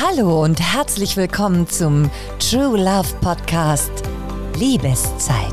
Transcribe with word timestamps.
Hallo 0.00 0.44
und 0.44 0.58
herzlich 0.60 1.18
willkommen 1.18 1.68
zum 1.68 2.10
True 2.38 2.78
Love 2.78 3.14
Podcast 3.20 3.90
Liebeszeit. 4.56 5.52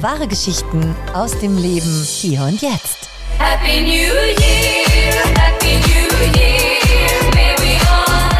Wahre 0.00 0.26
Geschichten 0.26 0.96
aus 1.14 1.38
dem 1.38 1.56
Leben 1.56 2.02
hier 2.04 2.42
und 2.42 2.60
jetzt. 2.60 3.08
Happy 3.38 3.82
New 3.82 3.88
Year, 3.88 5.24
Happy 5.38 5.76
New 5.76 6.40
Year, 6.40 7.30
may 7.34 7.54
we 7.58 7.78
all 7.88 8.36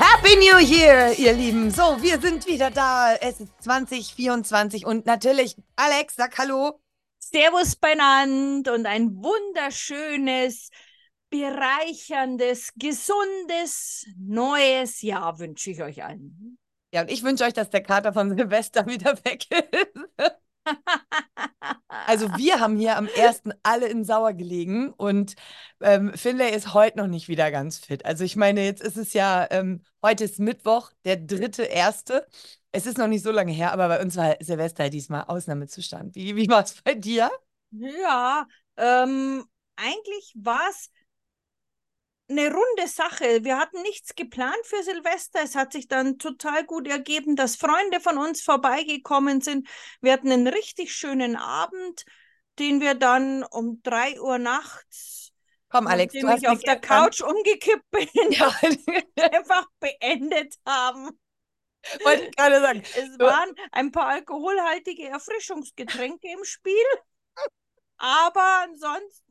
Happy 0.00 0.34
New 0.34 0.58
Year, 0.58 1.16
ihr 1.16 1.34
Lieben. 1.34 1.70
So, 1.70 1.96
wir 2.02 2.20
sind 2.20 2.48
wieder 2.48 2.72
da. 2.72 3.14
Es 3.14 3.38
ist 3.38 3.52
2024 3.60 4.86
und 4.86 5.06
natürlich, 5.06 5.54
Alex, 5.76 6.16
sag 6.16 6.36
Hallo. 6.36 6.80
Servus 7.20 7.76
beinand 7.76 8.68
und 8.68 8.86
ein 8.86 9.14
wunderschönes, 9.16 10.70
bereicherndes, 11.34 12.72
gesundes, 12.76 14.06
neues 14.16 15.02
Jahr 15.02 15.36
wünsche 15.40 15.72
ich 15.72 15.82
euch 15.82 16.04
allen. 16.04 16.58
Ja, 16.92 17.00
und 17.02 17.10
ich 17.10 17.24
wünsche 17.24 17.42
euch, 17.42 17.52
dass 17.52 17.70
der 17.70 17.82
Kater 17.82 18.12
von 18.12 18.36
Silvester 18.36 18.86
wieder 18.86 19.16
weg 19.24 19.46
ist. 19.50 20.30
Also 22.06 22.26
wir 22.36 22.58
haben 22.58 22.76
hier 22.78 22.96
am 22.96 23.06
ersten 23.06 23.52
alle 23.62 23.86
in 23.86 24.04
Sauer 24.04 24.32
gelegen 24.32 24.92
und 24.94 25.34
ähm, 25.80 26.12
Finlay 26.14 26.54
ist 26.54 26.72
heute 26.72 26.98
noch 26.98 27.06
nicht 27.06 27.28
wieder 27.28 27.50
ganz 27.50 27.78
fit. 27.78 28.04
Also 28.04 28.24
ich 28.24 28.34
meine, 28.34 28.64
jetzt 28.64 28.82
ist 28.82 28.96
es 28.96 29.12
ja, 29.12 29.46
ähm, 29.50 29.82
heute 30.02 30.24
ist 30.24 30.38
Mittwoch, 30.38 30.90
der 31.04 31.16
dritte, 31.16 31.64
erste. 31.64 32.26
Es 32.72 32.86
ist 32.86 32.96
noch 32.96 33.08
nicht 33.08 33.22
so 33.22 33.30
lange 33.30 33.52
her, 33.52 33.72
aber 33.72 33.88
bei 33.88 34.02
uns 34.02 34.16
war 34.16 34.36
Silvester 34.40 34.88
diesmal 34.88 35.24
Ausnahmezustand. 35.24 36.14
Wie, 36.14 36.34
wie 36.34 36.48
war 36.48 36.64
es 36.64 36.80
bei 36.82 36.94
dir? 36.94 37.30
Ja, 37.70 38.46
ähm, 38.76 39.44
eigentlich 39.76 40.32
war 40.36 40.62
es 40.70 40.90
eine 42.28 42.46
runde 42.52 42.88
Sache. 42.88 43.44
Wir 43.44 43.58
hatten 43.58 43.82
nichts 43.82 44.14
geplant 44.14 44.56
für 44.64 44.82
Silvester. 44.82 45.40
Es 45.42 45.54
hat 45.54 45.72
sich 45.72 45.88
dann 45.88 46.18
total 46.18 46.64
gut 46.64 46.88
ergeben, 46.88 47.36
dass 47.36 47.56
Freunde 47.56 48.00
von 48.00 48.16
uns 48.18 48.40
vorbeigekommen 48.42 49.40
sind. 49.40 49.68
Wir 50.00 50.12
hatten 50.12 50.32
einen 50.32 50.46
richtig 50.46 50.94
schönen 50.94 51.36
Abend, 51.36 52.04
den 52.58 52.80
wir 52.80 52.94
dann 52.94 53.44
um 53.44 53.80
drei 53.82 54.20
Uhr 54.20 54.38
nachts, 54.38 55.32
Komm, 55.68 55.88
Alex, 55.88 56.12
du 56.12 56.18
ich 56.18 56.24
auf 56.48 56.60
der 56.60 56.76
gestern- 56.76 56.80
Couch 56.82 57.20
umgekippt 57.20 57.90
bin, 57.90 58.08
Ja, 58.30 58.54
einfach 59.32 59.66
beendet 59.80 60.54
haben. 60.64 61.10
wollte 62.04 62.24
ich 62.24 62.36
gerade 62.36 62.60
sagen. 62.60 62.82
Es 62.94 63.18
waren 63.18 63.52
ein 63.72 63.90
paar 63.90 64.06
alkoholhaltige 64.06 65.08
Erfrischungsgetränke 65.08 66.28
im 66.30 66.44
Spiel. 66.44 66.74
Aber 67.96 68.60
ansonsten, 68.62 69.23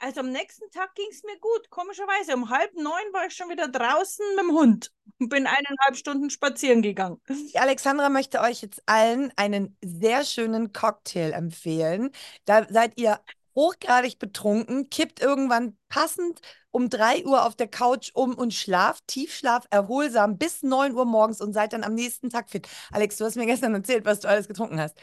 also 0.00 0.20
am 0.20 0.30
nächsten 0.30 0.70
Tag 0.70 0.94
ging 0.94 1.06
es 1.10 1.22
mir 1.24 1.38
gut. 1.38 1.70
Komischerweise, 1.70 2.34
um 2.34 2.50
halb 2.50 2.74
neun 2.74 3.12
war 3.12 3.26
ich 3.26 3.34
schon 3.34 3.48
wieder 3.48 3.68
draußen 3.68 4.24
mit 4.36 4.44
dem 4.44 4.52
Hund 4.52 4.92
und 5.18 5.28
bin 5.30 5.46
eineinhalb 5.46 5.96
Stunden 5.96 6.30
spazieren 6.30 6.82
gegangen. 6.82 7.20
Die 7.28 7.58
Alexandra 7.58 8.08
möchte 8.08 8.40
euch 8.40 8.62
jetzt 8.62 8.82
allen 8.86 9.32
einen 9.36 9.76
sehr 9.82 10.24
schönen 10.24 10.72
Cocktail 10.72 11.32
empfehlen. 11.32 12.10
Da 12.44 12.66
seid 12.68 12.98
ihr 12.98 13.20
hochgradig 13.54 14.18
betrunken, 14.18 14.90
kippt 14.90 15.20
irgendwann 15.20 15.76
passend 15.88 16.40
um 16.70 16.90
3 16.90 17.24
Uhr 17.24 17.46
auf 17.46 17.56
der 17.56 17.68
Couch 17.68 18.10
um 18.12 18.34
und 18.34 18.52
schlaft, 18.52 19.06
Tiefschlaf, 19.06 19.64
erholsam 19.70 20.36
bis 20.36 20.62
9 20.62 20.94
Uhr 20.94 21.06
morgens 21.06 21.40
und 21.40 21.54
seid 21.54 21.72
dann 21.72 21.82
am 21.82 21.94
nächsten 21.94 22.28
Tag 22.28 22.50
fit. 22.50 22.68
Alex, 22.90 23.16
du 23.16 23.24
hast 23.24 23.36
mir 23.36 23.46
gestern 23.46 23.74
erzählt, 23.74 24.04
was 24.04 24.20
du 24.20 24.28
alles 24.28 24.46
getrunken 24.46 24.78
hast. 24.78 24.98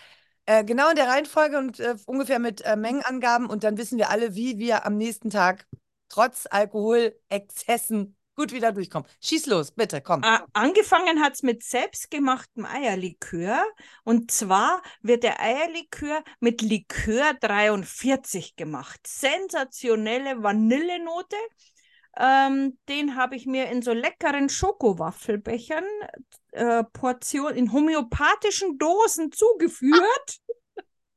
Äh, 0.46 0.64
genau 0.66 0.90
in 0.90 0.96
der 0.96 1.08
Reihenfolge 1.08 1.58
und 1.58 1.80
äh, 1.80 1.96
ungefähr 2.06 2.40
mit 2.40 2.62
äh, 2.62 2.76
Mengenangaben 2.76 3.50
und 3.50 3.64
dann 3.64 3.78
wissen 3.78 3.98
wir 3.98 4.10
alle, 4.10 4.36
wie 4.36 4.58
wir 4.58 4.86
am 4.86 4.98
nächsten 4.98 5.30
Tag 5.30 5.68
trotz 6.10 6.48
Alkoholexzessen 6.50 8.16
gut 8.36 8.52
wieder 8.52 8.72
durchkommen. 8.72 9.08
Schieß 9.22 9.46
los, 9.46 9.72
bitte, 9.72 10.02
komm. 10.02 10.24
A- 10.24 10.46
angefangen 10.54 11.22
hat 11.22 11.36
es 11.36 11.44
mit 11.44 11.64
selbstgemachtem 11.64 12.66
Eierlikör. 12.66 13.64
Und 14.04 14.32
zwar 14.32 14.82
wird 15.02 15.24
der 15.24 15.40
Eierlikör 15.40 16.24
mit 16.40 16.62
Likör 16.62 17.36
43 17.40 18.56
gemacht. 18.56 19.00
Sensationelle 19.08 20.42
Vanillenote. 20.42 21.36
Ähm, 22.18 22.78
den 22.90 23.16
habe 23.16 23.36
ich 23.36 23.46
mir 23.46 23.70
in 23.70 23.82
so 23.82 23.92
leckeren 23.92 24.50
Schokowaffelbechern, 24.50 25.86
äh, 26.52 26.84
Portion 26.84 27.56
in 27.56 27.74
homöopathischen 27.74 28.78
Dosen 28.78 29.32
zugeführt. 29.32 30.40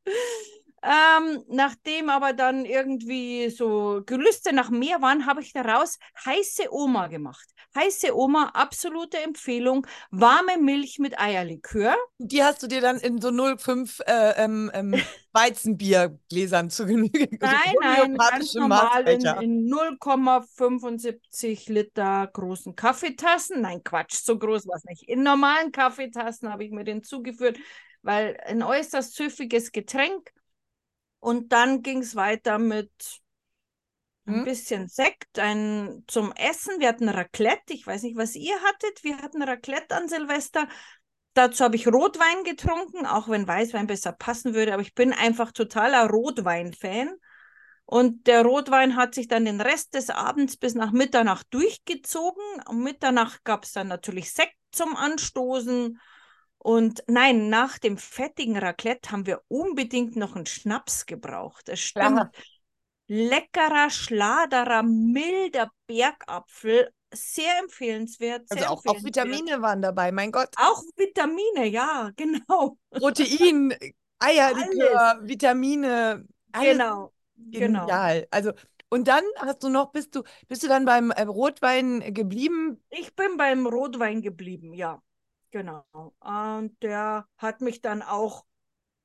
Ähm, 0.87 1.43
nachdem 1.49 2.09
aber 2.11 2.33
dann 2.33 2.65
irgendwie 2.65 3.51
so 3.51 4.03
Gelüste 4.07 4.53
nach 4.53 4.71
mehr 4.71 5.03
waren, 5.03 5.27
habe 5.27 5.41
ich 5.41 5.53
daraus 5.53 5.99
heiße 6.25 6.69
Oma 6.71 7.09
gemacht. 7.09 7.45
Heiße 7.75 8.17
Oma, 8.17 8.51
absolute 8.55 9.19
Empfehlung. 9.19 9.85
Warme 10.13 10.59
Milch 10.59 11.01
mit 11.01 11.19
Eierlikör. 11.19 11.97
Die 12.19 12.45
hast 12.45 12.63
du 12.63 12.69
dir 12.69 12.81
dann 12.81 12.99
in 12.99 13.21
so 13.21 13.31
0,5 13.31 14.01
äh, 14.07 14.45
ähm, 14.45 14.71
ähm, 14.75 14.95
Weizenbiergläsern 15.33 16.71
zu 16.71 16.87
Genüge 16.87 17.37
Nein, 17.41 17.75
nein, 17.81 18.17
ganz 18.17 18.55
normal 18.55 19.09
in, 19.09 19.27
in 19.43 19.69
0,75 19.69 21.73
Liter 21.73 22.31
großen 22.33 22.77
Kaffeetassen. 22.77 23.61
Nein, 23.61 23.83
Quatsch, 23.83 24.23
so 24.23 24.39
groß 24.39 24.69
war 24.69 24.77
es 24.77 24.85
nicht. 24.85 25.03
In 25.09 25.25
normalen 25.25 25.73
Kaffeetassen 25.73 26.49
habe 26.49 26.65
ich 26.65 26.71
mir 26.71 26.85
den 26.85 27.03
zugeführt, 27.03 27.59
weil 28.03 28.39
ein 28.47 28.63
äußerst 28.63 29.17
süffiges 29.17 29.73
Getränk. 29.73 30.31
Und 31.27 31.51
dann 31.53 31.83
ging 31.83 32.03
es 32.03 32.15
weiter 32.15 32.61
mit 32.61 32.89
ein 34.29 34.35
Hm? 34.35 34.45
bisschen 34.45 34.87
Sekt, 34.87 35.41
ein 35.41 36.05
zum 36.07 36.31
Essen. 36.37 36.79
Wir 36.79 36.87
hatten 36.87 37.09
Raclette. 37.09 37.73
Ich 37.73 37.85
weiß 37.85 38.05
nicht, 38.05 38.17
was 38.17 38.37
ihr 38.37 38.55
hattet. 38.63 39.03
Wir 39.03 39.19
hatten 39.19 39.43
Raclette 39.43 39.97
an 39.97 40.09
Silvester. 40.09 40.69
Dazu 41.35 41.65
habe 41.65 41.75
ich 41.75 41.89
Rotwein 41.89 42.45
getrunken, 42.45 43.07
auch 43.07 43.29
wenn 43.29 43.49
Weißwein 43.49 43.89
besser 43.89 44.13
passen 44.13 44.55
würde. 44.55 44.73
Aber 44.73 44.83
ich 44.83 44.95
bin 44.95 45.13
einfach 45.13 45.51
totaler 45.51 46.09
Rotwein-Fan. 46.09 47.13
Und 47.87 48.29
der 48.29 48.43
Rotwein 48.45 48.95
hat 48.95 49.17
sich 49.17 49.27
dann 49.27 49.47
den 49.47 49.61
Rest 49.61 49.95
des 49.95 50.11
Abends 50.11 50.57
bis 50.57 50.77
nach 50.77 50.93
Mitternacht 50.93 51.49
durchgezogen. 51.51 52.45
Um 52.69 52.85
Mitternacht 52.85 53.43
gab 53.43 53.65
es 53.65 53.73
dann 53.73 53.89
natürlich 53.89 54.33
Sekt 54.33 54.55
zum 54.71 54.95
Anstoßen. 54.95 55.99
Und 56.67 57.05
nein, 57.07 57.49
nach 57.49 57.79
dem 57.79 57.97
fettigen 57.97 58.59
Raclette 58.59 59.13
haben 59.13 59.25
wir 59.25 59.41
unbedingt 59.47 60.17
noch 60.17 60.35
einen 60.35 60.47
Schnaps 60.47 61.07
gebraucht. 61.07 61.69
Das 61.69 61.79
stimmt. 61.79 62.07
Klar. 62.07 62.31
Leckerer, 63.07 63.89
schladerer, 63.89 64.83
milder 64.83 65.71
Bergapfel. 65.87 66.91
Sehr 67.15 67.61
empfehlenswert. 67.61 68.49
Sehr 68.49 68.59
Also 68.59 68.69
auch, 68.69 68.85
auch 68.85 68.95
empfehlenswert. 68.95 69.27
Vitamine 69.29 69.63
waren 69.63 69.81
dabei, 69.81 70.11
mein 70.11 70.33
Gott. 70.33 70.49
Auch 70.57 70.83
Vitamine, 70.97 71.67
ja, 71.67 72.11
genau. 72.17 72.77
Protein, 72.91 73.73
Eierlikör, 74.19 75.21
Vitamine, 75.23 76.27
alles 76.51 76.73
Genau. 76.73 77.13
Genau. 77.37 77.87
genial. 77.87 78.27
Also, 78.33 78.53
und 78.89 79.07
dann 79.07 79.23
hast 79.39 79.63
du 79.63 79.69
noch, 79.69 79.93
bist 79.93 80.17
du, 80.17 80.25
bist 80.49 80.65
du 80.65 80.67
dann 80.67 80.85
beim 80.85 81.13
äh, 81.13 81.23
Rotwein 81.23 82.13
geblieben? 82.13 82.83
Ich 82.91 83.15
bin 83.15 83.37
beim 83.37 83.69
Rotwein 83.69 84.21
geblieben, 84.21 84.75
ja. 84.75 85.01
Genau. 85.57 85.85
Und 86.21 86.77
der 86.83 87.27
hat 87.39 87.63
mich 87.63 87.81
dann 87.81 88.03
auch 88.03 88.45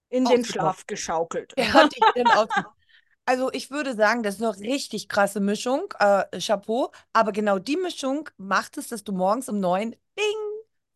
in 0.09 0.25
den. 0.25 0.43
Schlaf 0.43 0.85
geschaukelt. 0.85 1.53
Der 1.57 1.71
hat 1.73 1.95
dich 1.95 2.03
dann 2.15 2.27
auch. 2.27 2.47
Also 3.23 3.51
ich 3.53 3.69
würde 3.69 3.95
sagen, 3.95 4.23
das 4.23 4.35
ist 4.35 4.41
eine 4.41 4.57
richtig 4.57 5.07
krasse 5.07 5.39
Mischung. 5.39 5.93
Äh, 5.99 6.23
Chapeau. 6.39 6.91
Aber 7.13 7.31
genau 7.31 7.59
die 7.59 7.77
Mischung 7.77 8.27
macht 8.37 8.77
es, 8.77 8.87
dass 8.89 9.03
du 9.03 9.13
morgens 9.13 9.47
um 9.47 9.59
neun, 9.59 9.95
bing, 10.15 10.25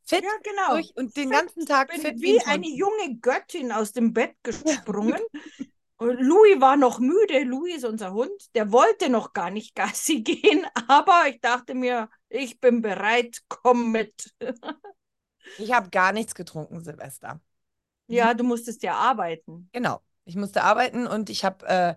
fit 0.04 0.24
Ja, 0.24 0.32
genau. 0.44 0.74
durch 0.74 0.92
und 0.96 1.16
den 1.16 1.30
Fit. 1.30 1.32
ganzen 1.32 1.66
Tag 1.66 1.92
bin 1.92 2.02
fit 2.02 2.20
wie 2.20 2.40
ein 2.42 2.48
eine 2.48 2.68
junge 2.68 3.20
Göttin 3.22 3.72
aus 3.72 3.94
dem 3.94 4.12
Bett 4.12 4.36
gesprungen. 4.44 5.22
Und 5.98 6.20
Louis 6.20 6.60
war 6.60 6.76
noch 6.76 7.00
müde. 7.00 7.44
Louis 7.44 7.78
ist 7.78 7.86
unser 7.86 8.12
Hund. 8.12 8.54
Der 8.54 8.72
wollte 8.74 9.10
noch 9.10 9.32
gar 9.32 9.50
nicht 9.50 9.76
Gassi 9.76 10.22
gehen, 10.24 10.66
aber 10.88 11.24
ich 11.30 11.40
dachte 11.40 11.74
mir, 11.74 12.10
ich 12.28 12.60
bin 12.60 12.82
bereit, 12.82 13.44
komm 13.48 13.92
mit. 13.92 14.34
Ich 15.58 15.72
habe 15.74 15.90
gar 15.90 16.12
nichts 16.14 16.36
getrunken, 16.36 16.82
Silvester. 16.84 17.42
Ja, 18.08 18.34
du 18.34 18.44
musstest 18.44 18.82
ja 18.84 18.96
arbeiten. 18.96 19.70
Genau. 19.74 20.02
Ich 20.26 20.36
musste 20.36 20.64
arbeiten 20.64 21.06
und 21.08 21.30
ich 21.30 21.46
habe, 21.46 21.66
äh, 21.68 21.96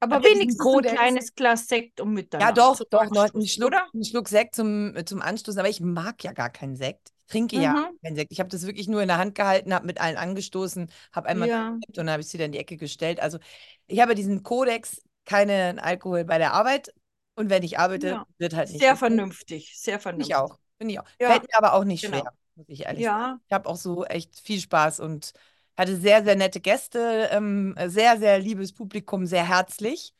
Aber 0.00 0.16
Hab 0.16 0.24
ja 0.24 0.32
wenigstens 0.32 0.74
ein 0.76 0.84
kleines 0.84 1.34
Glas 1.34 1.66
Sekt 1.68 2.00
um 2.00 2.12
Mitternacht. 2.12 2.40
ja 2.40 2.52
doch, 2.52 2.82
doch, 2.90 3.10
noch 3.10 3.34
einen 3.34 3.46
Schluck, 3.46 3.74
oder? 3.74 3.88
einen 3.94 4.04
Schluck 4.04 4.28
Sekt 4.28 4.54
zum, 4.54 4.96
äh, 4.96 5.04
zum 5.04 5.22
Anstoßen. 5.22 5.58
Aber 5.60 5.68
ich 5.68 5.80
mag 5.80 6.22
ja 6.24 6.32
gar 6.32 6.50
keinen 6.50 6.76
Sekt. 6.76 7.12
Ich 7.26 7.32
trinke 7.32 7.56
ja 7.56 7.74
Mhm. 7.74 7.98
keinen 8.02 8.16
Sekt. 8.16 8.32
Ich 8.32 8.40
habe 8.40 8.48
das 8.50 8.66
wirklich 8.66 8.88
nur 8.88 9.02
in 9.02 9.08
der 9.08 9.18
Hand 9.18 9.34
gehalten, 9.34 9.72
habe 9.74 9.86
mit 9.86 10.00
allen 10.00 10.16
angestoßen, 10.16 10.90
habe 11.12 11.28
einmal 11.28 11.48
Ja. 11.48 11.80
gekippt 11.80 11.98
und 11.98 12.06
dann 12.06 12.10
habe 12.10 12.20
ich 12.20 12.26
es 12.28 12.34
wieder 12.34 12.44
in 12.46 12.52
die 12.52 12.58
Ecke 12.58 12.76
gestellt. 12.76 13.20
Also 13.20 13.38
ich 13.86 14.00
habe 14.00 14.14
diesen 14.14 14.42
Kodex, 14.42 15.02
keinen 15.24 15.78
Alkohol 15.78 16.24
bei 16.24 16.38
der 16.38 16.52
Arbeit. 16.54 16.92
Und 17.34 17.48
wenn 17.50 17.62
ich 17.62 17.78
arbeite, 17.78 18.20
Ja. 18.20 18.26
wird 18.38 18.54
halt 18.54 18.70
nicht 18.70 18.86
Sehr 18.86 18.88
getrunken. 18.88 19.26
vernünftig, 19.26 19.72
sehr 19.78 20.00
vernünftig. 20.00 20.26
ich 20.26 20.34
auch. 20.34 20.58
Ich 20.78 20.98
auch. 21.00 21.04
Ja, 21.20 21.30
Fällt 21.30 21.44
mir 21.44 21.56
aber 21.58 21.74
auch 21.74 21.84
nicht 21.84 22.02
genau. 22.02 22.24
schwer, 22.24 22.32
muss 22.56 22.68
ich 22.68 22.84
ehrlich 22.86 23.06
sagen. 23.06 23.18
Ja, 23.18 23.40
Ich 23.48 23.52
habe 23.52 23.68
auch 23.68 23.76
so 23.76 24.04
echt 24.04 24.38
viel 24.40 24.60
Spaß 24.60 25.00
und 25.00 25.32
hatte 25.76 25.96
sehr, 25.96 26.24
sehr 26.24 26.36
nette 26.36 26.60
Gäste, 26.60 27.28
ähm, 27.32 27.74
sehr, 27.86 28.18
sehr 28.18 28.38
liebes 28.38 28.72
Publikum, 28.74 29.26
sehr 29.26 29.46
herzlich. 29.48 30.14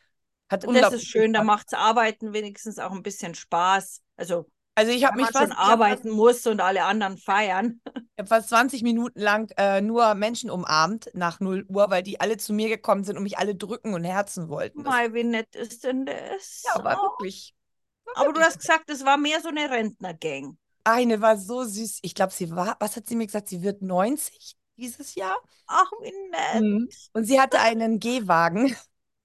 Hat 0.50 0.64
Das 0.64 0.70
unglaublich 0.70 0.92
ist 0.92 1.06
schön, 1.06 1.32
da 1.32 1.42
Spaß. 1.42 1.44
macht's 1.44 1.74
Arbeiten 1.74 2.32
wenigstens 2.32 2.78
auch 2.78 2.92
ein 2.92 3.02
bisschen 3.02 3.34
Spaß. 3.34 4.02
Also, 4.16 4.46
Also 4.74 4.92
ich 4.92 5.04
habe 5.04 5.16
mich 5.16 5.30
fast, 5.32 5.50
schon 5.50 5.52
hab 5.66 5.82
fast, 5.88 6.02
arbeiten 6.02 6.10
muss 6.10 6.46
und 6.46 6.60
alle 6.60 6.84
anderen 6.84 7.18
feiern. 7.18 7.80
ich 8.16 8.20
hab 8.22 8.28
fast 8.28 8.48
20 8.48 8.82
Minuten 8.82 9.20
lang 9.20 9.50
äh, 9.58 9.80
nur 9.82 10.14
Menschen 10.14 10.50
umarmt 10.50 11.10
nach 11.14 11.40
0 11.40 11.64
Uhr, 11.68 11.90
weil 11.90 12.02
die 12.02 12.20
alle 12.20 12.36
zu 12.38 12.52
mir 12.52 12.68
gekommen 12.68 13.04
sind 13.04 13.16
und 13.16 13.22
mich 13.22 13.38
alle 13.38 13.54
drücken 13.54 13.94
und 13.94 14.04
herzen 14.04 14.48
wollten. 14.48 14.84
Das, 14.84 14.94
Mal, 14.94 15.14
wie 15.14 15.24
nett 15.24 15.54
ist 15.56 15.84
denn 15.84 16.04
das? 16.06 16.64
ja, 16.64 16.82
war 16.84 16.96
Oh. 16.98 17.02
wirklich. 17.02 17.54
War 18.04 18.14
Aber 18.22 18.32
du 18.32 18.40
hast 18.40 18.58
gesagt, 18.58 18.90
es 18.90 19.04
war 19.04 19.16
mehr 19.18 19.40
so 19.40 19.48
eine 19.48 19.70
Rentnergang. 19.70 20.58
Eine 20.84 21.20
war 21.20 21.36
so 21.36 21.64
süß. 21.64 22.00
Ich 22.02 22.14
glaube, 22.14 22.32
sie 22.32 22.50
war, 22.50 22.76
was 22.80 22.96
hat 22.96 23.06
sie 23.06 23.16
mir 23.16 23.26
gesagt? 23.26 23.48
Sie 23.48 23.62
wird 23.62 23.82
90 23.82 24.56
dieses 24.76 25.14
Jahr. 25.14 25.36
Ach, 25.66 25.90
wie 26.00 26.12
nett. 26.30 26.62
Mhm. 26.62 26.88
Und 27.12 27.24
sie 27.24 27.40
hatte 27.40 27.60
einen 27.60 28.00
Gehwagen. 28.00 28.76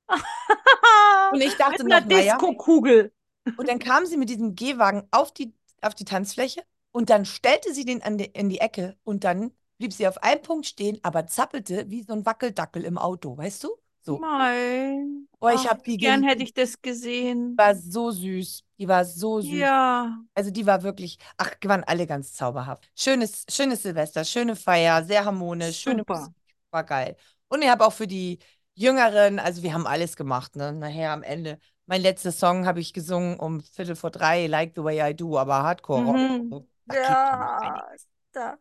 Und 1.32 1.42
ich 1.42 1.56
dachte 1.56 1.84
Mit 1.84 1.94
einer 1.94 2.06
noch. 2.06 2.08
Disco-Kugel. 2.08 3.14
Und 3.58 3.68
dann 3.68 3.80
kam 3.80 4.06
sie 4.06 4.18
mit 4.18 4.30
diesem 4.30 4.56
Gehwagen 4.56 5.08
auf 5.12 5.34
die, 5.34 5.54
auf 5.82 5.96
die 5.96 6.06
Tanzfläche 6.06 6.64
und 6.92 7.10
dann 7.10 7.26
stellte 7.26 7.74
sie 7.74 7.86
den 7.86 8.02
die, 8.18 8.26
in 8.26 8.50
die 8.50 8.60
Ecke 8.60 8.98
und 9.04 9.24
dann 9.24 9.52
blieb 9.78 9.94
sie 9.94 10.08
auf 10.08 10.22
einem 10.24 10.42
Punkt 10.42 10.66
stehen, 10.66 11.00
aber 11.04 11.28
zappelte 11.28 11.90
wie 11.90 12.04
so 12.04 12.14
ein 12.14 12.26
Wackeldackel 12.26 12.84
im 12.84 12.98
Auto, 12.98 13.38
weißt 13.38 13.64
du? 13.66 13.70
So. 14.08 14.20
Mein. 14.20 15.28
Oh, 15.42 15.50
ich 15.50 15.70
habe 15.70 15.82
die 15.84 15.98
gern 15.98 16.24
hätte 16.24 16.42
ich 16.42 16.54
das 16.54 16.82
gesehen. 16.82 17.52
Die 17.52 17.58
war 17.58 17.76
so 17.76 18.10
süß. 18.10 18.64
Die 18.80 18.88
war 18.88 19.04
so 19.04 19.42
süß. 19.42 19.52
Ja. 19.52 20.18
Also 20.34 20.50
die 20.50 20.66
war 20.66 20.82
wirklich, 20.82 21.18
ach, 21.36 21.54
die 21.56 21.68
waren 21.68 21.84
alle 21.84 22.08
ganz 22.08 22.32
zauberhaft. 22.32 22.90
Schönes, 22.96 23.44
schönes 23.50 23.84
Silvester, 23.84 24.24
schöne 24.24 24.56
Feier, 24.56 25.04
sehr 25.04 25.26
harmonisch, 25.26 25.80
schöne 25.80 26.00
Super. 26.00 26.20
Musik, 26.20 26.36
war 26.72 26.86
geil. 26.86 27.18
Und 27.50 27.62
ich 27.64 27.70
habe 27.70 27.86
auch 27.86 27.92
für 27.92 28.08
die 28.08 28.40
Jüngeren, 28.76 29.40
also 29.40 29.62
wir 29.62 29.74
haben 29.74 29.86
alles 29.86 30.16
gemacht, 30.16 30.56
ne? 30.56 30.72
Nachher 30.72 31.12
am 31.12 31.24
Ende. 31.24 31.60
Mein 31.86 32.02
letzter 32.02 32.32
Song 32.32 32.66
habe 32.66 32.80
ich 32.80 32.94
gesungen 32.94 33.38
um 33.38 33.60
Viertel 33.60 33.98
vor 33.98 34.12
drei, 34.12 34.48
Like 34.48 34.72
the 34.74 34.84
Way 34.86 35.12
I 35.12 35.14
Do, 35.14 35.38
aber 35.38 35.64
Hardcore. 35.64 36.02
Mhm. 36.02 36.66
Ja. 36.94 37.84
Da. 38.32 38.58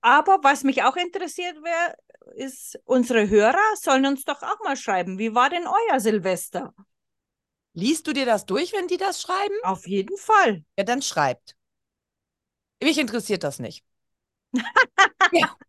Aber 0.00 0.38
was 0.42 0.64
mich 0.64 0.82
auch 0.82 0.96
interessiert 0.96 1.56
wäre, 1.56 1.94
ist, 2.34 2.78
unsere 2.84 3.28
Hörer 3.28 3.58
sollen 3.80 4.06
uns 4.06 4.24
doch 4.24 4.42
auch 4.42 4.60
mal 4.64 4.76
schreiben. 4.76 5.18
Wie 5.18 5.34
war 5.34 5.50
denn 5.50 5.66
euer 5.66 6.00
Silvester? 6.00 6.74
Liest 7.74 8.06
du 8.06 8.12
dir 8.12 8.26
das 8.26 8.46
durch, 8.46 8.72
wenn 8.72 8.88
die 8.88 8.96
das 8.96 9.22
schreiben? 9.22 9.54
Auf 9.62 9.86
jeden 9.86 10.16
Fall. 10.16 10.64
Ja, 10.76 10.84
dann 10.84 11.02
schreibt. 11.02 11.56
Mich 12.82 12.98
interessiert 12.98 13.44
das 13.44 13.58
nicht. 13.58 13.84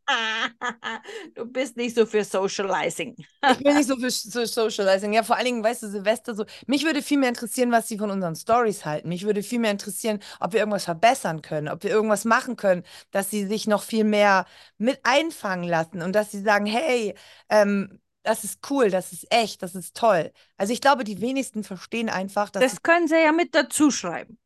Du 1.35 1.45
bist 1.45 1.77
nicht 1.77 1.95
so 1.95 2.05
für 2.05 2.23
Socializing. 2.23 3.15
Ich 3.51 3.57
bin 3.63 3.75
nicht 3.75 3.87
so 3.87 3.95
für 3.97 4.09
so 4.09 4.45
Socializing. 4.45 5.13
Ja, 5.13 5.23
vor 5.23 5.35
allen 5.35 5.45
Dingen, 5.45 5.63
weißt 5.63 5.83
du, 5.83 5.87
Silvester 5.89 6.33
so. 6.35 6.45
Mich 6.67 6.83
würde 6.83 7.01
viel 7.01 7.17
mehr 7.17 7.29
interessieren, 7.29 7.71
was 7.71 7.87
sie 7.87 7.97
von 7.97 8.09
unseren 8.11 8.35
Stories 8.35 8.85
halten. 8.85 9.09
Mich 9.09 9.25
würde 9.25 9.43
viel 9.43 9.59
mehr 9.59 9.71
interessieren, 9.71 10.19
ob 10.39 10.53
wir 10.53 10.59
irgendwas 10.59 10.85
verbessern 10.85 11.41
können, 11.41 11.67
ob 11.67 11.83
wir 11.83 11.91
irgendwas 11.91 12.25
machen 12.25 12.55
können, 12.55 12.83
dass 13.11 13.29
sie 13.29 13.45
sich 13.45 13.67
noch 13.67 13.83
viel 13.83 14.03
mehr 14.03 14.45
mit 14.77 14.99
einfangen 15.03 15.67
lassen 15.67 16.01
und 16.01 16.13
dass 16.13 16.31
sie 16.31 16.41
sagen, 16.41 16.65
hey, 16.65 17.15
ähm, 17.49 17.99
das 18.23 18.43
ist 18.43 18.59
cool, 18.69 18.89
das 18.89 19.11
ist 19.13 19.25
echt, 19.31 19.63
das 19.63 19.75
ist 19.75 19.95
toll. 19.95 20.31
Also 20.57 20.73
ich 20.73 20.81
glaube, 20.81 21.03
die 21.03 21.21
wenigsten 21.21 21.63
verstehen 21.63 22.09
einfach, 22.09 22.49
dass 22.49 22.63
Das 22.63 22.81
können 22.83 23.07
sie 23.07 23.15
ja 23.15 23.31
mit 23.31 23.55
dazu 23.55 23.91
schreiben. 23.91 24.37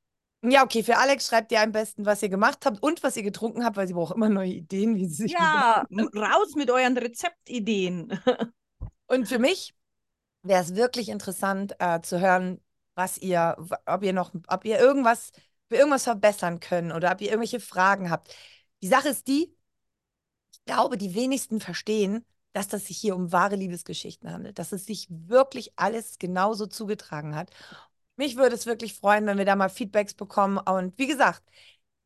Ja, 0.43 0.63
okay, 0.63 0.83
für 0.83 0.97
Alex 0.97 1.27
schreibt 1.27 1.51
ihr 1.51 1.61
am 1.61 1.71
besten, 1.71 2.05
was 2.05 2.21
ihr 2.21 2.29
gemacht 2.29 2.65
habt 2.65 2.81
und 2.83 3.01
was 3.03 3.15
ihr 3.15 3.23
getrunken 3.23 3.63
habt, 3.63 3.77
weil 3.77 3.87
sie 3.87 3.93
braucht 3.93 4.15
immer 4.15 4.29
neue 4.29 4.51
Ideen, 4.51 4.95
wie 4.95 5.07
sie 5.07 5.23
sich 5.23 5.31
Ja, 5.31 5.85
raus 6.15 6.55
mit 6.55 6.69
euren 6.69 6.97
Rezeptideen. 6.97 8.19
Und 9.07 9.27
für 9.27 9.39
mich 9.39 9.73
wäre 10.43 10.61
es 10.61 10.75
wirklich 10.75 11.09
interessant 11.09 11.75
äh, 11.79 12.01
zu 12.01 12.19
hören, 12.19 12.61
was 12.95 13.17
ihr, 13.17 13.57
ob 13.85 14.03
ihr 14.03 14.13
noch, 14.13 14.33
ob 14.47 14.65
ihr 14.65 14.79
irgendwas, 14.79 15.31
wir 15.69 15.79
irgendwas 15.79 16.03
verbessern 16.05 16.59
können 16.59 16.91
oder 16.91 17.11
ob 17.11 17.21
ihr 17.21 17.29
irgendwelche 17.29 17.59
Fragen 17.59 18.09
habt. 18.09 18.35
Die 18.81 18.87
Sache 18.87 19.09
ist 19.09 19.27
die, 19.27 19.55
ich 20.53 20.65
glaube, 20.65 20.97
die 20.97 21.15
wenigsten 21.15 21.59
verstehen, 21.59 22.25
dass 22.53 22.67
das 22.67 22.85
sich 22.87 22.97
hier 22.97 23.15
um 23.15 23.31
wahre 23.31 23.55
Liebesgeschichten 23.55 24.31
handelt, 24.31 24.59
dass 24.59 24.71
es 24.71 24.85
sich 24.85 25.07
wirklich 25.09 25.73
alles 25.75 26.19
genauso 26.19 26.67
zugetragen 26.67 27.35
hat. 27.35 27.51
Mich 28.15 28.35
würde 28.37 28.55
es 28.55 28.65
wirklich 28.65 28.93
freuen, 28.93 29.25
wenn 29.25 29.37
wir 29.37 29.45
da 29.45 29.55
mal 29.55 29.69
Feedbacks 29.69 30.13
bekommen. 30.13 30.57
Und 30.57 30.97
wie 30.97 31.07
gesagt, 31.07 31.43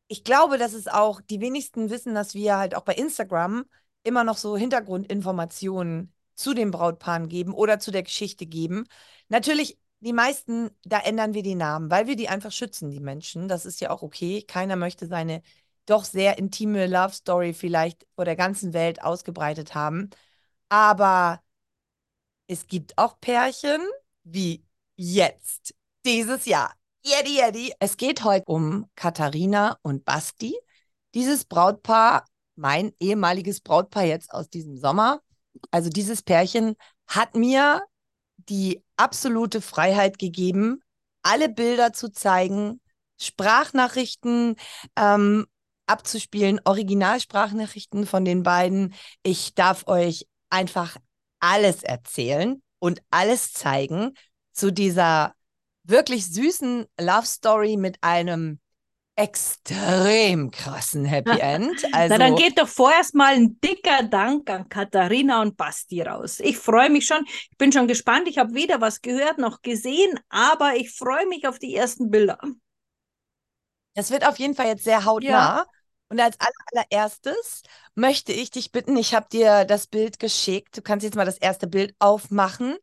ich 0.08 0.24
glaube, 0.24 0.58
dass 0.58 0.74
es 0.74 0.88
auch, 0.88 1.22
die 1.22 1.42
wenigsten 1.42 1.90
wissen, 1.90 2.16
dass 2.16 2.34
wir 2.34 2.58
halt 2.58 2.76
auch 2.76 2.84
bei 2.84 2.94
Instagram 2.94 3.66
immer 4.04 4.24
noch 4.24 4.38
so 4.38 4.56
Hintergrundinformationen 4.56 6.14
zu 6.36 6.54
den 6.54 6.72
Brautpaaren 6.72 7.28
geben 7.28 7.54
oder 7.54 7.80
zu 7.80 7.92
der 7.92 8.04
Geschichte 8.04 8.46
geben. 8.46 8.86
Natürlich, 9.28 9.78
die 10.00 10.14
meisten, 10.14 10.70
da 10.86 11.00
ändern 11.00 11.34
wir 11.34 11.44
die 11.44 11.56
Namen, 11.56 11.90
weil 11.92 12.08
wir 12.08 12.16
die 12.16 12.30
einfach 12.30 12.52
schützen, 12.52 12.90
die 12.92 13.00
Menschen. 13.02 13.48
Das 13.48 13.66
ist 13.66 13.82
ja 13.82 13.90
auch 13.90 14.02
okay. 14.04 14.44
Keiner 14.44 14.76
möchte 14.76 15.08
seine 15.08 15.42
doch 15.86 16.06
sehr 16.06 16.38
intime 16.38 16.88
Love 16.88 17.14
Story 17.14 17.54
vielleicht 17.54 18.06
vor 18.16 18.26
der 18.26 18.36
ganzen 18.36 18.74
Welt 18.74 19.02
ausgebreitet 19.02 19.76
haben. 19.76 20.10
Aber 20.70 21.42
es 22.48 22.68
gibt 22.68 22.98
auch 22.98 23.20
Pärchen 23.20 23.82
wie 24.24 24.66
jetzt, 24.96 25.74
dieses 26.08 26.46
Jahr. 26.46 26.74
Yeti 27.04 27.42
Yeti. 27.42 27.74
Es 27.80 27.98
geht 27.98 28.24
heute 28.24 28.46
um 28.46 28.90
Katharina 28.96 29.78
und 29.82 30.06
Basti. 30.06 30.58
Dieses 31.14 31.44
Brautpaar, 31.44 32.26
mein 32.56 32.94
ehemaliges 33.00 33.60
Brautpaar 33.60 34.06
jetzt 34.06 34.32
aus 34.32 34.50
diesem 34.50 34.78
Sommer, 34.78 35.20
also 35.70 35.90
dieses 35.90 36.22
Pärchen 36.24 36.76
hat 37.08 37.36
mir 37.36 37.82
die 38.38 38.82
absolute 38.96 39.60
Freiheit 39.60 40.18
gegeben, 40.18 40.82
alle 41.24 41.50
Bilder 41.50 41.92
zu 41.92 42.10
zeigen, 42.10 42.80
Sprachnachrichten 43.20 44.56
ähm, 44.96 45.46
abzuspielen, 45.88 46.62
Originalsprachnachrichten 46.64 48.06
von 48.06 48.24
den 48.24 48.44
beiden. 48.44 48.94
Ich 49.24 49.56
darf 49.56 49.88
euch 49.88 50.26
einfach 50.50 50.96
alles 51.42 51.84
erzählen 51.84 52.62
und 52.80 53.02
alles 53.12 53.52
zeigen 53.52 54.14
zu 54.54 54.72
dieser 54.72 55.34
wirklich 55.88 56.26
süßen 56.28 56.86
Love 57.00 57.26
Story 57.26 57.78
mit 57.78 57.98
einem 58.02 58.60
extrem 59.16 60.52
krassen 60.52 61.06
Happy 61.06 61.40
End. 61.40 61.86
Also, 61.92 62.18
Na, 62.18 62.18
dann 62.18 62.36
geht 62.36 62.60
doch 62.60 62.68
vorerst 62.68 63.16
mal 63.16 63.34
ein 63.34 63.60
dicker 63.62 64.04
Dank 64.04 64.50
an 64.50 64.70
Katharina 64.70 65.42
und 65.42 65.58
Basti 65.58 66.02
raus. 66.02 66.40
Ich 66.40 66.58
freue 66.58 66.90
mich 66.90 67.06
schon. 67.06 67.26
Ich 67.52 67.58
bin 67.58 67.72
schon 67.72 67.88
gespannt. 67.88 68.28
Ich 68.28 68.38
habe 68.38 68.54
weder 68.54 68.82
was 68.82 69.02
gehört 69.02 69.38
noch 69.38 69.62
gesehen, 69.62 70.20
aber 70.30 70.76
ich 70.76 70.92
freue 70.96 71.28
mich 71.28 71.48
auf 71.48 71.60
die 71.60 71.76
ersten 71.76 72.10
Bilder. 72.12 72.38
Das 73.96 74.12
wird 74.12 74.26
auf 74.26 74.38
jeden 74.40 74.56
Fall 74.56 74.68
jetzt 74.68 74.84
sehr 74.84 75.06
hautnah. 75.06 75.66
Und 76.10 76.20
als 76.22 76.40
aller- 76.40 76.52
allererstes 76.92 77.64
möchte 77.96 78.32
ich 78.32 78.50
dich 78.52 78.72
bitten, 78.72 78.96
ich 78.96 79.14
habe 79.14 79.28
dir 79.30 79.66
das 79.66 79.88
Bild 79.88 80.20
geschickt. 80.20 80.78
Du 80.78 80.82
kannst 80.82 81.04
jetzt 81.04 81.16
mal 81.16 81.26
das 81.26 81.38
erste 81.38 81.68
Bild 81.68 81.96
aufmachen. 82.00 82.78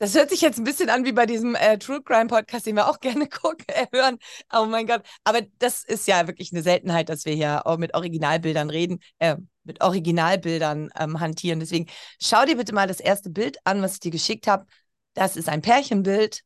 Das 0.00 0.14
hört 0.14 0.30
sich 0.30 0.40
jetzt 0.40 0.56
ein 0.56 0.64
bisschen 0.64 0.88
an 0.88 1.04
wie 1.04 1.12
bei 1.12 1.26
diesem 1.26 1.54
äh, 1.54 1.76
True 1.78 2.02
Crime 2.02 2.26
Podcast, 2.26 2.64
den 2.64 2.74
wir 2.74 2.88
auch 2.88 3.00
gerne 3.00 3.28
gucken, 3.28 3.66
äh, 3.68 3.86
hören. 3.92 4.16
Oh 4.50 4.64
mein 4.64 4.86
Gott. 4.86 5.02
Aber 5.24 5.42
das 5.58 5.84
ist 5.84 6.08
ja 6.08 6.26
wirklich 6.26 6.52
eine 6.52 6.62
Seltenheit, 6.62 7.10
dass 7.10 7.26
wir 7.26 7.34
hier 7.34 7.66
auch 7.66 7.76
mit 7.76 7.94
Originalbildern 7.94 8.70
reden, 8.70 9.00
äh, 9.18 9.36
mit 9.62 9.82
Originalbildern 9.82 10.88
ähm, 10.98 11.20
hantieren. 11.20 11.60
Deswegen 11.60 11.86
schau 12.18 12.46
dir 12.46 12.56
bitte 12.56 12.74
mal 12.74 12.88
das 12.88 12.98
erste 12.98 13.28
Bild 13.28 13.58
an, 13.64 13.82
was 13.82 13.94
ich 13.94 14.00
dir 14.00 14.10
geschickt 14.10 14.46
habe. 14.46 14.64
Das 15.12 15.36
ist 15.36 15.50
ein 15.50 15.60
Pärchenbild. 15.60 16.44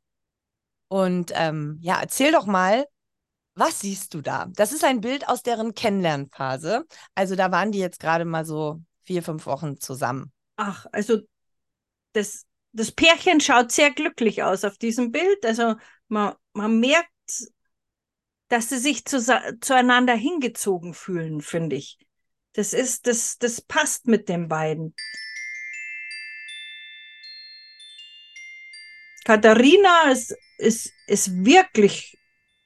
Und 0.88 1.30
ähm, 1.34 1.78
ja, 1.80 2.00
erzähl 2.00 2.32
doch 2.32 2.46
mal, 2.46 2.86
was 3.54 3.78
siehst 3.78 4.14
du 4.14 4.20
da? 4.20 4.46
Das 4.48 4.72
ist 4.72 4.82
ein 4.82 5.00
Bild 5.00 5.28
aus 5.28 5.44
deren 5.44 5.74
Kennenlernphase. 5.74 6.86
Also 7.14 7.36
da 7.36 7.52
waren 7.52 7.70
die 7.70 7.78
jetzt 7.78 8.00
gerade 8.00 8.24
mal 8.24 8.44
so 8.44 8.80
vier, 9.04 9.22
fünf 9.22 9.46
Wochen 9.46 9.78
zusammen. 9.78 10.32
Ach, 10.56 10.86
also 10.90 11.20
das, 12.14 12.46
das 12.74 12.90
Pärchen 12.92 13.40
schaut 13.40 13.72
sehr 13.72 13.90
glücklich 13.90 14.42
aus 14.42 14.64
auf 14.64 14.76
diesem 14.78 15.12
Bild. 15.12 15.46
Also 15.46 15.76
man, 16.08 16.34
man 16.52 16.80
merkt, 16.80 17.08
dass 18.48 18.68
sie 18.68 18.78
sich 18.78 19.04
zu, 19.04 19.20
zueinander 19.60 20.14
hingezogen 20.14 20.92
fühlen, 20.92 21.40
finde 21.40 21.76
ich. 21.76 21.98
Das 22.52 22.72
ist, 22.72 23.06
das, 23.06 23.38
das 23.38 23.60
passt 23.60 24.06
mit 24.06 24.28
den 24.28 24.48
beiden. 24.48 24.94
Katharina 29.24 30.10
ist, 30.10 30.36
ist, 30.58 30.92
ist 31.06 31.44
wirklich 31.44 32.18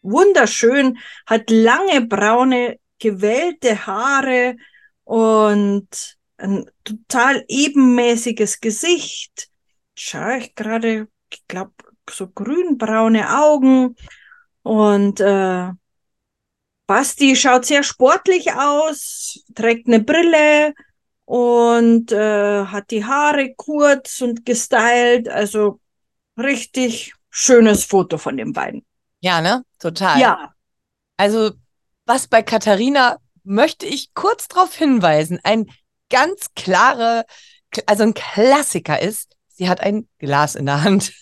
wunderschön, 0.03 0.99
hat 1.27 1.51
lange 1.51 2.07
braune, 2.07 2.81
gewellte 2.99 3.87
Haare 3.87 4.57
und 5.05 6.17
ein 6.39 6.71
total 6.85 7.45
ebenmäßiges 7.49 8.61
Gesicht. 8.61 9.49
Schau 10.01 10.37
ich 10.37 10.55
gerade, 10.55 11.09
ich 11.33 11.47
glaube, 11.49 11.73
so 12.09 12.29
grünbraune 12.29 13.37
Augen. 13.37 13.97
Und 14.63 15.19
äh, 15.19 15.71
Basti 16.87 17.35
schaut 17.35 17.65
sehr 17.65 17.83
sportlich 17.83 18.53
aus, 18.53 19.43
trägt 19.57 19.89
eine 19.89 20.01
Brille 20.01 20.73
und 21.25 22.13
äh, 22.13 22.65
hat 22.67 22.93
die 22.93 23.05
Haare 23.05 23.55
kurz 23.57 24.21
und 24.21 24.47
gestylt. 24.47 25.29
Also 25.29 25.81
richtig 26.37 27.15
schönes 27.29 27.85
Foto 27.85 28.19
von 28.19 28.37
den 28.37 28.53
beiden. 28.53 28.87
Ja, 29.19 29.41
ne? 29.41 29.65
Total. 29.81 30.21
Ja, 30.21 30.55
Also, 31.17 31.51
was 32.07 32.29
bei 32.29 32.45
Katharina 32.45 33.19
möchte 33.43 33.85
ich 33.85 34.15
kurz 34.15 34.47
darauf 34.47 34.77
hinweisen, 34.77 35.41
ein 35.43 35.67
ganz 36.09 36.55
klare, 36.55 37.25
also 37.87 38.05
ein 38.05 38.15
Klassiker 38.15 39.03
ist, 39.03 39.35
sie 39.59 39.69
hat 39.69 39.81
ein 39.81 40.09
Glas 40.19 40.55
in 40.55 40.67
der 40.67 40.83
Hand. 40.85 41.13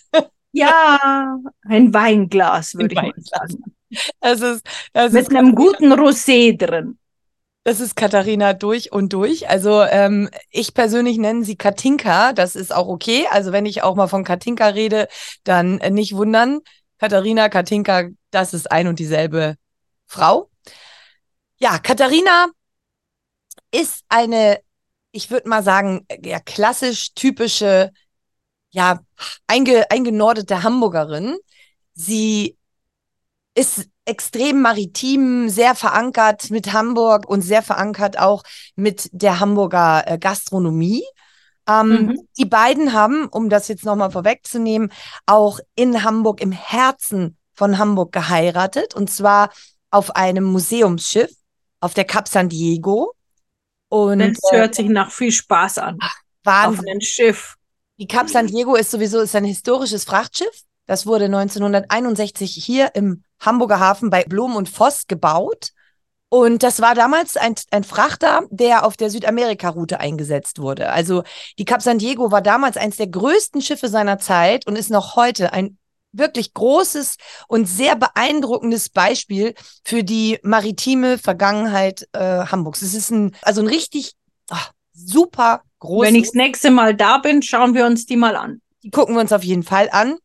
ja, 0.51 1.37
ein 1.67 1.93
Weinglas, 1.93 2.73
würde 2.75 2.93
ich 2.93 2.99
Ein 2.99 3.05
Weinglas. 3.07 3.29
sagen. 3.29 3.63
Das 4.19 4.41
ist, 4.41 4.65
das 4.93 5.13
Mit 5.13 5.23
ist, 5.23 5.35
einem 5.35 5.55
guten 5.55 5.93
Rosé 5.93 6.57
drin. 6.57 6.97
das 7.63 7.79
ist 7.81 7.95
Katharina 7.95 8.53
durch 8.53 8.91
und 8.93 9.11
durch. 9.13 9.49
Also, 9.49 9.81
ähm, 9.83 10.29
ich 10.51 10.73
persönlich 10.73 11.17
nenne 11.17 11.43
sie 11.43 11.57
Katinka. 11.57 12.33
Das 12.33 12.55
ist 12.55 12.73
auch 12.73 12.87
okay. 12.87 13.27
Also, 13.29 13.51
wenn 13.51 13.65
ich 13.65 13.83
auch 13.83 13.95
mal 13.95 14.07
von 14.07 14.23
Katinka 14.23 14.67
rede, 14.67 15.07
dann 15.43 15.79
äh, 15.79 15.89
nicht 15.89 16.15
wundern. 16.15 16.59
Katharina, 16.99 17.49
Katinka, 17.49 18.09
das 18.31 18.53
ist 18.53 18.71
ein 18.71 18.87
und 18.87 18.99
dieselbe 18.99 19.55
Frau. 20.05 20.49
Ja, 21.59 21.77
Katharina 21.79 22.47
ist 23.71 24.03
eine, 24.09 24.59
ich 25.11 25.29
würde 25.31 25.49
mal 25.49 25.63
sagen, 25.63 26.05
ja, 26.23 26.39
klassisch 26.39 27.13
typische, 27.15 27.91
ja, 28.69 28.99
einge, 29.47 29.89
eingenordete 29.89 30.63
Hamburgerin. 30.63 31.37
Sie 31.93 32.57
ist 33.55 33.87
extrem 34.05 34.61
maritim, 34.61 35.49
sehr 35.49 35.75
verankert 35.75 36.49
mit 36.51 36.71
Hamburg 36.73 37.27
und 37.27 37.41
sehr 37.41 37.63
verankert 37.63 38.17
auch 38.19 38.43
mit 38.75 39.09
der 39.11 39.39
Hamburger 39.39 40.03
äh, 40.05 40.17
Gastronomie. 40.17 41.03
Ähm, 41.67 41.89
Mhm. 41.89 42.27
Die 42.37 42.45
beiden 42.45 42.93
haben, 42.93 43.27
um 43.27 43.49
das 43.49 43.67
jetzt 43.67 43.83
nochmal 43.83 44.11
vorwegzunehmen, 44.11 44.91
auch 45.25 45.59
in 45.75 46.03
Hamburg, 46.03 46.39
im 46.41 46.51
Herzen 46.53 47.37
von 47.53 47.77
Hamburg 47.77 48.11
geheiratet 48.13 48.93
und 48.95 49.09
zwar 49.09 49.49
auf 49.91 50.15
einem 50.15 50.45
Museumsschiff 50.45 51.31
auf 51.81 51.93
der 51.93 52.05
Cap 52.05 52.27
San 52.27 52.49
Diego. 52.49 53.13
Und 53.89 54.19
Das 54.19 54.37
äh, 54.51 54.57
hört 54.57 54.75
sich 54.75 54.87
nach 54.87 55.11
viel 55.11 55.31
Spaß 55.31 55.79
an. 55.79 55.97
Auf 55.99 56.09
Wahnsinn. 56.43 56.87
einem 56.89 57.01
Schiff. 57.01 57.56
Die 57.99 58.07
Cap 58.07 58.29
San 58.29 58.45
Diego 58.45 58.75
ist 58.75 58.91
sowieso 58.91 59.19
ist 59.19 59.35
ein 59.35 59.43
historisches 59.43 60.03
Frachtschiff. 60.03 60.63
Das 60.85 61.07
wurde 61.07 61.25
1961 61.25 62.53
hier 62.53 62.91
im 62.93 63.23
Hamburger 63.39 63.79
Hafen 63.79 64.11
bei 64.11 64.23
Blom 64.23 64.55
und 64.55 64.69
Voss 64.69 65.07
gebaut. 65.07 65.71
Und 66.29 66.61
das 66.61 66.79
war 66.79 66.93
damals 66.93 67.37
ein, 67.37 67.55
ein 67.71 67.83
Frachter, 67.83 68.43
der 68.51 68.85
auf 68.85 68.97
der 68.97 69.09
Südamerika-Route 69.09 69.99
eingesetzt 69.99 70.59
wurde. 70.59 70.91
Also 70.91 71.23
die 71.57 71.65
Cap 71.65 71.81
San 71.81 71.97
Diego 71.97 72.31
war 72.31 72.41
damals 72.41 72.77
eines 72.77 72.97
der 72.97 73.07
größten 73.07 73.61
Schiffe 73.61 73.87
seiner 73.87 74.19
Zeit 74.19 74.67
und 74.67 74.75
ist 74.75 74.91
noch 74.91 75.15
heute 75.15 75.53
ein 75.53 75.77
wirklich 76.11 76.53
großes 76.53 77.15
und 77.47 77.65
sehr 77.65 77.95
beeindruckendes 77.95 78.89
Beispiel 78.89 79.55
für 79.83 80.03
die 80.03 80.37
maritime 80.43 81.17
Vergangenheit 81.17 82.07
äh, 82.11 82.19
Hamburgs. 82.45 82.81
Es 82.81 82.93
ist 82.93 83.09
ein, 83.09 83.35
also 83.41 83.61
ein 83.61 83.67
richtig 83.67 84.13
ach, 84.49 84.71
super 84.93 85.63
großes. 85.79 86.07
Wenn 86.07 86.15
ich 86.15 86.27
das 86.27 86.33
nächste 86.33 86.71
Mal 86.71 86.95
da 86.95 87.17
bin, 87.17 87.41
schauen 87.41 87.73
wir 87.73 87.85
uns 87.85 88.05
die 88.05 88.17
mal 88.17 88.35
an. 88.35 88.61
Die 88.83 88.91
gucken 88.91 89.15
wir 89.15 89.21
uns 89.21 89.33
auf 89.33 89.43
jeden 89.43 89.63
Fall 89.63 89.89
an. 89.91 90.17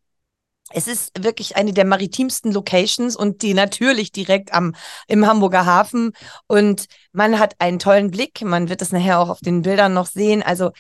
Es 0.75 0.87
ist 0.87 1.23
wirklich 1.23 1.57
eine 1.57 1.73
der 1.73 1.85
maritimsten 1.85 2.53
Locations 2.53 3.17
und 3.17 3.43
die 3.43 3.55
natürlich 3.55 4.13
direkt 4.13 4.55
am, 4.55 4.75
im 5.07 5.27
Hamburger 5.27 5.67
Hafen. 5.67 6.13
Und 6.47 6.87
man 7.13 7.39
hat 7.39 7.57
einen 7.59 7.79
tollen 7.79 8.11
Blick. 8.11 8.41
Man 8.43 8.69
wird 8.69 8.81
das 8.81 8.93
nachher 8.93 9.21
auch 9.21 9.29
auf 9.29 9.41
den 9.41 9.63
Bildern 9.63 9.93
noch 9.93 10.07
sehen. 10.07 10.43
Also 10.43 10.71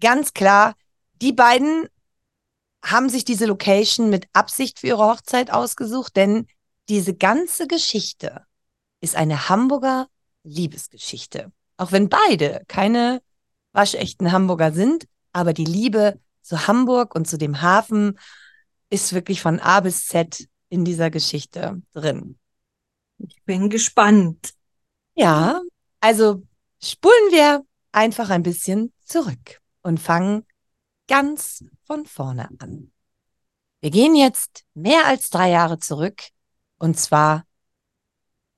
ganz 0.00 0.32
klar, 0.32 0.74
die 1.20 1.32
beiden 1.32 1.88
haben 2.82 3.08
sich 3.08 3.24
diese 3.24 3.46
Location 3.46 4.08
mit 4.08 4.26
Absicht 4.32 4.78
für 4.78 4.86
ihre 4.88 5.04
Hochzeit 5.04 5.50
ausgesucht, 5.52 6.16
denn 6.16 6.46
diese 6.88 7.14
ganze 7.14 7.66
Geschichte 7.66 8.44
ist 9.00 9.16
eine 9.16 9.48
Hamburger 9.48 10.06
Liebesgeschichte. 10.42 11.52
Auch 11.76 11.92
wenn 11.92 12.08
beide 12.08 12.62
keine 12.66 13.20
waschechten 13.78 14.32
Hamburger 14.32 14.72
sind, 14.72 15.06
aber 15.32 15.52
die 15.52 15.64
Liebe 15.64 16.20
zu 16.42 16.66
Hamburg 16.66 17.14
und 17.14 17.28
zu 17.28 17.38
dem 17.38 17.62
Hafen 17.62 18.18
ist 18.90 19.12
wirklich 19.12 19.40
von 19.40 19.60
A 19.60 19.78
bis 19.78 20.06
Z 20.06 20.48
in 20.68 20.84
dieser 20.84 21.10
Geschichte 21.10 21.80
drin. 21.92 22.38
Ich 23.18 23.40
bin 23.44 23.70
gespannt. 23.70 24.52
Ja, 25.14 25.60
also 26.00 26.42
spulen 26.82 27.30
wir 27.30 27.64
einfach 27.92 28.30
ein 28.30 28.42
bisschen 28.42 28.92
zurück 29.04 29.60
und 29.82 30.00
fangen 30.00 30.44
ganz 31.06 31.64
von 31.84 32.04
vorne 32.04 32.48
an. 32.58 32.90
Wir 33.80 33.90
gehen 33.90 34.16
jetzt 34.16 34.64
mehr 34.74 35.06
als 35.06 35.30
drei 35.30 35.50
Jahre 35.50 35.78
zurück 35.78 36.20
und 36.78 36.98
zwar 36.98 37.44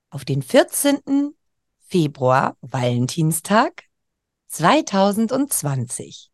auf 0.09 0.25
den 0.25 0.41
14. 0.41 1.35
Februar, 1.87 2.57
Valentinstag 2.61 3.83
2020. 4.51 6.29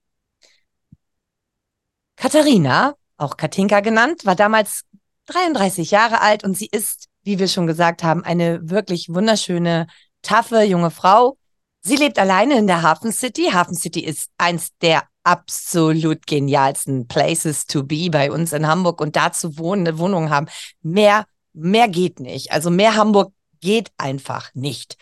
Katharina, 2.15 2.95
auch 3.17 3.38
Katinka 3.38 3.79
genannt, 3.81 4.25
war 4.25 4.36
damals 4.36 4.83
33 5.27 5.91
Jahre 5.91 6.21
alt 6.21 6.43
und 6.43 6.57
sie 6.57 6.67
ist, 6.71 7.07
wie 7.24 7.39
wir 7.39 7.47
schon 7.47 7.67
gesagt 7.67 8.03
haben, 8.03 8.24
eine 8.24 8.69
wirklich 8.69 9.09
wunderschöne, 9.09 9.88
taffe 10.21 10.63
junge 10.63 10.91
Frau. 10.91 11.38
Sie 11.81 11.95
lebt 11.95 12.17
alleine 12.17 12.57
in 12.57 12.67
der 12.67 12.81
Hafen 12.81 13.12
City. 13.12 13.51
Hafen 13.53 13.75
City 13.75 14.00
ist 14.00 14.31
eins 14.38 14.69
der 14.81 15.03
absolut 15.24 16.25
genialsten 16.25 17.07
Places 17.07 17.65
to 17.65 17.83
be 17.83 18.09
bei 18.09 18.31
uns 18.31 18.53
in 18.53 18.67
Hamburg 18.67 19.00
und 19.01 19.15
da 19.15 19.31
zu 19.31 19.57
wohnen, 19.57 19.86
eine 19.86 20.00
Wohnung 20.00 20.29
haben. 20.29 20.47
Mehr, 20.81 21.25
mehr 21.53 21.88
geht 21.88 22.19
nicht. 22.19 22.51
Also 22.51 22.69
mehr 22.69 22.95
Hamburg 22.95 23.33
geht 23.59 23.91
einfach 23.97 24.50
nicht. 24.53 24.97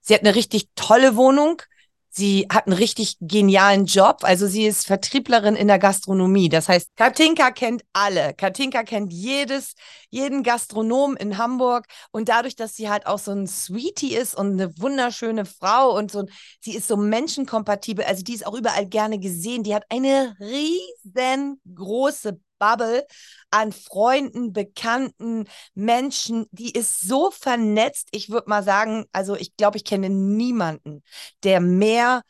Sie 0.00 0.14
hat 0.14 0.22
eine 0.22 0.34
richtig 0.34 0.68
tolle 0.74 1.16
Wohnung. 1.16 1.62
Sie 2.10 2.46
hat 2.50 2.66
einen 2.66 2.76
richtig 2.76 3.16
genialen 3.20 3.86
Job. 3.86 4.18
Also 4.22 4.46
sie 4.46 4.66
ist 4.66 4.86
Vertrieblerin 4.86 5.56
in 5.56 5.68
der 5.68 5.78
Gastronomie. 5.78 6.48
Das 6.48 6.68
heißt, 6.68 6.96
Katinka 6.96 7.50
kennt 7.50 7.82
alle. 7.92 8.34
Katinka 8.34 8.82
kennt 8.82 9.12
jedes, 9.12 9.74
jeden 10.10 10.42
Gastronom 10.42 11.16
in 11.16 11.38
Hamburg. 11.38 11.86
Und 12.10 12.28
dadurch, 12.28 12.56
dass 12.56 12.74
sie 12.74 12.88
halt 12.88 13.06
auch 13.06 13.18
so 13.18 13.32
ein 13.32 13.46
Sweetie 13.46 14.14
ist 14.14 14.34
und 14.34 14.52
eine 14.52 14.76
wunderschöne 14.78 15.44
Frau 15.44 15.96
und 15.96 16.10
so, 16.10 16.24
sie 16.60 16.74
ist 16.74 16.88
so 16.88 16.96
menschenkompatibel. 16.96 18.04
Also 18.04 18.22
die 18.22 18.34
ist 18.34 18.46
auch 18.46 18.54
überall 18.54 18.86
gerne 18.86 19.18
gesehen. 19.18 19.62
Die 19.62 19.74
hat 19.74 19.84
eine 19.90 20.36
riesengroße 20.40 22.40
Bubble 22.58 23.06
an 23.50 23.72
Freunden, 23.72 24.52
Bekannten, 24.52 25.44
Menschen. 25.74 26.46
Die 26.50 26.70
ist 26.72 27.00
so 27.00 27.30
vernetzt. 27.30 28.08
Ich 28.12 28.30
würde 28.30 28.48
mal 28.50 28.62
sagen, 28.62 29.06
also 29.12 29.36
ich 29.36 29.56
glaube, 29.56 29.76
ich 29.76 29.84
kenne 29.84 30.10
niemanden, 30.10 31.02
der 31.44 31.60
mehr 31.60 32.22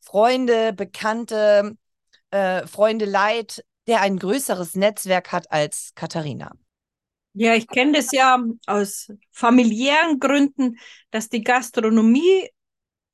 Freunde, 0.00 0.72
Bekannte, 0.72 1.76
äh, 2.30 2.66
Freunde 2.66 3.04
leid, 3.04 3.64
der 3.86 4.00
ein 4.00 4.18
größeres 4.18 4.74
Netzwerk 4.74 5.32
hat 5.32 5.50
als 5.50 5.92
Katharina. 5.94 6.52
Ja, 7.34 7.54
ich 7.54 7.68
kenne 7.68 7.92
das 7.92 8.12
ja 8.12 8.42
aus 8.66 9.12
familiären 9.30 10.18
Gründen, 10.18 10.78
dass 11.10 11.28
die 11.28 11.42
Gastronomie 11.42 12.48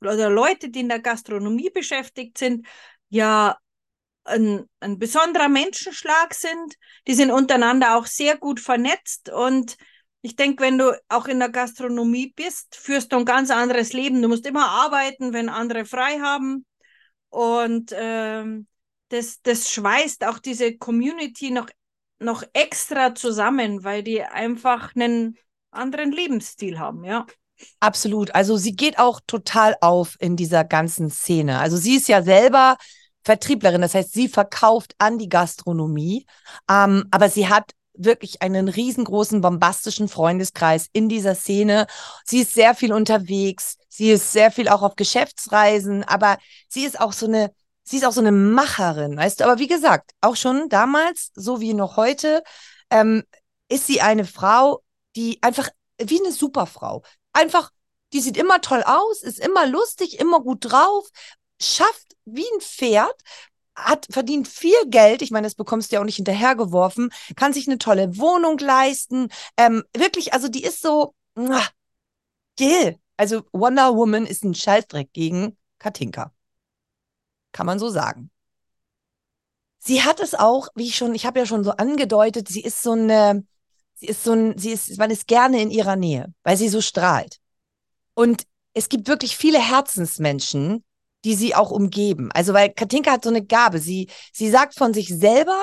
oder 0.01 0.31
Leute, 0.31 0.71
die 0.71 0.81
in 0.81 0.89
der 0.89 1.01
Gastronomie 1.01 1.71
beschäftigt 1.71 2.39
sind, 2.39 2.67
ja 3.09 3.57
ein, 4.25 4.65
ein 4.81 4.99
besonderer 4.99 5.49
Menschenschlag 5.49 6.35
sind. 6.35 6.75
Die 7.07 7.15
sind 7.15 7.31
untereinander 7.31 7.97
auch 7.97 8.07
sehr 8.07 8.37
gut 8.37 8.61
vernetzt 8.61 9.31
und 9.31 9.77
ich 10.25 10.37
denke, 10.37 10.63
wenn 10.63 10.79
du 10.79 10.97
auch 11.09 11.27
in 11.27 11.41
der 11.41 11.49
Gastronomie 11.49 12.33
bist, 12.37 12.77
führst 12.77 13.13
du 13.13 13.17
ein 13.17 13.25
ganz 13.25 13.51
anderes 13.51 13.93
Leben. 13.93 14.23
Du 14.23 14.29
musst 14.29 14.47
immer 14.47 14.69
arbeiten, 14.69 15.33
wenn 15.33 15.49
andere 15.49 15.85
frei 15.85 16.21
haben. 16.21 16.65
Und 17.29 17.93
ähm, 17.93 18.69
das, 19.09 19.43
das 19.43 19.71
schweißt 19.73 20.25
auch 20.25 20.39
diese 20.39 20.77
Community 20.77 21.51
noch, 21.51 21.69
noch 22.21 22.45
extra 22.53 23.17
zusammen, 23.17 23.83
weil 23.83 24.05
die 24.05 24.23
einfach 24.23 24.95
einen 24.95 25.37
anderen 25.73 26.13
Lebensstil 26.13 26.79
haben, 26.79 27.03
ja. 27.03 27.27
Absolut. 27.81 28.35
Also 28.35 28.57
sie 28.57 28.77
geht 28.77 28.99
auch 28.99 29.21
total 29.27 29.77
auf 29.81 30.17
in 30.21 30.37
dieser 30.37 30.65
ganzen 30.65 31.11
Szene. 31.11 31.59
Also 31.59 31.77
sie 31.77 31.97
ist 31.97 32.09
ja 32.09 32.23
selber 32.23 32.77
Vertrieblerin, 33.25 33.81
das 33.81 33.95
heißt, 33.95 34.13
sie 34.13 34.29
verkauft 34.29 34.95
an 34.99 35.19
die 35.19 35.29
Gastronomie, 35.29 36.27
ähm, 36.69 37.05
aber 37.11 37.29
sie 37.29 37.49
hat 37.49 37.73
wirklich 37.95 38.43
einen 38.43 38.69
riesengroßen, 38.69 39.41
bombastischen 39.41 40.09
Freundeskreis 40.09 40.89
in 40.93 41.09
dieser 41.09 41.35
Szene. 41.35 41.87
Sie 42.25 42.41
ist 42.41 42.55
sehr 42.55 42.75
viel 42.75 42.93
unterwegs, 42.93 43.77
sie 43.89 44.11
ist 44.11 44.33
sehr 44.33 44.51
viel 44.51 44.69
auch 44.69 44.83
auf 44.83 44.97
Geschäftsreisen, 44.97 46.03
aber 46.05 46.39
sie 46.69 46.85
ist 46.85 46.99
auch 46.99 47.13
so 47.13 47.27
eine, 47.27 47.53
sie 47.85 47.99
ist 47.99 48.05
auch 48.05 48.13
so 48.13 48.21
eine 48.21 48.33
Macherin, 48.33 49.17
weißt 49.17 49.41
du. 49.41 49.45
Aber 49.45 49.59
wie 49.59 49.67
gesagt, 49.67 50.13
auch 50.21 50.37
schon 50.37 50.69
damals, 50.69 51.31
so 51.35 51.61
wie 51.61 51.75
noch 51.75 51.97
heute, 51.97 52.43
ähm, 52.91 53.25
ist 53.69 53.87
sie 53.87 54.01
eine 54.01 54.25
Frau, 54.25 54.83
die 55.17 55.39
einfach 55.43 55.69
wie 55.99 56.21
eine 56.21 56.33
Superfrau. 56.33 57.03
Einfach, 57.33 57.71
die 58.13 58.21
sieht 58.21 58.37
immer 58.37 58.61
toll 58.61 58.83
aus, 58.85 59.23
ist 59.23 59.39
immer 59.39 59.67
lustig, 59.67 60.19
immer 60.19 60.41
gut 60.41 60.71
drauf, 60.71 61.09
schafft 61.63 62.17
wie 62.25 62.45
ein 62.55 62.61
Pferd 62.61 63.23
hat 63.75 64.07
verdient 64.11 64.49
viel 64.49 64.77
Geld. 64.87 65.23
Ich 65.23 65.31
meine, 65.31 65.47
das 65.47 65.55
bekommst 65.55 65.91
du 65.91 65.97
ja 65.97 66.01
auch 66.01 66.07
nicht 66.07 66.17
hinterhergeworfen. 66.17 67.11
Kann 67.37 67.53
sich 67.53 67.67
eine 67.69 67.79
tolle 67.79 68.17
Wohnung 68.19 68.59
leisten. 68.59 69.29
Ähm, 69.57 69.83
wirklich, 69.97 70.35
also 70.35 70.49
die 70.49 70.63
ist 70.63 70.83
so, 70.83 71.15
muah. 71.35 71.67
Also 73.17 73.43
Wonder 73.53 73.97
Woman 73.97 74.27
ist 74.27 74.45
ein 74.45 74.55
Scheißdreck 74.55 75.13
gegen 75.13 75.57
Katinka. 75.79 76.33
Kann 77.53 77.67
man 77.67 77.79
so 77.79 77.89
sagen. 77.89 78.31
Sie 79.79 80.03
hat 80.03 80.21
es 80.21 80.35
auch, 80.35 80.69
wie 80.75 80.87
ich 80.87 80.97
schon, 80.97 81.15
ich 81.15 81.27
habe 81.27 81.41
ja 81.41 81.47
schon 81.47 81.65
so 81.65 81.73
angedeutet, 81.73 82.49
sie 82.49 82.61
ist 82.61 82.83
so 82.83 82.93
eine, 82.93 83.45
sie 83.95 84.07
ist 84.07 84.23
so 84.23 84.33
ein, 84.33 84.57
sie 84.57 84.71
ist, 84.71 84.97
man 84.99 85.11
ist 85.11 85.27
gerne 85.27 85.61
in 85.61 85.71
ihrer 85.71 85.97
Nähe, 85.97 86.33
weil 86.45 86.57
sie 86.57 86.69
so 86.69 86.81
strahlt. 86.81 87.41
Und 88.15 88.47
es 88.75 88.89
gibt 88.89 89.09
wirklich 89.09 89.37
viele 89.37 89.59
Herzensmenschen, 89.59 90.85
die 91.25 91.35
sie 91.35 91.55
auch 91.55 91.71
umgeben. 91.71 92.31
Also, 92.33 92.53
weil 92.53 92.71
Katinka 92.71 93.13
hat 93.13 93.25
so 93.25 93.31
eine 93.31 93.45
Gabe. 93.45 93.79
Sie, 93.79 94.09
sie 94.33 94.51
sagt 94.51 94.75
von 94.75 94.93
sich 94.95 95.09
selber, 95.09 95.61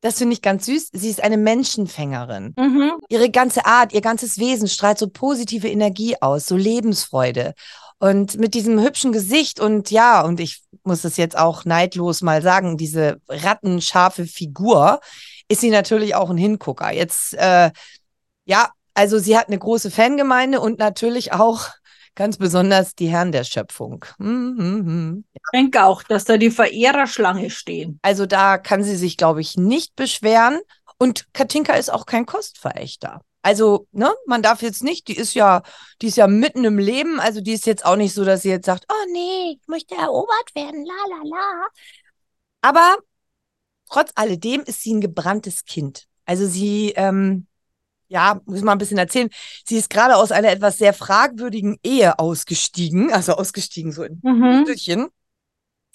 das 0.00 0.18
finde 0.18 0.34
ich 0.34 0.42
ganz 0.42 0.66
süß, 0.66 0.90
sie 0.92 1.10
ist 1.10 1.22
eine 1.22 1.36
Menschenfängerin. 1.36 2.54
Mhm. 2.56 2.92
Ihre 3.08 3.30
ganze 3.30 3.66
Art, 3.66 3.92
ihr 3.92 4.00
ganzes 4.00 4.38
Wesen 4.38 4.68
strahlt 4.68 4.98
so 4.98 5.08
positive 5.08 5.68
Energie 5.68 6.16
aus, 6.20 6.46
so 6.46 6.56
Lebensfreude. 6.56 7.54
Und 7.98 8.38
mit 8.38 8.54
diesem 8.54 8.80
hübschen 8.80 9.10
Gesicht 9.10 9.58
und 9.58 9.90
ja, 9.90 10.22
und 10.22 10.38
ich 10.38 10.62
muss 10.84 11.02
es 11.02 11.16
jetzt 11.16 11.36
auch 11.36 11.64
neidlos 11.64 12.22
mal 12.22 12.42
sagen, 12.42 12.76
diese 12.76 13.20
rattenscharfe 13.28 14.24
Figur 14.26 15.00
ist 15.48 15.62
sie 15.62 15.70
natürlich 15.70 16.14
auch 16.14 16.30
ein 16.30 16.36
Hingucker. 16.36 16.92
Jetzt, 16.92 17.34
äh, 17.34 17.72
ja, 18.44 18.70
also 18.94 19.18
sie 19.18 19.36
hat 19.36 19.48
eine 19.48 19.58
große 19.58 19.90
Fangemeinde 19.90 20.60
und 20.60 20.78
natürlich 20.78 21.32
auch 21.32 21.70
ganz 22.18 22.36
besonders 22.36 22.96
die 22.96 23.06
Herren 23.06 23.30
der 23.30 23.44
Schöpfung. 23.44 24.04
Mhm. 24.18 25.24
Ich 25.32 25.40
denke 25.52 25.84
auch, 25.84 26.02
dass 26.02 26.24
da 26.24 26.36
die 26.36 26.50
Verehrerschlange 26.50 27.48
stehen. 27.48 28.00
Also 28.02 28.26
da 28.26 28.58
kann 28.58 28.82
sie 28.82 28.96
sich, 28.96 29.16
glaube 29.16 29.40
ich, 29.40 29.56
nicht 29.56 29.94
beschweren. 29.94 30.58
Und 30.98 31.32
Katinka 31.32 31.74
ist 31.74 31.90
auch 31.92 32.06
kein 32.06 32.26
Kostverächter. 32.26 33.22
Also, 33.42 33.86
ne, 33.92 34.12
man 34.26 34.42
darf 34.42 34.62
jetzt 34.62 34.82
nicht, 34.82 35.06
die 35.06 35.16
ist 35.16 35.34
ja, 35.34 35.62
die 36.02 36.08
ist 36.08 36.16
ja 36.16 36.26
mitten 36.26 36.64
im 36.64 36.78
Leben, 36.78 37.20
also 37.20 37.40
die 37.40 37.52
ist 37.52 37.66
jetzt 37.66 37.86
auch 37.86 37.94
nicht 37.94 38.12
so, 38.12 38.24
dass 38.24 38.42
sie 38.42 38.50
jetzt 38.50 38.66
sagt, 38.66 38.84
oh 38.90 39.12
nee, 39.12 39.52
ich 39.52 39.68
möchte 39.68 39.94
erobert 39.94 40.54
werden, 40.56 40.84
la 40.84 40.94
la 41.08 41.22
la. 41.22 41.66
Aber 42.62 42.96
trotz 43.88 44.10
alledem 44.16 44.62
ist 44.62 44.82
sie 44.82 44.92
ein 44.92 45.00
gebranntes 45.00 45.66
Kind. 45.66 46.06
Also 46.24 46.48
sie, 46.48 46.94
ähm, 46.96 47.46
ja, 48.08 48.40
muss 48.46 48.62
mal 48.62 48.72
ein 48.72 48.78
bisschen 48.78 48.98
erzählen. 48.98 49.28
Sie 49.66 49.76
ist 49.76 49.90
gerade 49.90 50.16
aus 50.16 50.32
einer 50.32 50.50
etwas 50.50 50.78
sehr 50.78 50.92
fragwürdigen 50.94 51.78
Ehe 51.82 52.18
ausgestiegen, 52.18 53.12
also 53.12 53.34
ausgestiegen 53.34 53.92
so 53.92 54.02
in 54.02 54.20
Mhm. 54.22 54.64
Viertelchen. 54.64 55.08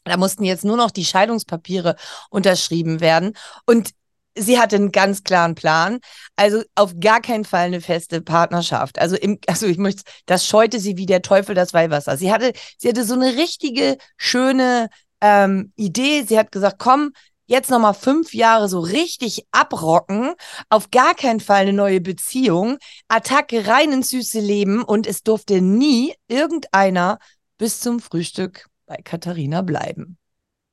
Da 0.05 0.17
mussten 0.17 0.43
jetzt 0.43 0.65
nur 0.65 0.77
noch 0.77 0.91
die 0.91 1.05
Scheidungspapiere 1.05 1.95
unterschrieben 2.29 2.99
werden. 2.99 3.33
Und 3.65 3.91
sie 4.35 4.59
hatte 4.59 4.75
einen 4.75 4.91
ganz 4.91 5.23
klaren 5.23 5.55
Plan. 5.55 5.99
Also 6.35 6.63
auf 6.75 6.93
gar 6.99 7.21
keinen 7.21 7.45
Fall 7.45 7.67
eine 7.67 7.81
feste 7.81 8.21
Partnerschaft. 8.21 8.99
Also, 8.99 9.15
im, 9.15 9.39
also 9.47 9.65
ich 9.65 9.77
möchte, 9.77 10.03
das 10.25 10.45
scheute 10.45 10.79
sie 10.79 10.97
wie 10.97 11.05
der 11.05 11.21
Teufel 11.21 11.55
das 11.55 11.73
Weihwasser. 11.73 12.17
Sie 12.17 12.31
hatte, 12.31 12.53
sie 12.77 12.89
hatte 12.89 13.05
so 13.05 13.13
eine 13.13 13.35
richtige, 13.37 13.97
schöne 14.17 14.89
ähm, 15.21 15.71
Idee. 15.75 16.23
Sie 16.23 16.37
hat 16.37 16.51
gesagt, 16.51 16.77
komm, 16.79 17.13
jetzt 17.45 17.69
nochmal 17.69 17.93
fünf 17.93 18.33
Jahre 18.33 18.69
so 18.69 18.79
richtig 18.79 19.45
abrocken. 19.51 20.33
Auf 20.69 20.91
gar 20.91 21.13
keinen 21.15 21.39
Fall 21.39 21.63
eine 21.63 21.73
neue 21.73 22.01
Beziehung. 22.01 22.77
Attacke 23.07 23.67
rein 23.67 23.91
ins 23.91 24.09
süße 24.09 24.39
Leben. 24.39 24.83
Und 24.83 25.07
es 25.07 25.23
durfte 25.23 25.61
nie 25.61 26.13
irgendeiner 26.27 27.19
bis 27.57 27.79
zum 27.79 27.99
Frühstück 27.99 28.67
bei 28.85 28.97
Katharina 29.03 29.61
bleiben. 29.61 30.17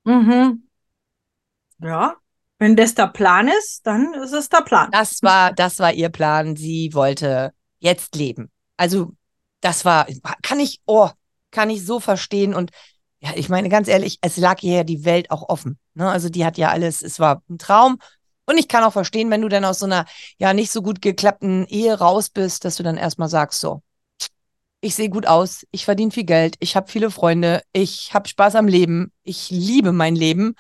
Mhm. 0.05 0.67
Ja, 1.83 2.17
wenn 2.59 2.77
das 2.77 2.95
der 2.95 3.07
Plan 3.07 3.49
ist, 3.49 3.87
dann 3.87 4.13
ist 4.15 4.33
es 4.33 4.51
der 4.51 4.61
Plan. 4.61 4.91
Das 4.93 5.23
war, 5.23 5.53
das 5.53 5.79
war 5.79 5.93
ihr 5.93 6.11
Plan. 6.11 6.57
Sie 6.57 6.91
wollte 6.93 7.53
jetzt 7.79 8.15
leben. 8.15 8.51
Also, 8.77 9.13
das 9.61 9.85
war, 9.87 10.07
kann 10.43 10.61
ich, 10.61 10.81
oh, 10.85 11.09
kann 11.51 11.71
ich 11.71 11.85
so 11.85 12.01
verstehen. 12.01 12.55
Und 12.55 12.71
ja, 13.21 13.31
ich 13.35 13.49
meine, 13.49 13.69
ganz 13.69 13.89
ehrlich, 13.89 14.19
es 14.23 14.37
lag 14.37 14.63
ihr 14.63 14.77
ja 14.77 14.85
die 14.85 15.05
Welt 15.05 15.31
auch 15.31 15.49
offen. 15.49 15.79
Ne? 15.95 16.09
Also, 16.11 16.29
die 16.29 16.45
hat 16.45 16.59
ja 16.59 16.71
alles, 16.71 17.03
es 17.03 17.21
war 17.21 17.43
ein 17.49 17.59
Traum. 17.59 17.99
Und 18.47 18.59
ich 18.59 18.69
kann 18.69 18.83
auch 18.85 18.93
verstehen, 18.93 19.31
wenn 19.31 19.43
du 19.43 19.49
dann 19.49 19.65
aus 19.65 19.79
so 19.79 19.87
einer, 19.87 20.07
ja, 20.39 20.55
nicht 20.55 20.71
so 20.71 20.83
gut 20.83 21.03
geklappten 21.03 21.67
Ehe 21.67 21.99
raus 21.99 22.31
bist, 22.31 22.65
dass 22.65 22.77
du 22.77 22.83
dann 22.83 22.97
erstmal 22.97 23.29
sagst, 23.29 23.61
so, 23.61 23.83
ich 24.81 24.95
sehe 24.95 25.11
gut 25.11 25.27
aus, 25.27 25.67
ich 25.71 25.85
verdiene 25.85 26.11
viel 26.11 26.25
Geld, 26.25 26.57
ich 26.59 26.75
habe 26.75 26.91
viele 26.91 27.11
Freunde, 27.11 27.63
ich 27.73 28.15
habe 28.15 28.29
Spaß 28.29 28.57
am 28.57 28.67
Leben, 28.67 29.13
ich 29.23 29.51
liebe 29.51 29.93
mein 29.93 30.17
Leben. 30.17 30.55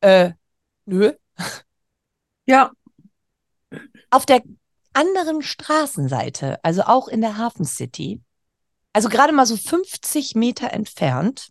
Äh, 0.00 0.32
nö, 0.86 1.12
Ja, 2.46 2.72
auf 4.10 4.24
der 4.24 4.40
anderen 4.94 5.42
Straßenseite, 5.42 6.58
also 6.64 6.82
auch 6.82 7.08
in 7.08 7.20
der 7.20 7.36
Hafen 7.36 7.66
City, 7.66 8.22
also 8.94 9.10
gerade 9.10 9.34
mal 9.34 9.44
so 9.44 9.56
50 9.56 10.34
Meter 10.34 10.72
entfernt, 10.72 11.50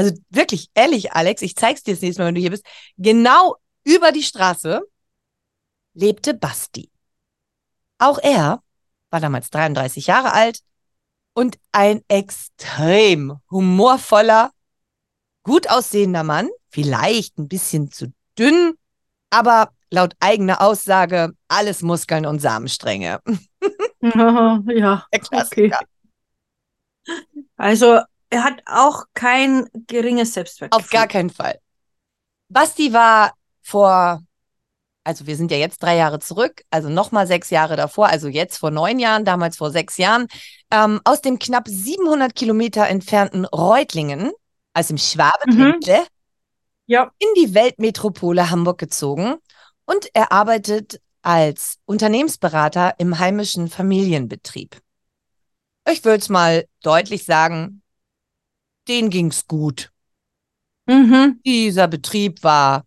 also 0.00 0.14
wirklich 0.30 0.70
ehrlich, 0.72 1.12
Alex, 1.12 1.42
ich 1.42 1.54
zeig's 1.56 1.82
dir 1.82 1.92
das 1.92 2.00
nächste 2.00 2.22
Mal, 2.22 2.28
wenn 2.28 2.34
du 2.34 2.40
hier 2.40 2.50
bist, 2.50 2.64
genau 2.96 3.56
über 3.84 4.12
die 4.12 4.22
Straße 4.22 4.80
lebte 5.92 6.32
Basti. 6.32 6.90
Auch 7.98 8.18
er 8.18 8.62
war 9.10 9.20
damals 9.20 9.50
33 9.50 10.06
Jahre 10.06 10.32
alt 10.32 10.60
und 11.34 11.58
ein 11.72 12.00
extrem 12.08 13.36
humorvoller, 13.50 14.52
gut 15.42 15.68
aussehender 15.68 16.24
Mann, 16.24 16.48
vielleicht 16.70 17.36
ein 17.38 17.48
bisschen 17.48 17.90
zu 17.90 18.10
dünn, 18.38 18.72
aber 19.28 19.70
laut 19.90 20.14
eigener 20.18 20.62
Aussage 20.62 21.34
alles 21.48 21.82
Muskeln 21.82 22.24
und 22.24 22.40
Samenstränge. 22.40 23.20
ja. 24.00 25.06
Der 25.12 25.20
Klassiker. 25.20 25.80
Also 27.58 28.00
er 28.30 28.44
hat 28.44 28.62
auch 28.66 29.04
kein 29.14 29.68
geringes 29.86 30.34
Selbstwertgefühl. 30.34 30.84
Auf 30.84 30.90
gar 30.90 31.06
keinen 31.06 31.30
Fall. 31.30 31.58
Basti 32.48 32.92
war 32.92 33.32
vor, 33.62 34.22
also 35.04 35.26
wir 35.26 35.36
sind 35.36 35.50
ja 35.50 35.56
jetzt 35.56 35.82
drei 35.82 35.96
Jahre 35.96 36.18
zurück, 36.20 36.62
also 36.70 36.88
nochmal 36.88 37.26
sechs 37.26 37.50
Jahre 37.50 37.76
davor, 37.76 38.06
also 38.08 38.28
jetzt 38.28 38.58
vor 38.58 38.70
neun 38.70 38.98
Jahren, 38.98 39.24
damals 39.24 39.56
vor 39.56 39.70
sechs 39.70 39.96
Jahren, 39.98 40.26
ähm, 40.70 41.00
aus 41.04 41.20
dem 41.20 41.38
knapp 41.38 41.68
700 41.68 42.34
Kilometer 42.34 42.86
entfernten 42.88 43.44
Reutlingen, 43.44 44.32
also 44.72 44.94
im 44.94 44.98
Schwabeländle, 44.98 46.06
Ja. 46.86 47.10
in 47.18 47.28
die 47.36 47.54
Weltmetropole 47.54 48.50
Hamburg 48.50 48.78
gezogen 48.78 49.36
und 49.84 50.08
er 50.14 50.32
arbeitet 50.32 51.00
als 51.22 51.78
Unternehmensberater 51.84 52.94
im 52.98 53.18
heimischen 53.18 53.68
Familienbetrieb. 53.68 54.80
Ich 55.88 56.04
würde 56.04 56.18
es 56.20 56.28
mal 56.28 56.66
deutlich 56.82 57.24
sagen, 57.24 57.79
denen 58.90 59.08
ging's 59.08 59.46
gut. 59.46 59.90
Mhm. 60.86 61.40
Dieser 61.46 61.88
Betrieb 61.88 62.42
war 62.42 62.84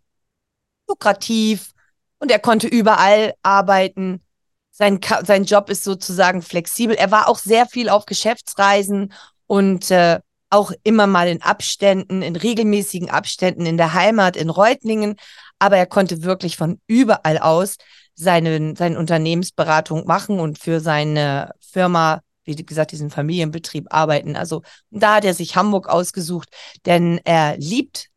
lukrativ 0.88 1.72
und 2.18 2.30
er 2.30 2.38
konnte 2.38 2.68
überall 2.68 3.34
arbeiten. 3.42 4.22
Sein, 4.70 5.00
sein 5.24 5.44
Job 5.44 5.70
ist 5.70 5.84
sozusagen 5.84 6.42
flexibel. 6.42 6.96
Er 6.96 7.10
war 7.10 7.28
auch 7.28 7.38
sehr 7.38 7.66
viel 7.66 7.88
auf 7.88 8.06
Geschäftsreisen 8.06 9.12
und 9.46 9.90
äh, 9.90 10.20
auch 10.50 10.72
immer 10.82 11.06
mal 11.06 11.28
in 11.28 11.42
Abständen, 11.42 12.22
in 12.22 12.36
regelmäßigen 12.36 13.10
Abständen 13.10 13.66
in 13.66 13.76
der 13.76 13.94
Heimat 13.94 14.36
in 14.36 14.50
Reutlingen. 14.50 15.16
Aber 15.58 15.76
er 15.76 15.86
konnte 15.86 16.22
wirklich 16.22 16.56
von 16.56 16.80
überall 16.86 17.38
aus 17.38 17.76
seine, 18.14 18.74
seine 18.76 18.98
Unternehmensberatung 18.98 20.06
machen 20.06 20.38
und 20.40 20.58
für 20.58 20.80
seine 20.80 21.52
Firma, 21.60 22.20
wie 22.44 22.56
gesagt, 22.56 22.92
diesen 22.92 23.10
Familienbetrieb 23.10 23.86
arbeiten. 23.90 24.36
Also 24.36 24.62
da 24.90 25.16
hat 25.16 25.24
er 25.24 25.34
sich 25.34 25.56
Hamburg 25.56 25.88
ausgesucht, 25.88 26.48
denn 26.86 27.20
er 27.24 27.56
liebt 27.58 28.08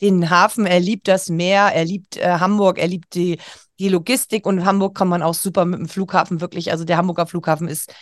den 0.00 0.28
Hafen, 0.30 0.66
er 0.66 0.80
liebt 0.80 1.08
das 1.08 1.28
Meer, 1.28 1.72
er 1.74 1.84
liebt 1.84 2.16
äh, 2.16 2.38
Hamburg, 2.38 2.78
er 2.78 2.88
liebt 2.88 3.14
die, 3.14 3.38
die 3.78 3.88
Logistik 3.88 4.46
und 4.46 4.64
Hamburg 4.64 4.96
kann 4.96 5.08
man 5.08 5.22
auch 5.22 5.34
super 5.34 5.64
mit 5.64 5.78
dem 5.78 5.88
Flughafen 5.88 6.40
wirklich, 6.40 6.70
also 6.70 6.84
der 6.84 6.96
Hamburger 6.98 7.26
Flughafen 7.26 7.68
ist 7.68 7.94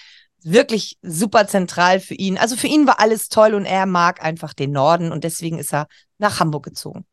wirklich 0.42 0.98
super 1.02 1.46
zentral 1.46 2.00
für 2.00 2.14
ihn. 2.14 2.36
Also 2.36 2.56
für 2.56 2.66
ihn 2.66 2.86
war 2.86 3.00
alles 3.00 3.28
toll 3.28 3.54
und 3.54 3.64
er 3.64 3.86
mag 3.86 4.22
einfach 4.22 4.52
den 4.52 4.72
Norden 4.72 5.10
und 5.10 5.24
deswegen 5.24 5.58
ist 5.58 5.72
er 5.72 5.86
nach 6.18 6.40
Hamburg 6.40 6.64
gezogen. 6.64 7.06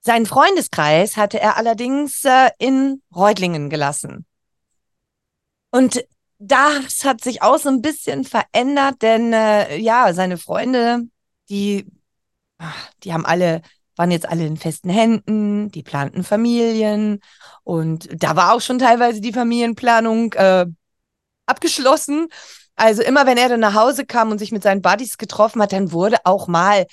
Seinen 0.00 0.26
Freundeskreis 0.26 1.16
hatte 1.16 1.40
er 1.40 1.56
allerdings 1.56 2.24
äh, 2.24 2.50
in 2.58 3.02
Reutlingen 3.14 3.70
gelassen. 3.70 4.24
Und 5.72 6.04
das 6.38 7.04
hat 7.04 7.22
sich 7.22 7.42
auch 7.42 7.58
so 7.58 7.68
ein 7.68 7.82
bisschen 7.82 8.24
verändert, 8.24 9.02
denn 9.02 9.32
äh, 9.32 9.76
ja, 9.78 10.12
seine 10.12 10.36
Freunde, 10.38 11.02
die, 11.48 11.86
die 13.02 13.12
haben 13.12 13.26
alle, 13.26 13.62
waren 13.96 14.10
jetzt 14.10 14.28
alle 14.28 14.46
in 14.46 14.56
festen 14.56 14.90
Händen, 14.90 15.70
die 15.70 15.82
planten 15.82 16.24
Familien 16.24 17.20
und 17.64 18.08
da 18.22 18.36
war 18.36 18.52
auch 18.52 18.60
schon 18.60 18.78
teilweise 18.78 19.20
die 19.20 19.32
Familienplanung 19.32 20.32
äh, 20.34 20.66
abgeschlossen. 21.46 22.28
Also 22.76 23.02
immer 23.02 23.26
wenn 23.26 23.38
er 23.38 23.48
dann 23.48 23.60
nach 23.60 23.74
Hause 23.74 24.04
kam 24.06 24.30
und 24.30 24.38
sich 24.38 24.52
mit 24.52 24.62
seinen 24.62 24.82
Buddies 24.82 25.18
getroffen 25.18 25.62
hat, 25.62 25.72
dann 25.72 25.92
wurde 25.92 26.18
auch 26.24 26.48
mal 26.48 26.86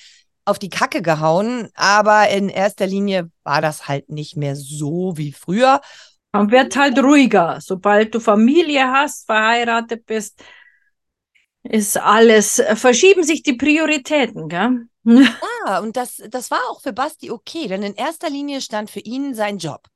auf 0.46 0.60
die 0.60 0.70
Kacke 0.70 1.02
gehauen, 1.02 1.70
aber 1.76 2.30
in 2.30 2.50
erster 2.50 2.86
Linie 2.86 3.30
war 3.44 3.62
das 3.62 3.88
halt 3.88 4.10
nicht 4.10 4.36
mehr 4.36 4.56
so 4.56 5.18
wie 5.18 5.32
früher. 5.32 5.82
Man 6.34 6.50
wird 6.50 6.76
halt 6.76 6.98
ruhiger. 6.98 7.60
Sobald 7.62 8.14
du 8.14 8.20
Familie 8.20 8.92
hast, 8.92 9.28
verheiratet 9.28 10.06
bist, 10.06 10.44
ist 11.64 11.98
alles, 11.98 12.62
verschieben 12.76 13.24
sich 13.24 13.44
die 13.44 13.54
Prioritäten, 13.54 14.50
gell? 14.50 14.88
Ja, 15.04 15.80
und 15.82 15.96
das, 15.96 16.22
das 16.30 16.52
war 16.52 16.60
auch 16.70 16.82
für 16.82 16.92
Basti 16.92 17.32
okay, 17.32 17.68
denn 17.68 17.84
in 17.84 17.94
erster 17.94 18.30
Linie 18.30 18.62
stand 18.62 18.90
für 18.90 19.00
ihn 19.00 19.34
sein 19.36 19.60
Job. 19.60 19.88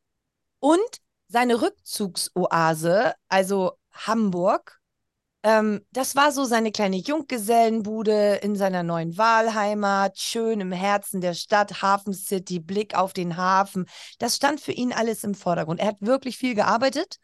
Und 0.60 1.02
seine 1.28 1.62
Rückzugsoase, 1.62 3.16
also 3.28 3.74
Hamburg, 3.92 4.80
ähm, 5.48 5.80
das 5.94 6.18
war 6.18 6.34
so 6.34 6.44
seine 6.44 6.74
kleine 6.74 6.98
Junggesellenbude 6.98 8.36
in 8.44 8.58
seiner 8.58 8.84
neuen 8.84 9.18
Wahlheimat, 9.18 10.20
schön 10.20 10.60
im 10.60 10.74
Herzen 10.74 11.22
der 11.22 11.34
Stadt, 11.34 11.82
Hafen 11.82 12.14
City, 12.14 12.60
Blick 12.60 12.96
auf 12.96 13.14
den 13.14 13.38
Hafen. 13.38 13.86
Das 14.20 14.36
stand 14.36 14.60
für 14.60 14.74
ihn 14.74 14.92
alles 14.92 15.24
im 15.24 15.36
Vordergrund. 15.36 15.80
Er 15.80 15.88
hat 15.88 16.02
wirklich 16.02 16.38
viel 16.38 16.54
gearbeitet 16.54 17.20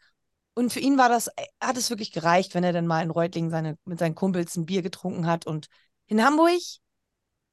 und 0.54 0.72
für 0.72 0.80
ihn 0.80 0.96
war 0.96 1.10
das, 1.10 1.26
äh, 1.36 1.44
hat 1.60 1.76
es 1.76 1.90
wirklich 1.90 2.12
gereicht, 2.12 2.54
wenn 2.54 2.64
er 2.64 2.72
dann 2.72 2.86
mal 2.86 3.02
in 3.02 3.10
Reutlingen 3.10 3.50
seine, 3.50 3.76
mit 3.84 3.98
seinen 3.98 4.14
Kumpels 4.14 4.56
ein 4.56 4.64
Bier 4.64 4.80
getrunken 4.80 5.26
hat. 5.26 5.46
Und 5.46 5.66
in 6.06 6.24
Hamburg 6.24 6.62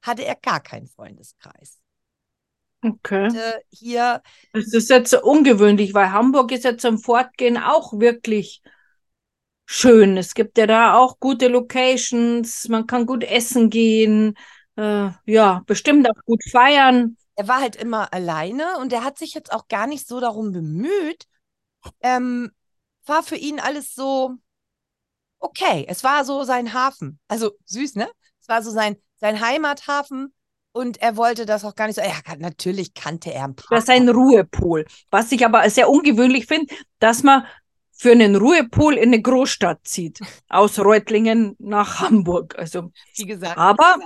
hatte 0.02 0.24
er 0.24 0.36
gar 0.36 0.62
keinen 0.62 0.88
Freundeskreis. 0.88 1.80
Okay. 2.82 3.28
Äh, 3.28 3.60
hier, 3.72 4.22
Das 4.54 4.72
ist 4.72 4.90
jetzt 4.90 5.14
ungewöhnlich, 5.16 5.94
weil 5.94 6.14
Hamburg 6.14 6.54
ist 6.54 6.64
ja 6.64 6.78
zum 6.78 6.98
Fortgehen 6.98 7.58
auch 7.58 8.00
wirklich 8.00 8.62
schön. 9.72 10.18
Es 10.18 10.34
gibt 10.34 10.58
ja 10.58 10.68
da 10.68 10.96
auch 10.96 11.20
gute 11.20 11.48
Locations, 11.48 12.68
man 12.68 12.88
kann 12.88 13.06
gut 13.06 13.24
essen 13.24 13.70
gehen, 13.70 14.38
äh, 14.76 15.10
ja, 15.26 15.64
bestimmt 15.66 16.10
auch 16.10 16.24
gut 16.26 16.44
feiern. 16.50 17.18
er 17.36 17.48
war 17.48 17.62
halt 17.62 17.76
immer 17.76 18.14
alleine 18.14 18.78
und 18.80 18.94
er 18.94 19.04
hat 19.04 19.18
sich 19.18 19.34
jetzt 19.34 19.52
auch 19.52 19.68
gar 19.68 19.88
nicht 19.88 20.08
so 20.08 20.20
darum 20.20 20.52
bemüht. 20.52 21.26
Ähm, 22.02 22.52
war 23.06 23.24
für 23.24 23.36
ihn 23.36 23.60
alles 23.60 23.96
so 23.96 24.36
okay. 25.40 25.86
Es 25.88 26.04
war 26.04 26.26
so 26.26 26.44
sein 26.44 26.74
Hafen. 26.74 27.20
Also 27.28 27.52
süß, 27.66 27.96
ne? 27.96 28.10
Es 28.42 28.48
war 28.48 28.62
so 28.62 28.72
sein, 28.72 28.98
sein 29.16 29.42
Heimathafen 29.42 30.34
und 30.72 31.02
er 31.02 31.18
wollte 31.18 31.46
das 31.46 31.66
auch 31.66 31.76
gar 31.76 31.88
nicht 31.88 31.96
so. 31.96 32.02
Ja, 32.02 32.36
natürlich 32.38 32.94
kannte 32.94 33.34
er 33.34 33.46
ein 33.46 33.56
paar. 33.56 33.78
Das 33.78 33.86
ist 33.86 33.90
ein 33.90 34.10
Ruhepol. 34.10 34.86
Was 35.10 35.32
ich 35.32 35.46
aber 35.46 35.68
sehr 35.70 35.90
ungewöhnlich 35.90 36.46
finde, 36.46 36.74
dass 37.00 37.24
man 37.24 37.46
für 38.02 38.12
einen 38.14 38.36
Ruhepol 38.36 38.96
in 38.96 39.10
eine 39.10 39.22
Großstadt 39.22 39.82
zieht. 39.84 40.22
Aus 40.50 40.80
Reutlingen 40.80 41.56
nach 41.60 42.00
Hamburg. 42.00 42.58
Also, 42.58 42.92
wie 43.16 43.28
gesagt. 43.28 43.60
aber 43.60 44.00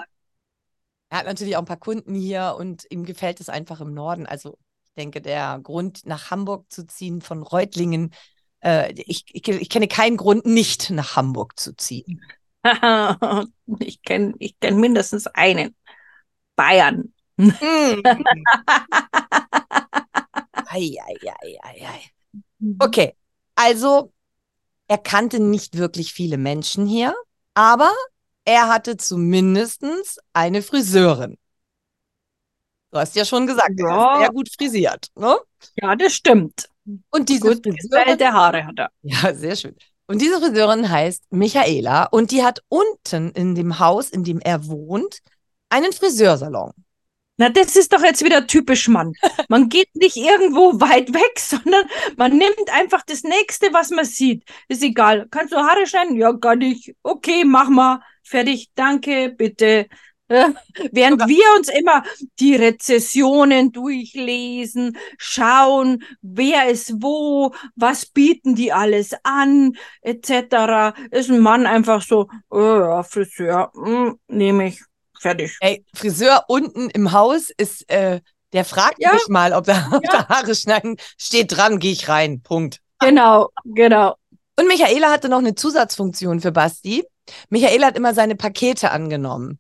Er 1.10 1.20
hat 1.20 1.28
natürlich 1.28 1.56
auch 1.56 1.62
ein 1.62 1.66
paar 1.66 1.78
Kunden 1.78 2.14
hier 2.14 2.58
und 2.60 2.86
ihm 2.90 3.06
gefällt 3.06 3.40
es 3.40 3.48
einfach 3.48 3.80
im 3.80 3.94
Norden. 3.94 4.26
Also 4.26 4.58
ich 4.84 4.92
denke, 4.98 5.22
der 5.22 5.62
Grund, 5.64 6.06
nach 6.06 6.30
Hamburg 6.30 6.66
zu 6.74 6.86
ziehen 6.86 7.22
von 7.22 7.42
Reutlingen, 7.42 8.14
äh, 8.60 8.92
ich, 8.98 9.24
ich, 9.30 9.48
ich 9.48 9.70
kenne 9.70 9.88
keinen 9.88 10.18
Grund, 10.18 10.46
nicht 10.46 10.90
nach 10.90 11.16
Hamburg 11.16 11.58
zu 11.58 11.74
ziehen. 11.78 12.22
ich 13.80 14.02
kenne 14.02 14.34
ich 14.40 14.60
kenn 14.60 14.78
mindestens 14.78 15.26
einen. 15.28 15.74
Bayern. 16.58 17.14
Mm. 17.38 17.50
ei, 20.68 20.98
ei, 21.00 21.18
ei, 21.24 21.60
ei, 21.64 21.88
ei. 21.88 22.02
Okay, 22.80 23.16
also 23.56 24.12
er 24.88 24.98
kannte 24.98 25.40
nicht 25.40 25.78
wirklich 25.78 26.14
viele 26.14 26.38
Menschen 26.38 26.86
hier, 26.86 27.16
aber 27.54 27.92
er 28.46 28.68
hatte 28.68 28.98
zumindest 28.98 29.84
eine 30.34 30.62
Friseurin. 30.62 31.38
Du 32.92 33.00
hast 33.00 33.16
ja 33.16 33.26
schon 33.26 33.48
gesagt, 33.48 33.72
er 33.78 33.88
Ja. 33.88 34.14
ist 34.14 34.20
sehr 34.20 34.30
gut 34.32 34.50
frisiert. 34.56 35.08
Ne? 35.16 35.38
Ja, 35.82 35.96
das 35.96 36.14
stimmt. 36.14 36.70
Und 37.10 37.30
diese 37.30 37.42
Gut 37.42 37.62
Friseurin, 37.66 38.34
Haare 38.34 38.66
hat 38.66 38.78
er. 38.78 38.92
ja, 39.02 39.34
sehr 39.34 39.56
schön. 39.56 39.76
Und 40.08 40.22
diese 40.22 40.40
Friseurin 40.40 40.88
heißt 40.90 41.24
Michaela 41.32 42.06
und 42.06 42.30
die 42.30 42.44
hat 42.44 42.62
unten 42.68 43.32
in 43.32 43.56
dem 43.56 43.80
Haus, 43.80 44.12
in 44.12 44.24
dem 44.24 44.40
er 44.40 44.68
wohnt, 44.68 45.20
einen 45.70 45.92
Friseursalon. 45.92 46.72
Na, 47.38 47.50
das 47.50 47.76
ist 47.76 47.92
doch 47.92 48.02
jetzt 48.04 48.24
wieder 48.24 48.48
typisch 48.48 48.88
Mann. 48.88 49.14
Man 49.50 49.68
geht 49.70 49.94
nicht 49.96 50.16
irgendwo 50.16 50.80
weit 50.80 51.14
weg, 51.14 51.38
sondern 51.38 51.86
man 52.16 52.32
nimmt 52.38 52.70
einfach 52.72 53.04
das 53.06 53.24
nächste, 53.24 53.74
was 53.74 53.90
man 53.90 54.06
sieht. 54.06 54.44
Ist 54.70 54.84
egal. 54.84 55.28
Kannst 55.32 55.54
du 55.54 55.58
Haare 55.58 55.86
schneiden? 55.86 56.16
Ja, 56.16 56.32
gar 56.32 56.56
nicht. 56.56 56.96
Okay, 57.04 57.44
mach 57.46 57.70
mal. 57.70 58.00
Fertig. 58.24 58.70
Danke, 58.76 59.34
bitte. 59.38 59.88
Äh, 60.28 60.50
Während 60.92 61.22
Sogar- 61.22 61.28
wir 61.28 61.46
uns 61.58 61.70
immer 61.70 62.04
die 62.40 62.56
Rezessionen 62.56 63.72
durchlesen, 63.72 64.98
schauen, 65.20 66.04
wer 66.22 66.68
ist 66.70 66.94
wo, 67.04 67.54
was 67.76 68.08
bieten 68.08 68.56
die 68.56 68.74
alles 68.74 69.14
an, 69.24 69.74
etc., 70.02 70.96
ist 71.12 71.30
ein 71.30 71.40
Mann 71.40 71.68
einfach 71.68 72.02
so, 72.02 72.28
ja, 72.52 73.04
Friseur, 73.04 73.72
hm, 73.76 74.18
nehme 74.28 74.70
ich. 74.70 74.82
Fertig. 75.26 75.58
Ey, 75.60 75.84
Friseur 75.96 76.44
unten 76.48 76.92
im 76.92 77.12
Haus 77.12 77.50
ist, 77.58 77.90
äh, 77.90 78.22
der 78.54 78.64
fragt 78.64 79.00
Ja. 79.00 79.12
mich 79.14 79.28
mal, 79.28 79.54
ob 79.54 79.66
da, 79.66 79.90
ob 79.92 80.04
da 80.04 80.28
Haare 80.30 80.54
schneiden. 80.54 80.98
Steht 81.20 81.56
dran, 81.58 81.80
gehe 81.80 81.92
ich 81.94 82.08
rein. 82.10 82.42
Punkt. 82.44 82.80
Genau, 83.00 83.50
genau. 83.64 84.14
Und 84.56 84.68
Michaela 84.68 85.12
hatte 85.12 85.28
noch 85.28 85.40
eine 85.40 85.56
Zusatzfunktion 85.56 86.42
für 86.42 86.52
Basti. 86.52 87.04
Michaela 87.50 87.88
hat 87.88 87.98
immer 87.98 88.14
seine 88.14 88.36
Pakete 88.36 88.92
angenommen. 88.92 89.60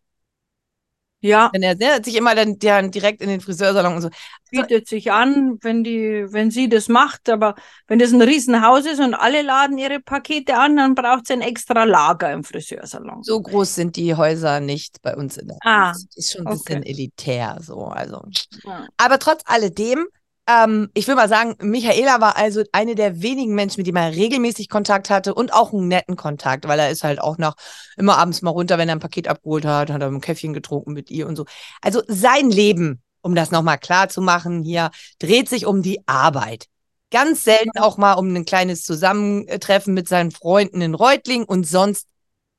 Ja, 1.21 1.49
Denn 1.49 1.63
er, 1.63 1.95
hat 1.95 2.05
sich 2.05 2.15
immer 2.15 2.35
dann, 2.35 2.59
dann 2.59 2.91
direkt 2.91 3.21
in 3.21 3.29
den 3.29 3.41
Friseursalon 3.41 3.95
und 3.95 4.01
so. 4.01 4.09
bietet 4.51 4.87
sich 4.87 5.11
an, 5.11 5.57
wenn 5.61 5.83
die, 5.83 6.25
wenn 6.29 6.51
sie 6.51 6.69
das 6.69 6.87
macht, 6.87 7.29
aber 7.29 7.55
wenn 7.87 7.97
das 7.99 8.11
ein 8.11 8.21
Riesenhaus 8.21 8.85
ist 8.85 8.99
und 8.99 9.15
alle 9.15 9.41
laden 9.41 9.77
ihre 9.77 9.99
Pakete 9.99 10.55
an, 10.55 10.77
dann 10.77 10.93
braucht 10.93 11.27
sie 11.27 11.33
ein 11.33 11.41
extra 11.41 11.83
Lager 11.83 12.31
im 12.31 12.43
Friseursalon. 12.43 13.23
So 13.23 13.41
groß 13.41 13.75
sind 13.75 13.95
die 13.95 14.13
Häuser 14.13 14.59
nicht 14.59 15.01
bei 15.01 15.15
uns 15.15 15.37
in 15.37 15.47
der 15.47 15.57
Ah, 15.63 15.93
Das 15.93 16.05
ist 16.15 16.33
schon 16.33 16.45
ein 16.45 16.53
bisschen 16.53 16.79
okay. 16.81 16.89
elitär, 16.91 17.57
so. 17.61 17.85
Also. 17.85 18.21
Ja. 18.63 18.87
Aber 18.97 19.17
trotz 19.17 19.41
alledem, 19.45 20.05
ähm, 20.47 20.89
ich 20.93 21.07
will 21.07 21.15
mal 21.15 21.27
sagen, 21.29 21.55
Michaela 21.61 22.21
war 22.21 22.37
also 22.37 22.63
eine 22.71 22.95
der 22.95 23.21
wenigen 23.21 23.55
Menschen, 23.55 23.79
mit 23.79 23.87
denen 23.87 23.97
er 23.97 24.11
regelmäßig 24.15 24.69
Kontakt 24.69 25.09
hatte 25.09 25.33
und 25.33 25.53
auch 25.53 25.73
einen 25.73 25.87
netten 25.87 26.15
Kontakt, 26.15 26.67
weil 26.67 26.79
er 26.79 26.91
ist 26.91 27.03
halt 27.03 27.19
auch 27.19 27.37
nach 27.37 27.55
immer 27.97 28.17
abends 28.17 28.41
mal 28.41 28.51
runter, 28.51 28.77
wenn 28.77 28.89
er 28.89 28.95
ein 28.95 28.99
Paket 28.99 29.27
abgeholt 29.27 29.65
hat, 29.65 29.89
hat 29.89 30.01
er 30.01 30.07
ein 30.07 30.21
Käffchen 30.21 30.53
getrunken 30.53 30.93
mit 30.93 31.09
ihr 31.09 31.27
und 31.27 31.35
so. 31.35 31.45
Also 31.81 32.03
sein 32.07 32.49
Leben, 32.49 33.01
um 33.21 33.33
das 33.33 33.51
nochmal 33.51 33.79
klar 33.79 34.09
zu 34.09 34.21
machen 34.21 34.61
hier, 34.63 34.91
dreht 35.19 35.49
sich 35.49 35.65
um 35.65 35.81
die 35.81 36.07
Arbeit. 36.07 36.67
Ganz 37.11 37.43
selten 37.43 37.79
auch 37.79 37.97
mal 37.97 38.13
um 38.13 38.33
ein 38.35 38.45
kleines 38.45 38.83
Zusammentreffen 38.83 39.93
mit 39.93 40.07
seinen 40.07 40.31
Freunden 40.31 40.81
in 40.81 40.95
Reutlingen 40.95 41.45
und 41.45 41.67
sonst 41.67 42.07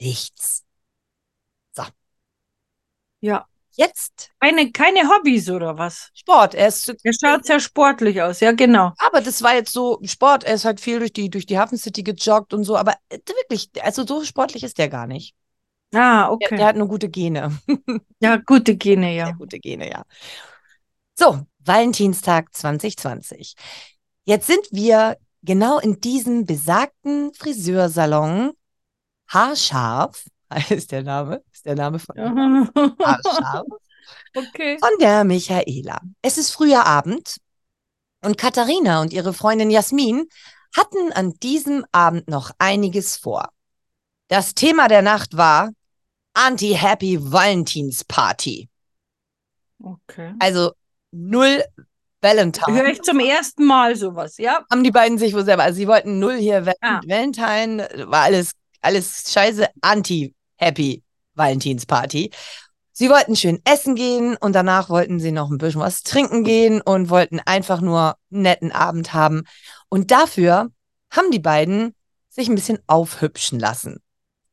nichts. 0.01 0.65
ja. 3.21 3.47
Jetzt 3.77 4.31
Keine, 4.41 4.73
keine 4.73 5.09
Hobbys 5.09 5.51
oder 5.51 5.77
was? 5.79 6.11
Sport. 6.15 6.55
Er 6.55 6.69
ist 6.69 6.89
Er 7.03 7.13
schaut 7.13 7.45
sehr 7.45 7.61
sportlich 7.61 8.23
aus, 8.23 8.41
ja, 8.41 8.53
genau. 8.53 8.93
Aber 8.99 9.21
das 9.21 9.43
war 9.43 9.55
jetzt 9.55 9.73
so 9.73 10.01
Sport. 10.05 10.45
Er 10.45 10.55
ist 10.55 10.65
halt 10.65 10.81
viel 10.81 10.99
durch 10.99 11.13
die, 11.13 11.29
durch 11.31 11.47
die 11.47 11.59
Hafen 11.59 11.79
City 11.79 12.03
gejoggt 12.03 12.55
und 12.55 12.65
so. 12.65 12.77
Aber 12.77 12.95
äh, 13.11 13.19
wirklich, 13.27 13.71
also 13.83 14.07
so 14.07 14.25
sportlich 14.25 14.63
ist 14.65 14.79
der 14.79 14.89
gar 14.89 15.07
nicht. 15.07 15.35
Ah, 15.95 16.31
Der, 16.41 16.53
okay. 16.53 16.57
der 16.57 16.67
hat 16.67 16.77
nur 16.77 16.89
gute 16.89 17.09
Gene. 17.09 17.59
Ja, 18.21 18.37
gute 18.37 18.77
Gene, 18.77 19.15
Sehr 19.15 19.15
ja. 19.15 19.33
gute 19.33 19.59
Gene, 19.61 19.91
ja. 19.91 20.05
So, 21.19 21.47
Valentinstag 21.59 22.55
2020. 22.55 23.55
Jetzt 24.25 24.47
sind 24.47 24.67
wir 24.71 25.17
genau 25.43 25.79
in 25.79 26.01
diesem 26.01 26.45
besagten 26.45 27.33
Friseursalon. 27.35 28.53
Haarscharf 29.29 30.25
ist 30.71 30.93
der 30.93 31.03
Name, 31.03 31.43
ist 31.53 31.67
der 31.67 31.75
Name 31.75 31.99
von 31.99 32.17
okay. 34.37 34.79
von 34.79 34.99
der 35.01 35.25
Michaela. 35.25 36.01
Es 36.23 36.39
ist 36.39 36.51
früher 36.51 36.87
Abend 36.87 37.37
und 38.25 38.39
Katharina 38.39 39.01
und 39.03 39.13
ihre 39.13 39.33
Freundin 39.33 39.71
Jasmin 39.71 40.27
hatten 40.77 41.13
an 41.13 41.33
diesem 41.43 41.85
Abend 41.93 42.29
noch 42.29 42.51
einiges 42.59 43.17
vor. 43.17 43.51
Das 44.29 44.55
Thema 44.55 44.89
der 44.89 45.03
Nacht 45.03 45.37
war 45.37 45.71
Anti-Happy 46.35 47.19
Valentinsparty. 47.21 48.69
Okay. 49.83 50.35
Also 50.39 50.73
null 51.13 51.65
Höre 52.23 52.35
Valentine. 52.35 52.91
ich 52.91 53.03
zum 53.03 53.21
ersten 53.21 53.65
Mal 53.65 53.95
sowas, 53.95 54.37
ja? 54.39 54.65
Haben 54.71 54.83
die 54.83 54.91
beiden 54.91 55.17
sich 55.17 55.33
wohl 55.33 55.45
selber, 55.45 55.63
also 55.63 55.77
sie 55.77 55.87
wollten 55.87 56.19
null 56.19 56.37
hier 56.37 56.67
Ah. 56.81 57.01
Valentine, 57.07 57.89
war 58.09 58.23
alles, 58.23 58.53
alles 58.81 59.31
scheiße 59.33 59.69
Anti-Happy 60.59 61.03
Valentinsparty. 61.35 62.31
Sie 62.93 63.11
wollten 63.11 63.37
schön 63.37 63.61
essen 63.65 63.95
gehen 63.95 64.37
und 64.37 64.55
danach 64.55 64.89
wollten 64.89 65.21
sie 65.21 65.33
noch 65.33 65.51
ein 65.51 65.59
bisschen 65.59 65.83
was 65.83 66.03
trinken 66.03 66.45
gehen 66.45 66.81
und 66.81 67.11
wollten 67.11 67.41
einfach 67.41 67.83
nur 67.83 68.17
einen 68.33 68.43
netten 68.43 68.73
Abend 68.73 69.13
haben. 69.13 69.43
Und 69.91 70.11
dafür 70.11 70.71
haben 71.11 71.31
die 71.31 71.39
beiden 71.39 71.95
sich 72.31 72.49
ein 72.49 72.55
bisschen 72.55 72.79
aufhübschen 72.87 73.59
lassen. 73.59 74.03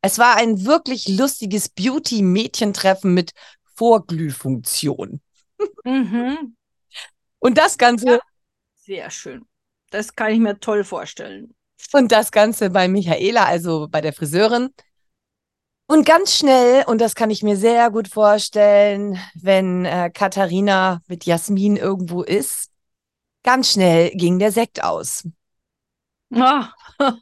Es 0.01 0.19
war 0.19 0.35
ein 0.35 0.65
wirklich 0.65 1.07
lustiges 1.07 1.69
Beauty-Mädchentreffen 1.69 3.13
mit 3.13 3.31
Vorglühfunktion. 3.75 5.21
Mhm. 5.85 6.57
Und 7.39 7.57
das 7.57 7.77
Ganze, 7.77 8.19
Sehr 8.75 9.09
schön. 9.09 9.45
Das 9.91 10.15
kann 10.15 10.33
ich 10.33 10.39
mir 10.39 10.59
toll 10.59 10.83
vorstellen. 10.83 11.53
und 11.93 12.11
das 12.11 12.31
Ganze 12.31 12.69
bei 12.69 12.87
Michaela, 12.87 13.45
also 13.45 13.87
bei 13.89 14.01
der 14.01 14.11
Friseurin. 14.11 14.69
Und 15.93 16.07
ganz 16.07 16.33
schnell, 16.33 16.83
und 16.87 17.01
das 17.01 17.13
kann 17.13 17.29
ich 17.29 17.43
mir 17.43 17.55
sehr 17.55 17.91
gut 17.91 18.07
vorstellen, 18.07 19.19
wenn 19.35 19.85
äh, 19.85 20.09
Katharina 20.11 21.03
mit 21.05 21.23
Jasmin 21.25 21.77
irgendwo 21.77 22.23
ist, 22.23 22.71
ganz 23.43 23.73
schnell 23.73 24.09
ging 24.09 24.39
der 24.39 24.51
Sekt 24.51 24.83
aus. 24.83 25.27
Ah. 26.33 26.69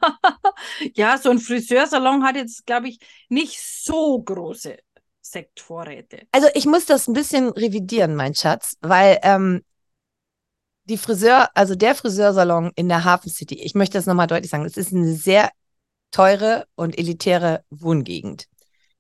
ja, 0.96 1.18
so 1.18 1.32
ein 1.32 1.40
Friseursalon 1.40 2.24
hat 2.24 2.38
jetzt, 2.38 2.66
glaube 2.66 2.88
ich, 2.88 3.00
nicht 3.28 3.60
so 3.60 4.24
große 4.24 4.78
Sektvorräte. 5.20 6.26
Also 6.32 6.48
ich 6.54 6.66
muss 6.66 6.86
das 6.86 7.10
ein 7.10 7.14
bisschen 7.14 7.50
revidieren, 7.50 8.16
mein 8.16 8.36
Schatz, 8.36 8.78
weil 8.80 9.20
ähm, 9.24 9.66
die 10.86 10.98
Friseur, 10.98 11.50
also 11.56 11.76
der 11.76 11.94
Friseursalon 11.94 12.72
in 12.76 12.88
der 12.88 13.04
Hafen 13.04 13.32
City, 13.32 13.56
ich 13.56 13.76
möchte 13.76 13.98
das 13.98 14.06
nochmal 14.06 14.28
deutlich 14.28 14.50
sagen, 14.50 14.64
es 14.64 14.78
ist 14.78 14.94
eine 14.94 15.14
sehr 15.14 15.52
teure 16.12 16.68
und 16.76 16.98
elitäre 16.98 17.66
Wohngegend. 17.70 18.48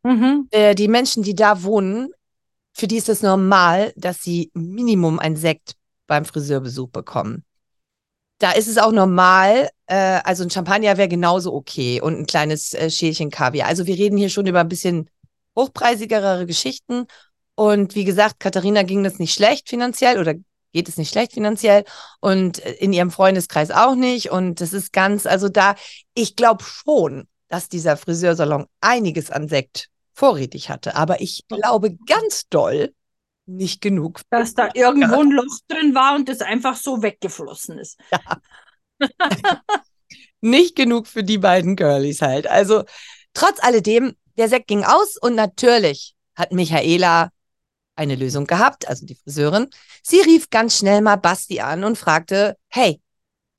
Mhm. 0.04 0.48
Äh, 0.52 0.76
die 0.76 0.88
Menschen, 0.88 1.24
die 1.24 1.36
da 1.36 1.64
wohnen, 1.64 2.10
für 2.74 2.88
die 2.88 2.98
ist 2.98 3.10
es 3.10 3.22
normal, 3.22 3.94
dass 3.96 4.22
sie 4.22 4.50
Minimum 4.54 5.20
ein 5.20 5.36
Sekt 5.36 5.76
beim 6.08 6.26
Friseurbesuch 6.26 6.90
bekommen. 6.90 7.44
Da 8.40 8.52
ist 8.52 8.68
es 8.68 8.78
auch 8.78 8.92
normal, 8.92 9.70
äh, 9.86 10.20
also 10.24 10.44
ein 10.44 10.50
Champagner 10.50 10.98
wäre 10.98 11.08
genauso 11.08 11.54
okay 11.54 12.02
und 12.02 12.18
ein 12.18 12.26
kleines 12.26 12.74
äh, 12.74 12.90
Schälchen 12.90 13.30
Kaviar. 13.30 13.68
Also 13.68 13.86
wir 13.86 13.96
reden 13.96 14.18
hier 14.18 14.30
schon 14.30 14.48
über 14.48 14.62
ein 14.62 14.70
bisschen 14.70 15.10
hochpreisigere 15.56 16.46
Geschichten. 16.46 17.06
Und 17.56 17.94
wie 17.94 18.06
gesagt, 18.06 18.40
Katharina 18.40 18.84
ging 18.84 19.04
das 19.04 19.20
nicht 19.20 19.34
schlecht 19.34 19.70
finanziell 19.70 20.20
oder 20.20 20.34
geht 20.74 20.90
es 20.90 20.98
nicht 20.98 21.12
schlecht 21.12 21.34
finanziell 21.34 21.84
und 22.20 22.66
äh, 22.66 22.72
in 22.74 22.94
ihrem 22.94 23.12
Freundeskreis 23.12 23.70
auch 23.70 23.96
nicht. 23.96 24.32
Und 24.32 24.62
das 24.62 24.74
ist 24.74 24.94
ganz, 24.94 25.26
also 25.26 25.50
da, 25.50 25.76
ich 26.14 26.36
glaube 26.36 26.64
schon, 26.64 27.28
dass 27.52 27.68
dieser 27.68 27.98
Friseursalon 27.98 28.66
einiges 28.80 29.30
an 29.30 29.50
Sekt 29.50 29.90
vorrätig 30.14 30.70
hatte. 30.70 30.96
Aber 30.96 31.20
ich 31.20 31.44
glaube 31.50 31.98
ganz 32.08 32.48
doll 32.48 32.94
nicht 33.46 33.82
genug. 33.82 34.22
Dass 34.30 34.54
da 34.54 34.70
irgendwo 34.74 35.20
ein 35.20 35.32
Loch 35.32 35.60
drin 35.68 35.94
war 35.94 36.16
und 36.16 36.30
das 36.30 36.42
einfach 36.42 36.78
so 36.78 37.02
weggeflossen 37.02 37.78
ist. 37.78 38.00
Nicht 40.42 40.76
genug 40.76 41.08
für 41.08 41.24
die 41.24 41.38
beiden 41.38 41.76
Girlies 41.76 42.22
halt. 42.22 42.48
Also 42.48 42.84
trotz 43.34 43.62
alledem, 43.62 44.16
der 44.38 44.48
Sekt 44.48 44.68
ging 44.68 44.86
aus 44.86 45.18
und 45.18 45.36
natürlich 45.36 46.16
hat 46.36 46.54
Michaela 46.54 47.30
eine 47.96 48.16
Lösung 48.16 48.48
gehabt, 48.48 48.88
also 48.88 49.06
die 49.06 49.16
Friseurin. 49.16 49.68
Sie 50.02 50.22
rief 50.22 50.50
ganz 50.50 50.78
schnell 50.78 51.02
mal 51.02 51.18
Basti 51.18 51.60
an 51.60 51.84
und 51.84 51.98
fragte, 51.98 52.56
hey, 52.70 53.02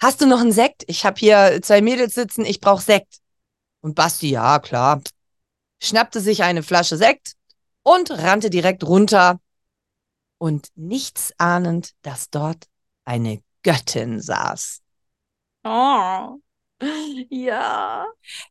hast 0.01 0.23
du 0.23 0.27
noch 0.27 0.41
einen 0.41 0.53
Sekt? 0.53 0.85
Ich 0.87 1.05
habe 1.05 1.19
hier 1.19 1.61
zwei 1.63 1.83
Mädels 1.83 2.15
sitzen, 2.15 2.47
ich 2.47 2.61
brauche 2.61 2.83
Sekt. 2.83 3.22
Und 3.83 3.95
Basti, 3.95 4.31
ja, 4.31 4.59
klar, 4.59 5.03
schnappte 5.83 6.21
sich 6.21 6.43
eine 6.43 6.63
Flasche 6.63 6.97
Sekt 6.97 7.35
und 7.83 8.11
rannte 8.11 8.49
direkt 8.49 8.85
runter. 8.85 9.41
Und 10.39 10.69
nichts 10.75 11.33
ahnend, 11.39 11.93
dass 12.03 12.31
dort 12.31 12.67
eine 13.05 13.43
Göttin 13.63 14.21
saß. 14.21 14.81
Oh. 15.65 16.39
Ja. 17.31 18.07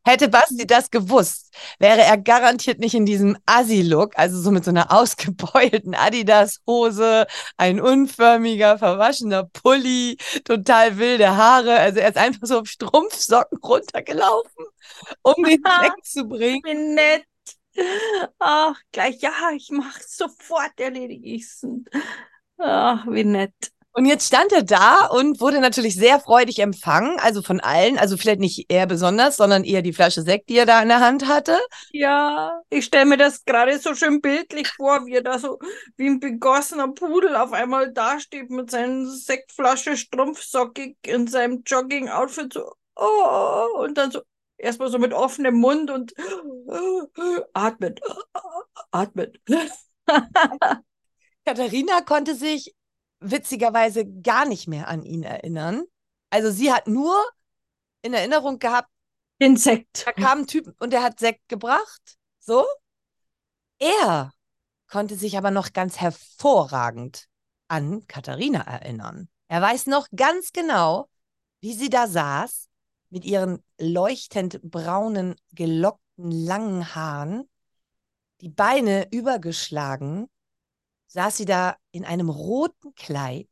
Hätte 0.06 0.30
Basti 0.30 0.65
das 0.65 0.89
gewusst, 0.89 1.54
wäre 1.80 2.02
er 2.02 2.17
garantiert 2.17 2.80
nicht 2.80 2.94
in 2.94 3.06
diesem 3.06 3.38
Assi-Look, 3.46 4.17
also 4.17 4.39
so 4.39 4.52
mit 4.52 4.63
so 4.63 4.72
einer 4.72 4.91
ausgebeulten 4.91 5.96
Adidas-Hose, 5.96 7.28
ein 7.58 7.82
unförmiger, 7.82 8.78
verwaschener 8.78 9.44
Pulli, 9.44 10.17
total 10.46 10.98
wilde 10.98 11.36
Haare. 11.36 11.78
Also 11.80 12.00
er 12.00 12.10
ist 12.10 12.17
einfach 12.17 12.48
so 12.48 12.60
auf 12.60 12.67
Strumpfsocken 12.67 13.60
runtergelaufen, 13.60 14.65
um 15.22 15.36
den 15.44 15.62
Sekt 15.82 16.06
zu 16.06 16.28
bringen. 16.28 16.62
Wie 16.63 16.74
nett. 16.74 17.26
Ach, 18.39 18.76
gleich, 18.91 19.22
ja, 19.22 19.32
ich 19.56 19.70
mache 19.72 20.02
sofort, 20.06 20.78
erledige 20.78 21.26
ich's. 21.28 21.65
Ach, 22.58 23.06
wie 23.08 23.24
nett. 23.24 23.72
Und 23.94 24.06
jetzt 24.06 24.28
stand 24.28 24.54
er 24.54 24.64
da 24.64 25.08
und 25.08 25.42
wurde 25.42 25.60
natürlich 25.60 25.96
sehr 25.96 26.20
freudig 26.20 26.60
empfangen, 26.60 27.20
also 27.20 27.42
von 27.42 27.60
allen, 27.60 27.98
also 27.98 28.16
vielleicht 28.16 28.40
nicht 28.40 28.68
er 28.70 28.88
besonders, 28.88 29.36
sondern 29.36 29.66
eher 29.66 29.82
die 29.82 29.92
Flasche 29.92 30.22
Sekt, 30.22 30.50
die 30.50 30.58
er 30.58 30.66
da 30.66 30.82
in 30.82 30.88
der 30.88 31.02
Hand 31.02 31.28
hatte. 31.28 31.60
Ja, 31.92 32.62
ich 32.70 32.86
stelle 32.86 33.06
mir 33.06 33.18
das 33.18 33.44
gerade 33.44 33.78
so 33.80 33.94
schön 33.94 34.22
bildlich 34.22 34.70
vor, 34.70 35.06
wie 35.06 35.16
er 35.16 35.24
da 35.24 35.40
so 35.40 35.60
wie 35.98 36.08
ein 36.08 36.22
begossener 36.22 36.88
Pudel 36.88 37.36
auf 37.36 37.52
einmal 37.52 37.92
dasteht 37.92 38.50
mit 38.50 38.72
seinen 38.72 39.10
Sektflasche 39.10 39.98
strumpfsockig 39.98 40.96
in 41.06 41.28
seinem 41.28 41.64
Jogging-Outfit 41.66 42.54
so, 42.54 42.72
oh, 42.96 43.84
und 43.84 43.98
dann 43.98 44.12
so 44.12 44.22
erstmal 44.58 44.90
so 44.90 45.00
mit 45.00 45.14
offenem 45.14 45.56
Mund 45.56 45.92
und 45.92 46.14
atmet, 47.54 48.00
atmet. 48.92 49.42
Katharina 51.46 52.02
konnte 52.02 52.36
sich 52.36 52.74
witzigerweise 53.22 54.06
gar 54.06 54.46
nicht 54.46 54.68
mehr 54.68 54.88
an 54.88 55.04
ihn 55.04 55.24
erinnern. 55.24 55.84
Also 56.30 56.52
sie 56.52 56.74
hat 56.74 56.88
nur 56.88 57.16
in 58.02 58.14
Erinnerung 58.14 58.60
gehabt, 58.60 58.90
Insekt. 59.38 60.06
da 60.06 60.12
kam 60.12 60.40
ein 60.40 60.48
Typ 60.48 60.74
und 60.80 60.92
der 60.92 61.04
hat 61.04 61.20
Sekt 61.20 61.48
gebracht. 61.48 62.18
So. 62.40 62.66
Er 63.80 64.32
konnte 64.88 65.16
sich 65.16 65.38
aber 65.38 65.52
noch 65.52 65.74
ganz 65.74 66.00
hervorragend 66.00 67.28
an 67.68 68.06
Katharina 68.08 68.62
erinnern. 68.62 69.30
Er 69.48 69.62
weiß 69.62 69.88
noch 69.88 70.08
ganz 70.16 70.52
genau, 70.52 71.10
wie 71.62 71.74
sie 71.74 71.90
da 71.90 72.08
saß 72.08 72.70
mit 73.10 73.26
ihren 73.26 73.64
leuchtend 73.80 74.62
braunen, 74.62 75.36
gelockten, 75.54 76.32
langen 76.32 76.96
Haaren, 76.96 77.50
die 78.42 78.50
Beine 78.50 79.08
übergeschlagen, 79.12 80.30
saß 81.12 81.38
sie 81.38 81.45
da 81.45 81.76
in 81.91 82.06
einem 82.06 82.30
roten 82.30 82.93
Kleid 82.95 83.50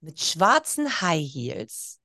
mit 0.00 0.20
schwarzen 0.20 1.00
High 1.00 1.26
Heels, 1.26 2.00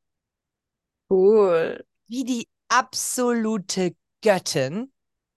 Cool. 1.10 1.86
wie 2.08 2.24
die 2.24 2.48
absolute 2.70 3.96
Göttin. 4.22 4.92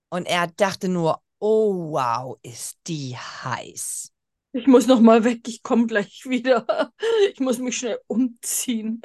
Und 0.09 0.27
er 0.27 0.47
dachte 0.47 0.89
nur, 0.89 1.23
oh 1.39 1.91
wow, 1.93 2.39
ist 2.43 2.79
die 2.87 3.17
heiß. 3.17 4.11
Ich 4.53 4.67
muss 4.67 4.87
noch 4.87 5.01
mal 5.01 5.25
weg, 5.25 5.47
ich 5.49 5.63
komme 5.63 5.87
gleich 5.87 6.25
wieder. 6.27 6.93
Ich 7.33 7.41
muss 7.41 7.59
mich 7.59 7.77
schnell 7.77 7.99
umziehen. 8.07 9.03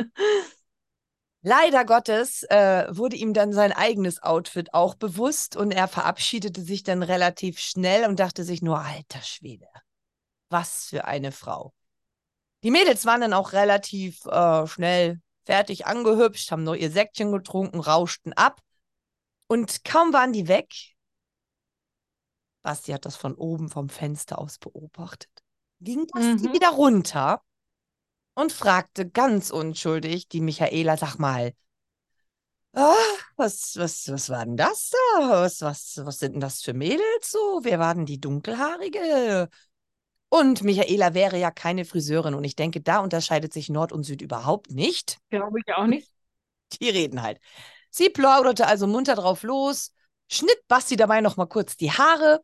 Leider 1.43 1.85
Gottes 1.85 2.43
äh, 2.43 2.85
wurde 2.89 3.15
ihm 3.15 3.33
dann 3.33 3.51
sein 3.51 3.73
eigenes 3.73 4.21
Outfit 4.21 4.73
auch 4.73 4.95
bewusst 4.95 5.55
und 5.57 5.71
er 5.71 5.87
verabschiedete 5.87 6.61
sich 6.61 6.83
dann 6.83 7.01
relativ 7.03 7.59
schnell 7.59 8.07
und 8.07 8.19
dachte 8.19 8.43
sich 8.43 8.61
nur, 8.61 8.79
alter 8.79 9.21
Schwede, 9.23 9.67
was 10.51 10.85
für 10.85 11.05
eine 11.05 11.31
Frau. 11.31 11.73
Die 12.63 12.71
Mädels 12.71 13.05
waren 13.05 13.21
dann 13.21 13.33
auch 13.33 13.53
relativ 13.53 14.25
äh, 14.25 14.67
schnell 14.67 15.21
fertig 15.45 15.87
angehübscht, 15.87 16.51
haben 16.51 16.63
noch 16.63 16.75
ihr 16.75 16.91
Säckchen 16.91 17.31
getrunken, 17.31 17.79
rauschten 17.79 18.33
ab 18.33 18.61
und 19.47 19.83
kaum 19.83 20.13
waren 20.13 20.33
die 20.33 20.47
weg. 20.47 20.73
Basti 22.61 22.91
hat 22.91 23.05
das 23.05 23.15
von 23.15 23.33
oben 23.35 23.69
vom 23.69 23.89
Fenster 23.89 24.37
aus 24.39 24.59
beobachtet. 24.59 25.31
Ging 25.79 26.05
Basti 26.07 26.43
Mhm. 26.43 26.53
wieder 26.53 26.69
runter 26.69 27.41
und 28.35 28.51
fragte 28.51 29.09
ganz 29.09 29.49
unschuldig 29.49 30.27
die 30.27 30.41
Michaela, 30.41 30.97
sag 30.97 31.17
mal, 31.17 31.53
ah, 32.73 32.95
was, 33.37 33.75
was, 33.77 34.07
was 34.09 34.29
war 34.29 34.45
denn 34.45 34.57
das 34.57 34.89
da? 34.91 34.97
Was, 35.41 35.61
was, 35.61 35.99
was 36.03 36.19
sind 36.19 36.33
denn 36.33 36.41
das 36.41 36.61
für 36.61 36.73
Mädels 36.73 37.31
so? 37.31 37.59
Wer 37.63 37.79
war 37.79 37.95
denn 37.95 38.05
die 38.05 38.19
Dunkelhaarige? 38.19 39.49
Und 40.33 40.63
Michaela 40.63 41.13
wäre 41.13 41.37
ja 41.37 41.51
keine 41.51 41.83
Friseurin 41.83 42.35
und 42.35 42.45
ich 42.45 42.55
denke, 42.55 42.79
da 42.79 42.99
unterscheidet 42.99 43.51
sich 43.51 43.67
Nord 43.67 43.91
und 43.91 44.03
Süd 44.03 44.21
überhaupt 44.21 44.71
nicht. 44.71 45.17
Glaube 45.29 45.59
ich 45.59 45.75
auch 45.75 45.87
nicht. 45.87 46.09
Die 46.79 46.89
reden 46.89 47.21
halt. 47.21 47.37
Sie 47.89 48.09
plauderte 48.09 48.65
also 48.65 48.87
munter 48.87 49.15
drauf 49.15 49.43
los, 49.43 49.91
schnitt 50.29 50.65
Basti 50.69 50.95
dabei 50.95 51.19
noch 51.19 51.35
mal 51.35 51.47
kurz 51.47 51.75
die 51.75 51.91
Haare 51.91 52.39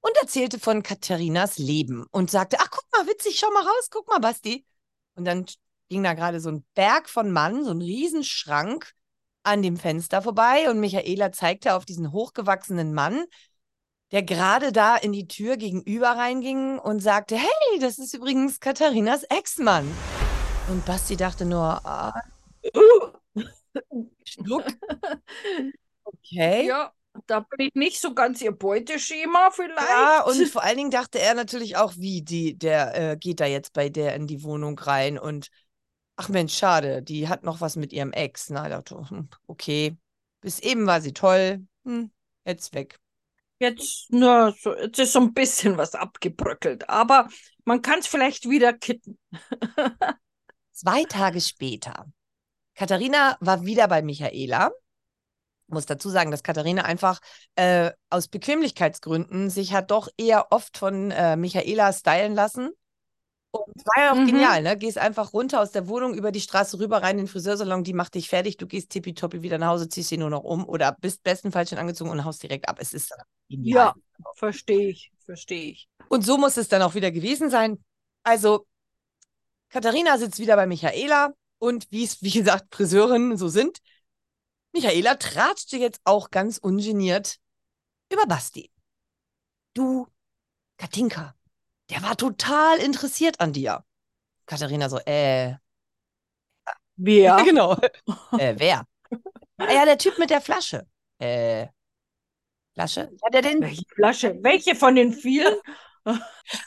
und 0.00 0.16
erzählte 0.16 0.58
von 0.58 0.82
Katharinas 0.82 1.58
Leben 1.58 2.06
und 2.10 2.30
sagte, 2.30 2.56
ach, 2.58 2.70
guck 2.70 2.84
mal, 2.90 3.06
witzig, 3.06 3.38
schau 3.38 3.50
mal 3.50 3.64
raus, 3.64 3.88
guck 3.90 4.08
mal, 4.08 4.18
Basti. 4.18 4.64
Und 5.14 5.26
dann 5.26 5.44
ging 5.90 6.02
da 6.02 6.14
gerade 6.14 6.40
so 6.40 6.50
ein 6.50 6.64
Berg 6.74 7.06
von 7.06 7.30
Mann, 7.30 7.64
so 7.64 7.70
ein 7.70 7.82
Riesenschrank 7.82 8.94
an 9.42 9.60
dem 9.60 9.76
Fenster 9.76 10.22
vorbei 10.22 10.70
und 10.70 10.80
Michaela 10.80 11.32
zeigte 11.32 11.74
auf 11.74 11.84
diesen 11.84 12.12
hochgewachsenen 12.12 12.94
Mann, 12.94 13.26
der 14.12 14.22
gerade 14.22 14.72
da 14.72 14.96
in 14.96 15.12
die 15.12 15.26
Tür 15.26 15.56
gegenüber 15.56 16.10
reinging 16.10 16.78
und 16.78 17.00
sagte, 17.00 17.36
hey, 17.36 17.78
das 17.80 17.98
ist 17.98 18.14
übrigens 18.14 18.60
Katharinas 18.60 19.24
Ex-Mann. 19.24 19.90
Und 20.68 20.84
Basti 20.84 21.16
dachte 21.16 21.44
nur, 21.44 21.84
ah, 21.84 22.14
Schluck. 24.24 24.64
Okay. 26.08 26.66
Ja, 26.68 26.92
da 27.26 27.40
bin 27.40 27.66
ich 27.66 27.74
nicht 27.74 28.00
so 28.00 28.14
ganz 28.14 28.40
ihr 28.40 28.52
Beuteschema 28.52 29.50
vielleicht. 29.50 29.88
Ja, 29.88 30.22
und 30.22 30.46
vor 30.48 30.62
allen 30.62 30.76
Dingen 30.76 30.90
dachte 30.90 31.18
er 31.18 31.34
natürlich 31.34 31.76
auch, 31.76 31.94
wie, 31.96 32.22
die, 32.22 32.56
der 32.56 32.94
äh, 32.94 33.16
geht 33.16 33.40
da 33.40 33.46
jetzt 33.46 33.72
bei 33.72 33.88
der 33.88 34.14
in 34.14 34.28
die 34.28 34.44
Wohnung 34.44 34.78
rein 34.78 35.18
und 35.18 35.48
ach 36.14 36.28
Mensch, 36.28 36.56
schade, 36.56 37.02
die 37.02 37.28
hat 37.28 37.42
noch 37.42 37.60
was 37.60 37.74
mit 37.74 37.92
ihrem 37.92 38.12
Ex. 38.12 38.50
Na, 38.50 38.68
dachte, 38.68 39.08
hm, 39.08 39.28
okay. 39.48 39.96
Bis 40.40 40.60
eben 40.60 40.86
war 40.86 41.00
sie 41.00 41.12
toll. 41.12 41.66
Hm, 41.84 42.10
jetzt 42.44 42.72
weg. 42.72 43.00
Jetzt, 43.58 44.08
na, 44.10 44.52
so, 44.52 44.76
jetzt 44.76 44.98
ist 44.98 45.12
so 45.12 45.20
ein 45.20 45.32
bisschen 45.32 45.78
was 45.78 45.94
abgebröckelt, 45.94 46.88
aber 46.90 47.28
man 47.64 47.80
kann 47.80 48.00
es 48.00 48.06
vielleicht 48.06 48.48
wieder 48.48 48.72
kitten. 48.74 49.18
Zwei 50.72 51.04
Tage 51.04 51.40
später. 51.40 52.06
Katharina 52.74 53.38
war 53.40 53.64
wieder 53.64 53.88
bei 53.88 54.02
Michaela. 54.02 54.70
Muss 55.68 55.86
dazu 55.86 56.10
sagen, 56.10 56.30
dass 56.30 56.42
Katharina 56.42 56.82
einfach 56.82 57.20
äh, 57.56 57.92
aus 58.10 58.28
Bequemlichkeitsgründen 58.28 59.48
sich 59.48 59.72
hat 59.72 59.90
doch 59.90 60.08
eher 60.18 60.52
oft 60.52 60.76
von 60.76 61.10
äh, 61.10 61.36
Michaela 61.36 61.92
stylen 61.92 62.34
lassen. 62.34 62.70
Und 63.64 63.86
war 63.86 64.04
ja 64.04 64.12
auch 64.12 64.16
Mhm. 64.16 64.26
genial, 64.26 64.62
ne? 64.62 64.76
Gehst 64.76 64.98
einfach 64.98 65.32
runter 65.32 65.60
aus 65.60 65.70
der 65.72 65.88
Wohnung 65.88 66.14
über 66.14 66.32
die 66.32 66.40
Straße 66.40 66.78
rüber 66.78 67.02
rein 67.02 67.18
in 67.18 67.24
den 67.24 67.28
Friseursalon, 67.28 67.84
die 67.84 67.92
macht 67.92 68.14
dich 68.14 68.28
fertig, 68.28 68.56
du 68.56 68.66
gehst 68.66 68.90
tippitoppi 68.90 69.42
wieder 69.42 69.58
nach 69.58 69.68
Hause, 69.68 69.88
ziehst 69.88 70.08
sie 70.08 70.18
nur 70.18 70.30
noch 70.30 70.44
um 70.44 70.68
oder 70.68 70.96
bist 71.00 71.22
bestenfalls 71.22 71.70
schon 71.70 71.78
angezogen 71.78 72.10
und 72.10 72.24
haust 72.24 72.42
direkt 72.42 72.68
ab. 72.68 72.78
Es 72.80 72.92
ist 72.92 73.12
genial. 73.48 73.86
Ja, 73.86 73.94
verstehe 74.36 74.88
ich, 74.88 75.12
verstehe 75.24 75.70
ich. 75.72 75.88
Und 76.08 76.24
so 76.24 76.38
muss 76.38 76.56
es 76.56 76.68
dann 76.68 76.82
auch 76.82 76.94
wieder 76.94 77.10
gewesen 77.10 77.50
sein. 77.50 77.82
Also, 78.22 78.66
Katharina 79.70 80.18
sitzt 80.18 80.38
wieder 80.38 80.56
bei 80.56 80.66
Michaela 80.66 81.32
und 81.58 81.86
wie 81.90 82.04
es, 82.04 82.22
wie 82.22 82.30
gesagt, 82.30 82.74
Friseurinnen 82.74 83.36
so 83.36 83.48
sind, 83.48 83.78
Michaela 84.72 85.14
tratschte 85.16 85.76
jetzt 85.78 86.00
auch 86.04 86.30
ganz 86.30 86.58
ungeniert 86.58 87.36
über 88.12 88.26
Basti. 88.26 88.70
Du, 89.74 90.08
Katinka, 90.78 91.35
der 91.90 92.02
war 92.02 92.16
total 92.16 92.78
interessiert 92.78 93.40
an 93.40 93.52
dir. 93.52 93.84
Katharina 94.46 94.88
so, 94.88 94.98
äh, 94.98 95.54
Wer? 96.96 97.36
genau. 97.44 97.76
äh, 98.38 98.54
wer? 98.58 98.86
Ah 99.58 99.72
ja, 99.72 99.84
der 99.84 99.98
Typ 99.98 100.18
mit 100.18 100.30
der 100.30 100.40
Flasche. 100.40 100.86
Äh, 101.18 101.68
Flasche? 102.74 103.10
Ja, 103.22 103.30
der 103.30 103.42
den, 103.42 103.60
Welche 103.60 103.84
Flasche? 103.94 104.38
Welche 104.42 104.74
von 104.74 104.94
den 104.94 105.12
vielen? 105.12 105.54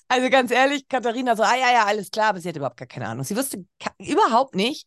Also 0.10 0.30
ganz 0.30 0.52
ehrlich, 0.52 0.86
Katharina 0.90 1.34
so, 1.34 1.44
ah 1.44 1.56
ja, 1.56 1.72
ja, 1.72 1.86
alles 1.86 2.12
klar, 2.12 2.32
aber 2.32 2.42
sie 2.42 2.50
hat 2.50 2.58
überhaupt 2.58 2.76
gar 2.76 2.90
keine 2.90 3.08
Ahnung. 3.08 3.24
Sie 3.24 3.38
wusste 3.38 3.66
überhaupt 3.98 4.54
nicht, 4.54 4.86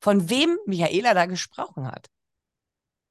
von 0.00 0.30
wem 0.30 0.56
Michaela 0.64 1.12
da 1.12 1.26
gesprochen 1.26 1.86
hat. 1.86 2.06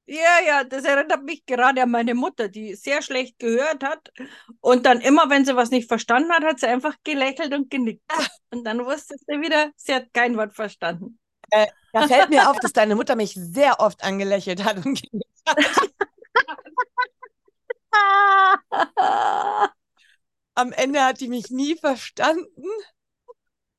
Ja, 0.05 0.39
ja, 0.45 0.63
das 0.63 0.83
erinnert 0.83 1.23
mich 1.23 1.45
gerade 1.45 1.83
an 1.83 1.91
meine 1.91 2.15
Mutter, 2.15 2.49
die 2.49 2.75
sehr 2.75 3.01
schlecht 3.01 3.39
gehört 3.39 3.83
hat. 3.83 4.11
Und 4.59 4.85
dann 4.85 4.99
immer, 5.01 5.29
wenn 5.29 5.45
sie 5.45 5.55
was 5.55 5.69
nicht 5.69 5.87
verstanden 5.87 6.31
hat, 6.31 6.43
hat 6.43 6.59
sie 6.59 6.67
einfach 6.67 6.95
gelächelt 7.03 7.53
und 7.53 7.69
genickt. 7.69 8.03
Und 8.49 8.65
dann 8.65 8.85
wusste 8.85 9.15
sie 9.17 9.41
wieder, 9.41 9.71
sie 9.75 9.93
hat 9.93 10.13
kein 10.13 10.35
Wort 10.37 10.53
verstanden. 10.53 11.19
Da 11.93 12.07
fällt 12.07 12.29
mir 12.29 12.49
auf, 12.49 12.57
dass 12.59 12.71
deine 12.73 12.95
Mutter 12.95 13.15
mich 13.15 13.33
sehr 13.35 13.79
oft 13.79 14.03
angelächelt 14.03 14.63
hat 14.63 14.77
und 14.77 15.01
genickt 15.01 15.41
hat. 15.47 15.57
Am 20.55 20.71
Ende 20.73 21.03
hat 21.03 21.19
die 21.19 21.27
mich 21.27 21.49
nie 21.49 21.75
verstanden. 21.75 22.67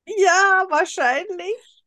ja, 0.07 0.67
wahrscheinlich. 0.69 1.85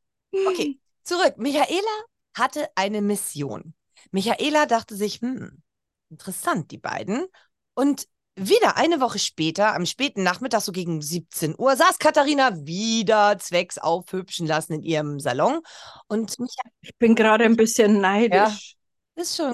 Okay, 0.47 0.79
zurück. 1.03 1.37
Michaela 1.37 2.03
hatte 2.35 2.67
eine 2.75 3.01
Mission. 3.01 3.74
Michaela 4.15 4.65
dachte 4.65 4.95
sich, 4.95 5.21
hm, 5.21 5.61
interessant, 6.09 6.71
die 6.71 6.77
beiden. 6.77 7.25
Und 7.73 8.07
wieder 8.37 8.77
eine 8.77 8.99
Woche 8.99 9.19
später, 9.19 9.75
am 9.75 9.85
späten 9.85 10.23
Nachmittag, 10.23 10.61
so 10.61 10.71
gegen 10.71 11.01
17 11.01 11.55
Uhr, 11.57 11.75
saß 11.75 11.99
Katharina 11.99 12.65
wieder 12.65 13.37
zwecks 13.39 13.77
aufhübschen 13.77 14.47
lassen 14.47 14.73
in 14.73 14.83
ihrem 14.83 15.19
Salon. 15.19 15.61
Und 16.07 16.39
Michaela 16.39 16.71
Ich 16.81 16.95
bin 16.97 17.15
gerade 17.15 17.45
ein 17.45 17.55
bisschen 17.55 18.01
neidisch. 18.01 18.75
ist 19.15 19.35
schon 19.35 19.53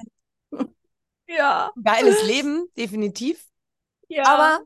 Ja, 1.28 1.72
geiles 1.84 2.22
Leben, 2.22 2.68
definitiv. 2.78 3.46
ja. 4.10 4.24
Aber 4.24 4.66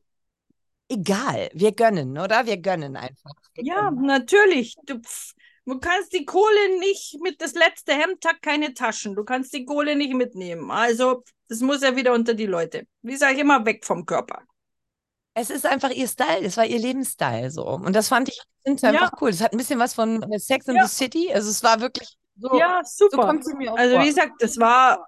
egal, 0.90 1.50
wir 1.54 1.74
gönnen, 1.74 2.18
oder? 2.18 2.46
Wir 2.48 2.58
gönnen 2.58 2.96
einfach. 2.98 3.34
Wir 3.56 3.66
Ja, 3.66 3.90
gönnen. 3.90 4.00
natürlich. 4.02 4.76
Du, 4.86 5.00
pf, 5.02 5.34
du 5.66 5.80
kannst 5.80 6.14
die 6.14 6.26
Kohle 6.26 6.80
nicht 6.80 7.18
mit 7.22 7.42
das 7.42 7.54
letzte 7.54 7.94
Hemd 7.94 8.24
hat 8.26 8.42
keine 8.42 8.74
Taschen. 8.74 9.16
Du 9.16 9.24
kannst 9.24 9.54
die 9.54 9.66
Kohle 9.66 9.96
nicht 9.96 10.14
mitnehmen. 10.14 10.72
Also, 10.72 11.24
das 11.48 11.60
muss 11.62 11.82
ja 11.82 11.96
wieder 11.96 12.14
unter 12.14 12.34
die 12.34 12.46
Leute. 12.46 12.84
Wie 13.02 13.16
sage 13.16 13.36
ich 13.36 13.40
immer, 13.40 13.66
weg 13.66 13.86
vom 13.86 14.06
Körper. 14.06 14.42
Es 15.34 15.50
ist 15.50 15.66
einfach 15.66 15.90
ihr 15.92 16.08
Style, 16.08 16.44
das 16.44 16.56
war 16.56 16.66
ihr 16.66 16.80
Lebensstyle 16.80 17.52
so. 17.52 17.66
Und 17.68 17.94
das 17.94 18.08
fand 18.08 18.30
ich 18.30 18.42
find's 18.64 18.82
Ja. 18.84 18.90
einfach 18.90 19.12
cool. 19.22 19.32
Das 19.32 19.42
hat 19.42 19.52
ein 19.52 19.58
bisschen 19.58 19.80
was 19.80 19.94
von 19.94 20.24
äh, 20.32 20.40
Sex 20.40 20.68
in 20.68 20.76
Ja. 20.78 20.88
the 20.88 20.96
City. 20.96 21.32
Also 21.34 21.50
es 21.50 21.62
war 21.62 21.82
wirklich 21.82 22.16
so, 22.40 22.58
Ja, 22.58 22.82
so 22.86 23.10
super. 23.10 23.24
auch 23.26 23.78
Also, 23.78 23.96
vor. 23.96 24.04
wie 24.04 24.08
gesagt, 24.08 24.34
das 24.40 24.58
war 24.58 25.08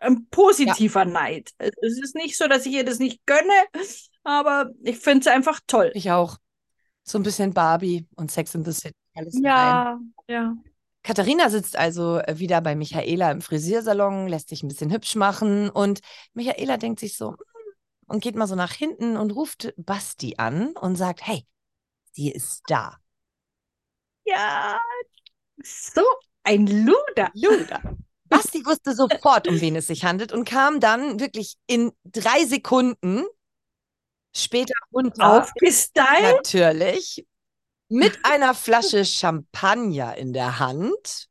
ein 0.00 0.26
positiver 0.28 1.04
Neid. 1.06 1.50
Es 1.58 1.98
ist 1.98 2.14
nicht 2.14 2.36
so, 2.36 2.46
dass 2.46 2.66
ich 2.66 2.72
ihr 2.72 2.84
das 2.84 2.98
nicht 2.98 3.24
gönne, 3.24 3.54
aber 4.22 4.70
ich 4.82 4.98
finde 4.98 5.20
es 5.20 5.26
einfach 5.34 5.60
toll. 5.66 5.90
Ich 5.94 6.10
auch. 6.10 6.36
So 7.02 7.18
ein 7.18 7.22
bisschen 7.22 7.52
Barbie 7.54 8.06
und 8.16 8.30
Sex 8.30 8.54
in 8.54 8.64
the 8.64 8.72
City. 8.72 8.94
Alles 9.14 9.34
in 9.34 9.46
einem. 9.46 10.14
Ja, 10.28 10.34
ja. 10.34 10.56
Katharina 11.02 11.50
sitzt 11.50 11.76
also 11.76 12.18
äh, 12.18 12.38
wieder 12.38 12.60
bei 12.62 12.74
Michaela 12.74 13.30
im 13.30 13.42
Frisiersalon, 13.42 14.26
lässt 14.26 14.48
sich 14.48 14.62
ein 14.62 14.68
bisschen 14.68 14.90
hübsch 14.90 15.16
machen 15.16 15.68
und 15.68 16.00
Michaela 16.32 16.78
denkt 16.78 16.98
sich 16.98 17.16
so 17.16 17.32
hm, 17.32 17.36
und 18.06 18.22
geht 18.22 18.36
mal 18.36 18.46
so 18.46 18.54
nach 18.54 18.72
hinten 18.72 19.16
und 19.16 19.30
ruft 19.32 19.74
Basti 19.76 20.36
an 20.38 20.74
und 20.76 20.96
sagt, 20.96 21.26
hey, 21.26 21.46
sie 22.12 22.30
ist 22.30 22.62
da. 22.68 22.96
Ja, 24.24 24.80
so 25.62 26.02
ein 26.42 26.66
Luder. 26.66 27.30
Luda. 27.34 27.82
Basti 28.24 28.64
wusste 28.64 28.94
sofort, 28.94 29.46
um 29.46 29.60
wen 29.60 29.76
es 29.76 29.86
sich 29.86 30.04
handelt 30.04 30.32
und 30.32 30.46
kam 30.48 30.80
dann 30.80 31.20
wirklich 31.20 31.56
in 31.66 31.92
drei 32.04 32.46
Sekunden 32.46 33.24
später 34.34 34.74
runter. 34.92 35.42
Aufgestylt. 35.42 36.22
Natürlich. 36.22 37.26
Mit 37.94 38.18
einer 38.24 38.54
Flasche 38.54 39.04
Champagner 39.04 40.16
in 40.16 40.32
der 40.32 40.58
Hand 40.58 41.28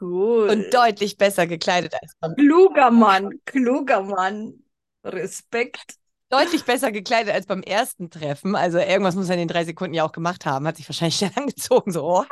Cool. 0.00 0.48
und 0.48 0.72
deutlich 0.72 1.16
besser 1.16 1.48
gekleidet 1.48 1.94
als 2.00 2.12
beim, 2.20 2.36
Kluger 2.36 2.92
Mann, 2.92 3.30
kluger 3.44 4.02
Mann. 4.02 4.62
Respekt. 5.04 5.96
deutlich 6.28 6.64
besser 6.64 6.92
gekleidet 6.92 7.34
als 7.34 7.46
beim 7.46 7.62
ersten 7.62 8.10
Treffen. 8.10 8.54
Also 8.54 8.78
irgendwas 8.78 9.16
muss 9.16 9.28
er 9.28 9.34
in 9.34 9.40
den 9.40 9.48
drei 9.48 9.64
Sekunden 9.64 9.94
ja 9.94 10.04
auch 10.04 10.12
gemacht 10.12 10.46
haben. 10.46 10.66
Hat 10.68 10.76
sich 10.76 10.88
wahrscheinlich 10.88 11.16
schnell 11.16 11.32
angezogen. 11.36 11.90
So, 11.90 12.04
oh. 12.04 12.24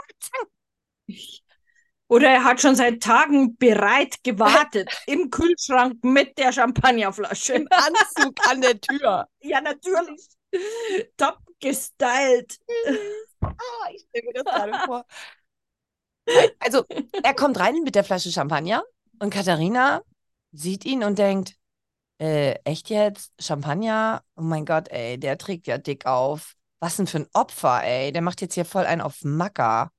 Oder 2.07 2.29
er 2.31 2.45
hat 2.45 2.61
schon 2.61 2.77
seit 2.77 3.03
Tagen 3.03 3.57
bereit 3.57 4.23
gewartet 4.23 4.91
im 5.07 5.31
Kühlschrank 5.31 6.05
mit 6.05 6.39
der 6.39 6.53
Champagnerflasche. 6.53 7.55
im 7.55 7.69
Anzug 7.71 8.39
an 8.49 8.61
der 8.61 8.81
Tür. 8.81 9.27
Ja, 9.41 9.61
natürlich. 9.61 10.29
Top 11.17 11.39
gestylt. 11.65 12.59
Ah, 13.43 13.91
ich 13.93 14.03
stelle 14.09 14.27
mir 14.27 14.33
das 14.35 14.45
gerade 14.45 14.73
vor. 14.87 15.05
Also, 16.59 16.85
er 17.23 17.35
kommt 17.35 17.59
rein 17.59 17.83
mit 17.83 17.95
der 17.95 18.05
Flasche 18.05 18.31
Champagner 18.33 18.85
und 19.19 19.31
Katharina 19.31 20.03
sieht 20.53 20.85
ihn 20.85 21.05
und 21.05 21.19
denkt, 21.19 21.57
äh, 22.21 22.55
echt 22.65 22.91
jetzt? 22.91 23.33
Champagner? 23.41 24.23
Oh 24.37 24.43
mein 24.43 24.67
Gott, 24.67 24.89
ey, 24.91 25.19
der 25.19 25.39
trägt 25.39 25.67
ja 25.67 25.79
dick 25.79 26.07
auf. 26.07 26.55
Was 26.81 26.97
denn 26.97 27.07
für 27.07 27.19
ein 27.19 27.29
Opfer, 27.33 27.83
ey? 27.85 28.13
Der 28.13 28.23
macht 28.23 28.41
jetzt 28.41 28.55
hier 28.55 28.65
voll 28.65 28.85
einen 28.87 29.01
auf 29.01 29.23
Macker. 29.23 29.91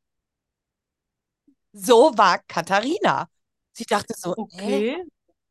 So 1.74 2.18
war 2.18 2.40
Katharina. 2.48 3.28
Sie 3.74 3.86
dachte 3.86 4.14
so, 4.18 4.34
Okay. 4.38 5.04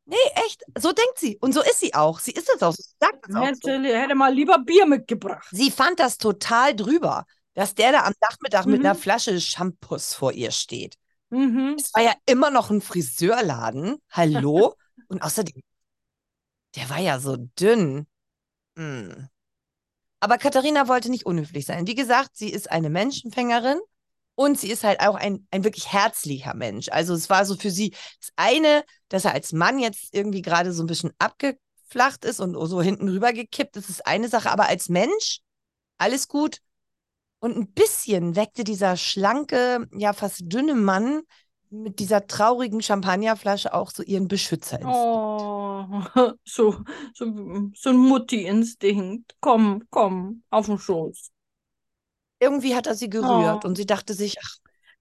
Nee, 0.05 0.15
echt, 0.45 0.63
so 0.77 0.91
denkt 0.91 1.17
sie. 1.17 1.37
Und 1.41 1.53
so 1.53 1.61
ist 1.61 1.79
sie 1.79 1.93
auch. 1.93 2.19
Sie 2.19 2.31
ist 2.31 2.49
es 2.53 2.61
auch. 2.61 2.73
Sie 2.73 2.83
sagt 2.99 3.27
es 3.29 3.35
auch 3.35 3.41
so. 3.61 3.69
Hätte, 3.69 3.97
hätte 3.97 4.15
mal 4.15 4.33
lieber 4.33 4.59
Bier 4.59 4.85
mitgebracht. 4.85 5.47
Sie 5.51 5.71
fand 5.71 5.99
das 5.99 6.17
total 6.17 6.75
drüber, 6.75 7.25
dass 7.53 7.75
der 7.75 7.91
da 7.91 8.03
am 8.05 8.13
Nachmittag 8.21 8.65
mit 8.65 8.79
Mhm. 8.79 8.85
einer 8.85 8.95
Flasche 8.95 9.39
Shampoos 9.39 10.13
vor 10.13 10.31
ihr 10.33 10.51
steht. 10.51 10.95
Mhm. 11.29 11.75
Es 11.79 11.93
war 11.93 12.03
ja 12.03 12.13
immer 12.25 12.51
noch 12.51 12.69
ein 12.69 12.81
Friseurladen. 12.81 13.97
Hallo? 14.11 14.75
Und 15.07 15.21
außerdem, 15.21 15.61
der 16.75 16.89
war 16.89 16.99
ja 16.99 17.19
so 17.19 17.37
dünn. 17.59 18.07
Hm. 18.77 19.29
Aber 20.19 20.37
Katharina 20.37 20.87
wollte 20.87 21.09
nicht 21.09 21.25
unhöflich 21.25 21.65
sein. 21.65 21.87
Wie 21.87 21.95
gesagt, 21.95 22.31
sie 22.35 22.49
ist 22.49 22.71
eine 22.71 22.89
Menschenfängerin 22.89 23.79
und 24.35 24.59
sie 24.59 24.69
ist 24.69 24.83
halt 24.83 24.99
auch 24.99 25.15
ein, 25.15 25.47
ein 25.51 25.63
wirklich 25.63 25.91
herzlicher 25.91 26.53
Mensch. 26.53 26.89
Also 26.89 27.13
es 27.13 27.29
war 27.29 27.45
so 27.45 27.55
für 27.55 27.71
sie 27.71 27.91
das 28.19 28.31
eine, 28.35 28.83
dass 29.09 29.25
er 29.25 29.33
als 29.33 29.53
Mann 29.53 29.79
jetzt 29.79 30.13
irgendwie 30.13 30.41
gerade 30.41 30.73
so 30.73 30.83
ein 30.83 30.87
bisschen 30.87 31.13
abgeflacht 31.19 32.25
ist 32.25 32.39
und 32.39 32.53
so 32.67 32.81
hinten 32.81 33.09
rüber 33.09 33.33
gekippt. 33.33 33.75
Das 33.75 33.89
ist 33.89 34.05
eine 34.05 34.27
Sache, 34.27 34.51
aber 34.51 34.67
als 34.67 34.89
Mensch 34.89 35.39
alles 35.97 36.27
gut. 36.27 36.59
Und 37.39 37.55
ein 37.55 37.71
bisschen 37.73 38.35
weckte 38.35 38.63
dieser 38.63 38.97
schlanke, 38.97 39.87
ja 39.95 40.13
fast 40.13 40.41
dünne 40.45 40.73
Mann 40.73 41.21
mit 41.69 41.99
dieser 41.99 42.25
traurigen 42.27 42.81
Champagnerflasche 42.81 43.73
auch 43.73 43.91
so 43.91 44.03
ihren 44.03 44.27
Beschützer 44.27 44.79
ins 44.79 44.89
Oh, 44.89 45.85
so, 46.45 46.83
so, 47.13 47.71
so 47.75 47.89
ein 47.89 47.97
Mutti-Instinkt. 47.97 49.35
Komm, 49.41 49.83
komm, 49.89 50.43
auf 50.49 50.65
den 50.67 50.79
Schoß. 50.79 51.31
Irgendwie 52.39 52.75
hat 52.75 52.87
er 52.87 52.95
sie 52.95 53.09
gerührt 53.09 53.63
Oh. 53.63 53.65
und 53.65 53.75
sie 53.75 53.85
dachte 53.85 54.13
sich, 54.13 54.37
ach 54.43 54.57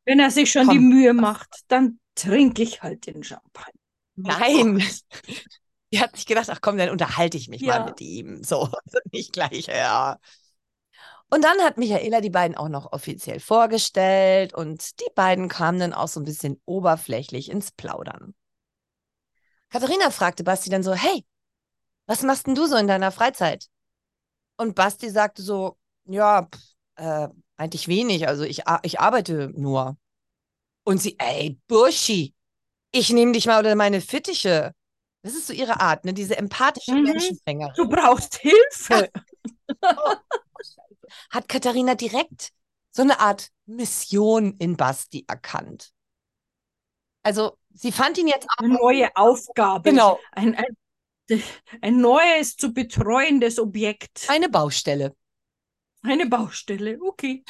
Wenn 0.06 0.18
er 0.20 0.30
sich 0.30 0.50
schon 0.50 0.68
die 0.70 0.78
Komm. 0.78 0.88
Mühe 0.88 1.12
macht, 1.14 1.60
dann 1.68 1.98
trinke 2.14 2.62
ich 2.62 2.82
halt 2.82 3.06
den 3.06 3.22
Champagner. 3.22 3.74
nein. 4.16 4.80
Sie 5.92 6.00
hat 6.00 6.16
sich 6.16 6.26
gedacht, 6.26 6.50
ach 6.50 6.60
komm, 6.60 6.76
dann 6.76 6.90
unterhalte 6.90 7.36
ich 7.36 7.48
mich 7.48 7.64
Ja. 7.64 7.66
mal 7.66 7.80
mit 7.80 8.00
ihm. 8.00 8.42
So, 8.42 8.68
nicht 9.12 9.32
gleich, 9.32 9.66
ja. 9.66 10.18
Und 11.30 11.42
dann 11.44 11.58
hat 11.62 11.78
Michaela 11.78 12.20
die 12.20 12.30
beiden 12.30 12.56
auch 12.56 12.68
noch 12.68 12.92
offiziell 12.92 13.40
vorgestellt 13.40 14.54
und 14.54 15.00
die 15.00 15.10
beiden 15.14 15.48
kamen 15.48 15.78
dann 15.80 15.92
auch 15.92 16.08
so 16.08 16.20
ein 16.20 16.24
bisschen 16.24 16.60
oberflächlich 16.66 17.50
ins 17.50 17.72
Plaudern. 17.72 18.34
Katharina 19.70 20.10
fragte 20.10 20.44
Basti 20.44 20.70
dann 20.70 20.82
so, 20.82 20.94
hey, 20.94 21.24
was 22.06 22.22
machst 22.22 22.46
denn 22.46 22.56
du 22.56 22.66
so 22.66 22.76
in 22.76 22.88
deiner 22.88 23.12
Freizeit? 23.12 23.68
Und 24.58 24.74
Basti 24.76 25.10
sagte 25.10 25.42
so, 25.42 25.78
ja, 26.06 26.44
pff, 26.52 26.73
äh, 26.96 27.28
eigentlich 27.56 27.88
wenig, 27.88 28.26
also 28.28 28.44
ich, 28.44 28.62
ich 28.82 29.00
arbeite 29.00 29.50
nur. 29.54 29.96
Und 30.84 30.98
sie, 31.00 31.16
ey, 31.18 31.58
Burschi, 31.66 32.34
ich 32.92 33.10
nehme 33.10 33.32
dich 33.32 33.46
mal 33.46 33.58
unter 33.58 33.74
meine 33.74 34.00
Fittiche. 34.00 34.72
Das 35.22 35.34
ist 35.34 35.46
so 35.46 35.52
ihre 35.54 35.80
Art, 35.80 36.04
ne? 36.04 36.12
Diese 36.12 36.36
empathische 36.36 36.92
Mhm. 36.94 37.02
Menschenfängerin. 37.04 37.72
Du 37.76 37.88
brauchst 37.88 38.36
Hilfe. 38.36 39.10
Hat 41.30 41.48
Katharina 41.48 41.94
direkt 41.94 42.50
so 42.90 43.02
eine 43.02 43.18
Art 43.20 43.48
Mission 43.66 44.56
in 44.58 44.76
Basti 44.76 45.24
erkannt. 45.26 45.92
Also, 47.22 47.56
sie 47.72 47.90
fand 47.92 48.18
ihn 48.18 48.28
jetzt 48.28 48.46
auch. 48.50 48.64
Eine 48.64 48.74
neue 48.74 49.16
Aufgabe. 49.16 49.88
Genau, 49.90 50.20
Ein, 50.32 50.54
ein, 50.56 51.42
ein 51.80 51.96
neues 52.00 52.56
zu 52.56 52.72
betreuendes 52.74 53.58
Objekt. 53.58 54.26
eine 54.28 54.48
Baustelle. 54.50 55.16
Eine 56.04 56.26
Baustelle. 56.26 56.98
Okay. 57.00 57.42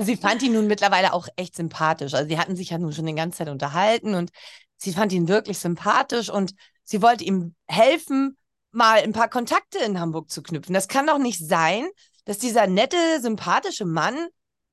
Sie 0.00 0.16
fand 0.16 0.42
ihn 0.42 0.54
nun 0.54 0.66
mittlerweile 0.66 1.12
auch 1.12 1.28
echt 1.36 1.54
sympathisch. 1.54 2.14
Also, 2.14 2.28
sie 2.28 2.38
hatten 2.38 2.56
sich 2.56 2.70
ja 2.70 2.78
nun 2.78 2.92
schon 2.92 3.06
die 3.06 3.14
ganze 3.14 3.38
Zeit 3.38 3.48
unterhalten 3.48 4.14
und 4.14 4.30
sie 4.76 4.92
fand 4.92 5.12
ihn 5.12 5.28
wirklich 5.28 5.58
sympathisch 5.58 6.28
und 6.28 6.52
sie 6.82 7.00
wollte 7.00 7.24
ihm 7.24 7.54
helfen, 7.68 8.36
mal 8.72 9.00
ein 9.00 9.12
paar 9.12 9.28
Kontakte 9.28 9.78
in 9.78 10.00
Hamburg 10.00 10.30
zu 10.30 10.42
knüpfen. 10.42 10.74
Das 10.74 10.88
kann 10.88 11.06
doch 11.06 11.18
nicht 11.18 11.46
sein, 11.46 11.86
dass 12.24 12.38
dieser 12.38 12.66
nette, 12.66 12.96
sympathische 13.20 13.84
Mann 13.84 14.16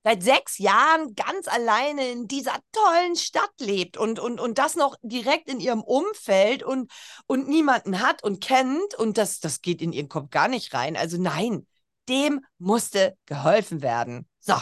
seit 0.03 0.23
sechs 0.23 0.57
Jahren 0.57 1.13
ganz 1.13 1.47
alleine 1.47 2.09
in 2.09 2.27
dieser 2.27 2.55
tollen 2.71 3.15
Stadt 3.15 3.51
lebt 3.59 3.97
und, 3.97 4.17
und, 4.17 4.39
und 4.39 4.57
das 4.57 4.75
noch 4.75 4.95
direkt 5.03 5.49
in 5.49 5.59
ihrem 5.59 5.81
Umfeld 5.81 6.63
und, 6.63 6.89
und 7.27 7.47
niemanden 7.47 7.99
hat 7.99 8.23
und 8.23 8.41
kennt 8.41 8.95
und 8.95 9.17
das, 9.17 9.39
das 9.39 9.61
geht 9.61 9.81
in 9.81 9.91
ihren 9.91 10.09
Kopf 10.09 10.29
gar 10.31 10.47
nicht 10.47 10.73
rein. 10.73 10.95
Also 10.95 11.21
nein, 11.21 11.67
dem 12.09 12.43
musste 12.57 13.17
geholfen 13.25 13.81
werden. 13.81 14.27
So. 14.39 14.55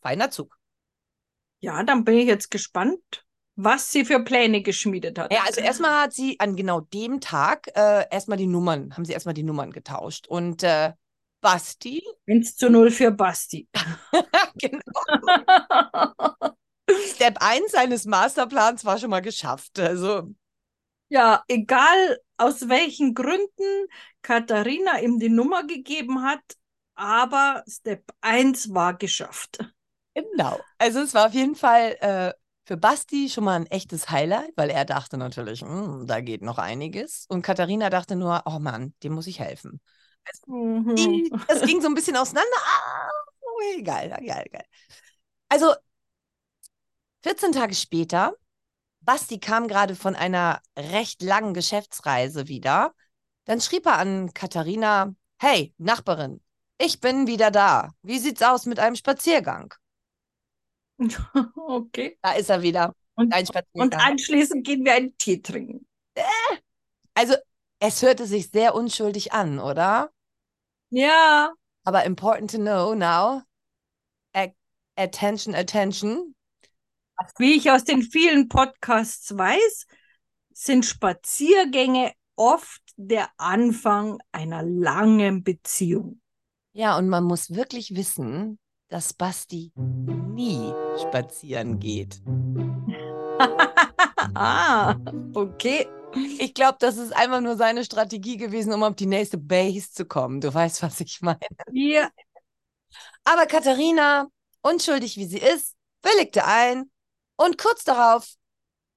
Feiner 0.00 0.30
Zug. 0.30 0.58
Ja, 1.60 1.82
dann 1.82 2.04
bin 2.04 2.16
ich 2.16 2.26
jetzt 2.26 2.50
gespannt, 2.50 3.24
was 3.56 3.90
sie 3.90 4.04
für 4.04 4.22
Pläne 4.22 4.62
geschmiedet 4.62 5.18
hat. 5.18 5.32
Ja, 5.32 5.42
also 5.44 5.60
erstmal 5.60 6.02
hat 6.02 6.12
sie 6.12 6.38
an 6.38 6.54
genau 6.54 6.80
dem 6.80 7.20
Tag 7.20 7.66
äh, 7.74 8.06
erstmal 8.10 8.38
die 8.38 8.46
Nummern, 8.46 8.94
haben 8.94 9.04
sie 9.04 9.12
erstmal 9.12 9.34
die 9.34 9.42
Nummern 9.42 9.72
getauscht. 9.72 10.28
Und 10.28 10.62
äh, 10.62 10.92
Basti, 11.40 12.02
1 12.28 12.56
zu 12.56 12.70
0 12.70 12.90
für 12.90 13.10
Basti. 13.10 13.68
genau, 14.54 14.82
Step 17.14 17.38
1 17.40 17.72
seines 17.72 18.04
Masterplans 18.06 18.84
war 18.84 18.98
schon 18.98 19.10
mal 19.10 19.20
geschafft. 19.20 19.78
Also, 19.78 20.34
Ja, 21.08 21.42
egal 21.48 22.18
aus 22.36 22.68
welchen 22.68 23.14
Gründen 23.14 23.86
Katharina 24.22 25.00
ihm 25.00 25.18
die 25.18 25.28
Nummer 25.30 25.64
gegeben 25.66 26.22
hat, 26.22 26.40
aber 26.94 27.64
Step 27.68 28.04
1 28.20 28.72
war 28.74 28.94
geschafft. 28.94 29.58
genau. 30.14 30.66
Also 30.78 31.00
es 31.00 31.14
war 31.14 31.26
auf 31.26 31.34
jeden 31.34 31.54
Fall 31.56 31.96
äh, 32.00 32.32
für 32.66 32.76
Basti 32.76 33.28
schon 33.30 33.44
mal 33.44 33.56
ein 33.56 33.66
echtes 33.66 34.10
Highlight, 34.10 34.52
weil 34.56 34.70
er 34.70 34.84
dachte 34.84 35.16
natürlich, 35.16 35.60
"Hm, 35.62 36.06
da 36.06 36.20
geht 36.20 36.42
noch 36.42 36.58
einiges. 36.58 37.24
Und 37.28 37.42
Katharina 37.42 37.90
dachte 37.90 38.16
nur, 38.16 38.42
oh 38.46 38.58
Mann, 38.58 38.94
dem 39.02 39.14
muss 39.14 39.26
ich 39.26 39.38
helfen. 39.40 39.80
Mhm. 40.46 41.22
Die- 41.24 41.32
Das 41.46 41.62
ging 41.64 41.80
so 41.80 41.88
ein 41.88 41.94
bisschen 41.94 42.16
auseinander. 42.16 42.56
Ah, 42.56 43.10
egal, 43.76 44.12
egal, 44.20 44.42
egal. 44.46 44.64
Also 45.48 45.74
14 47.22 47.52
Tage 47.52 47.74
später, 47.74 48.34
Basti 49.08 49.38
kam 49.40 49.68
gerade 49.68 49.96
von 49.96 50.14
einer 50.14 50.60
recht 50.78 51.22
langen 51.22 51.54
Geschäftsreise 51.54 52.46
wieder. 52.46 52.92
Dann 53.46 53.58
schrieb 53.58 53.86
er 53.86 53.96
an 53.96 54.34
Katharina: 54.34 55.14
Hey, 55.38 55.72
Nachbarin, 55.78 56.42
ich 56.76 57.00
bin 57.00 57.26
wieder 57.26 57.50
da. 57.50 57.94
Wie 58.02 58.18
sieht's 58.18 58.42
aus 58.42 58.66
mit 58.66 58.78
einem 58.78 58.96
Spaziergang? 58.96 59.72
Okay. 61.56 62.18
Da 62.20 62.32
ist 62.32 62.50
er 62.50 62.60
wieder. 62.60 62.94
Und, 63.14 63.32
Ein 63.32 63.46
und 63.72 63.96
anschließend 63.96 64.66
gehen 64.66 64.84
wir 64.84 64.92
einen 64.92 65.16
Tee 65.16 65.40
trinken. 65.40 65.86
Also, 67.14 67.34
es 67.80 68.02
hörte 68.02 68.26
sich 68.26 68.50
sehr 68.50 68.74
unschuldig 68.74 69.32
an, 69.32 69.58
oder? 69.58 70.10
Ja, 70.90 71.54
Aber 71.84 72.04
important 72.04 72.50
to 72.50 72.58
know 72.58 72.94
now. 72.94 73.40
Attention, 74.98 75.54
attention. 75.54 76.34
Wie 77.38 77.56
ich 77.56 77.70
aus 77.70 77.84
den 77.84 78.02
vielen 78.02 78.48
Podcasts 78.48 79.36
weiß, 79.36 79.86
sind 80.52 80.84
Spaziergänge 80.84 82.12
oft 82.36 82.82
der 82.96 83.28
Anfang 83.36 84.18
einer 84.32 84.62
langen 84.62 85.42
Beziehung. 85.44 86.20
Ja, 86.72 86.96
und 86.96 87.08
man 87.08 87.24
muss 87.24 87.54
wirklich 87.54 87.94
wissen, 87.94 88.58
dass 88.88 89.12
Basti 89.12 89.72
nie 89.76 90.72
spazieren 91.00 91.78
geht. 91.78 92.20
ah, 94.34 94.96
okay. 95.34 95.86
Ich 96.38 96.54
glaube, 96.54 96.78
das 96.80 96.96
ist 96.96 97.14
einfach 97.14 97.40
nur 97.40 97.56
seine 97.56 97.84
Strategie 97.84 98.36
gewesen, 98.36 98.72
um 98.72 98.82
auf 98.82 98.96
die 98.96 99.06
nächste 99.06 99.36
Base 99.36 99.92
zu 99.92 100.06
kommen. 100.06 100.40
Du 100.40 100.52
weißt, 100.52 100.82
was 100.82 101.00
ich 101.00 101.20
meine. 101.20 101.38
Ja, 101.70 102.08
Aber 103.24 103.46
Katharina, 103.46 104.28
unschuldig 104.62 105.16
wie 105.16 105.26
sie 105.26 105.38
ist, 105.38 105.76
willigte 106.02 106.46
ein 106.46 106.90
und 107.38 107.56
kurz 107.58 107.84
darauf 107.84 108.34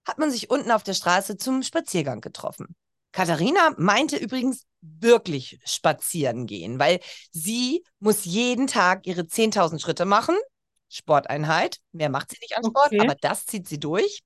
hat 0.05 0.17
man 0.17 0.31
sich 0.31 0.49
unten 0.49 0.71
auf 0.71 0.83
der 0.83 0.93
Straße 0.95 1.37
zum 1.37 1.63
Spaziergang 1.63 2.21
getroffen. 2.21 2.75
Katharina 3.13 3.73
meinte 3.77 4.17
übrigens 4.17 4.65
wirklich 4.81 5.59
spazieren 5.65 6.47
gehen, 6.47 6.79
weil 6.79 6.99
sie 7.31 7.83
muss 7.99 8.25
jeden 8.25 8.67
Tag 8.67 9.05
ihre 9.05 9.27
10.000 9.27 9.79
Schritte 9.79 10.05
machen. 10.05 10.35
Sporteinheit. 10.89 11.77
Mehr 11.91 12.09
macht 12.09 12.31
sie 12.31 12.37
nicht 12.41 12.57
an 12.57 12.63
Sport, 12.65 12.87
Okay. 12.87 12.99
aber 13.01 13.15
das 13.15 13.45
zieht 13.45 13.67
sie 13.67 13.79
durch. 13.79 14.21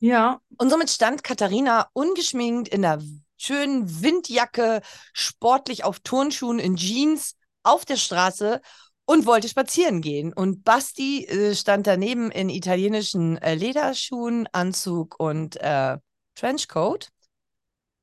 ja. 0.00 0.40
Und 0.58 0.70
somit 0.70 0.90
stand 0.90 1.24
Katharina 1.24 1.88
ungeschminkt 1.92 2.68
in 2.68 2.84
einer 2.84 3.02
schönen 3.36 4.02
Windjacke, 4.02 4.80
sportlich 5.12 5.84
auf 5.84 6.00
Turnschuhen 6.00 6.58
in 6.58 6.76
Jeans 6.76 7.34
auf 7.62 7.84
der 7.84 7.96
Straße 7.96 8.60
und 9.06 9.26
wollte 9.26 9.48
spazieren 9.48 10.00
gehen. 10.00 10.32
Und 10.32 10.64
Basti 10.64 11.24
äh, 11.26 11.54
stand 11.54 11.86
daneben 11.86 12.30
in 12.30 12.48
italienischen 12.48 13.38
äh, 13.38 13.54
Lederschuhen, 13.54 14.48
Anzug 14.52 15.18
und 15.18 15.56
äh, 15.56 15.98
Trenchcoat. 16.34 17.10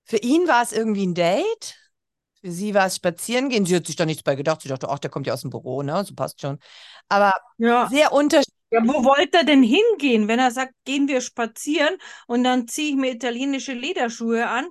Für 0.06 0.18
ihn 0.18 0.48
war 0.48 0.64
es 0.64 0.72
irgendwie 0.74 1.06
ein 1.06 1.14
Date. 1.14 1.76
Für 2.42 2.52
sie 2.52 2.74
war 2.74 2.88
es 2.88 2.96
spazieren 2.98 3.50
gehen. 3.50 3.66
Sie 3.66 3.76
hat 3.76 3.86
sich 3.88 3.96
da 3.96 4.06
nichts 4.06 4.24
bei 4.24 4.36
gedacht. 4.36 4.62
Sie 4.62 4.70
dachte, 4.70 4.90
ach, 4.90 5.00
der 5.00 5.12
kommt 5.12 5.28
ja 5.28 5.34
aus 5.34 5.42
dem 5.42 5.52
Büro, 5.52 5.84
ne? 5.84 6.04
So 6.06 6.16
passt 6.16 6.42
schon. 6.42 6.60
Aber 7.10 7.34
Ja. 7.58 7.88
sehr 7.90 8.12
unterschiedlich. 8.12 8.56
Ja, 8.72 8.82
wo 8.86 9.04
wollte 9.04 9.40
er 9.40 9.44
denn 9.44 9.64
hingehen, 9.64 10.30
wenn 10.30 10.40
er 10.40 10.52
sagt, 10.52 10.74
gehen 10.86 11.10
wir 11.10 11.20
spazieren 11.20 11.98
und 12.28 12.44
dann 12.46 12.70
ziehe 12.70 12.92
ich 12.92 12.96
mir 12.96 13.12
italienische 13.12 13.74
Lederschuhe 13.74 14.48
an? 14.48 14.70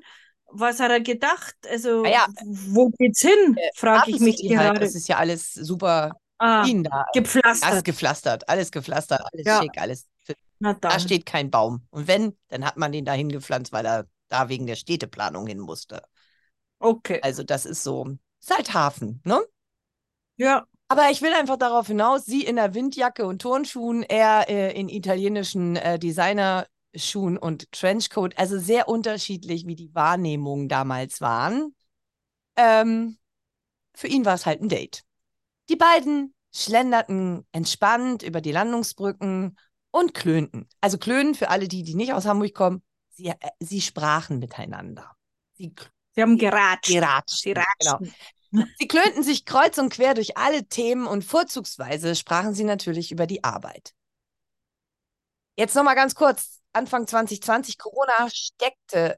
Was 0.53 0.81
hat 0.81 0.91
er 0.91 1.01
gedacht? 1.01 1.55
Also, 1.69 2.03
Naja, 2.03 2.27
wo 2.45 2.91
geht's 2.91 3.21
hin? 3.21 3.57
Frage 3.75 4.11
ich 4.11 4.21
mich 4.21 4.37
halt, 4.37 4.57
gerade. 4.57 4.81
Das 4.81 4.95
ist 4.95 5.09
ja 5.09 5.17
alles 5.17 5.55
super 5.55 6.13
Ah, 6.39 6.65
da. 6.65 6.71
Alles 6.91 7.13
gepflastert. 7.13 7.85
gepflastert, 7.85 8.49
alles 8.49 8.71
gepflastert, 8.73 9.21
alles 9.33 9.47
Ja. 9.47 9.61
schick, 9.61 9.79
alles. 9.79 10.07
Da 10.81 10.99
steht 10.99 11.27
kein 11.27 11.51
Baum. 11.51 11.87
Und 11.91 12.07
wenn, 12.07 12.37
dann 12.49 12.65
hat 12.65 12.77
man 12.77 12.93
den 12.93 13.05
da 13.05 13.13
hingepflanzt, 13.13 13.73
weil 13.73 13.87
er 13.87 14.07
da 14.29 14.49
wegen 14.49 14.67
der 14.67 14.77
Städteplanung 14.77 15.47
hin 15.47 15.59
musste. 15.59 16.03
Okay. 16.81 17.21
Also 17.23 17.43
das 17.43 17.67
ist 17.67 17.83
so, 17.83 18.17
ist 18.41 18.51
halt 18.55 18.73
Hafen, 18.75 19.21
ne? 19.25 19.41
Ja. 20.37 20.67
Aber 20.89 21.11
ich 21.11 21.23
will 21.23 21.33
einfach 21.33 21.57
darauf 21.57 21.87
hinaus, 21.87 22.25
sie 22.27 22.43
in 22.43 22.57
der 22.57 22.75
Windjacke 22.75 23.25
und 23.25 23.41
Turnschuhen, 23.43 24.03
er 24.03 24.49
äh, 24.49 24.73
in 24.73 24.89
italienischen 24.89 25.77
äh, 25.77 26.01
Designerschuhen 26.95 27.37
und 27.39 27.71
Trenchcoat. 27.73 28.39
Also 28.39 28.59
sehr 28.59 28.89
unterschiedlich, 28.89 29.67
wie 29.67 29.77
die 29.77 29.95
Wahrnehmungen 29.95 30.69
damals 30.69 31.21
waren. 31.21 31.75
Ähm, 32.57 33.19
für 33.95 34.09
ihn 34.09 34.25
war 34.25 34.35
es 34.35 34.47
halt 34.47 34.61
ein 34.63 34.69
Date. 34.69 35.03
Die 35.69 35.77
beiden 35.77 36.35
schlenderten 36.53 37.47
entspannt 37.53 38.23
über 38.23 38.41
die 38.41 38.53
Landungsbrücken 38.53 39.57
und 39.93 40.15
klönten. 40.15 40.69
Also 40.81 40.99
klönen 40.99 41.35
für 41.35 41.49
alle 41.51 41.69
die, 41.69 41.83
die 41.83 41.95
nicht 41.95 42.13
aus 42.13 42.27
Hamburg 42.27 42.55
kommen, 42.55 42.83
sie, 43.11 43.29
äh, 43.29 43.37
sie 43.61 43.81
sprachen 43.81 44.39
miteinander. 44.39 45.13
Sie 45.55 45.73
Sie 46.13 46.23
haben 46.23 46.39
geratscht. 46.39 46.91
geratschten. 46.91 47.55
Sie 47.55 47.63
Genau. 47.79 48.65
Sie 48.81 48.89
klönten 48.89 49.23
sich 49.23 49.45
kreuz 49.45 49.79
und 49.79 49.93
quer 49.93 50.15
durch 50.15 50.37
alle 50.37 50.67
Themen 50.67 51.07
und 51.07 51.25
vorzugsweise 51.25 52.17
sprachen 52.17 52.53
sie 52.53 52.65
natürlich 52.65 53.13
über 53.13 53.29
die 53.29 53.45
Arbeit. 53.45 53.95
Jetzt 55.57 55.77
nochmal 55.77 55.95
ganz 55.95 56.17
kurz. 56.17 56.60
Anfang 56.73 57.07
2020, 57.07 57.79
Corona 57.79 58.29
steckte 58.33 59.17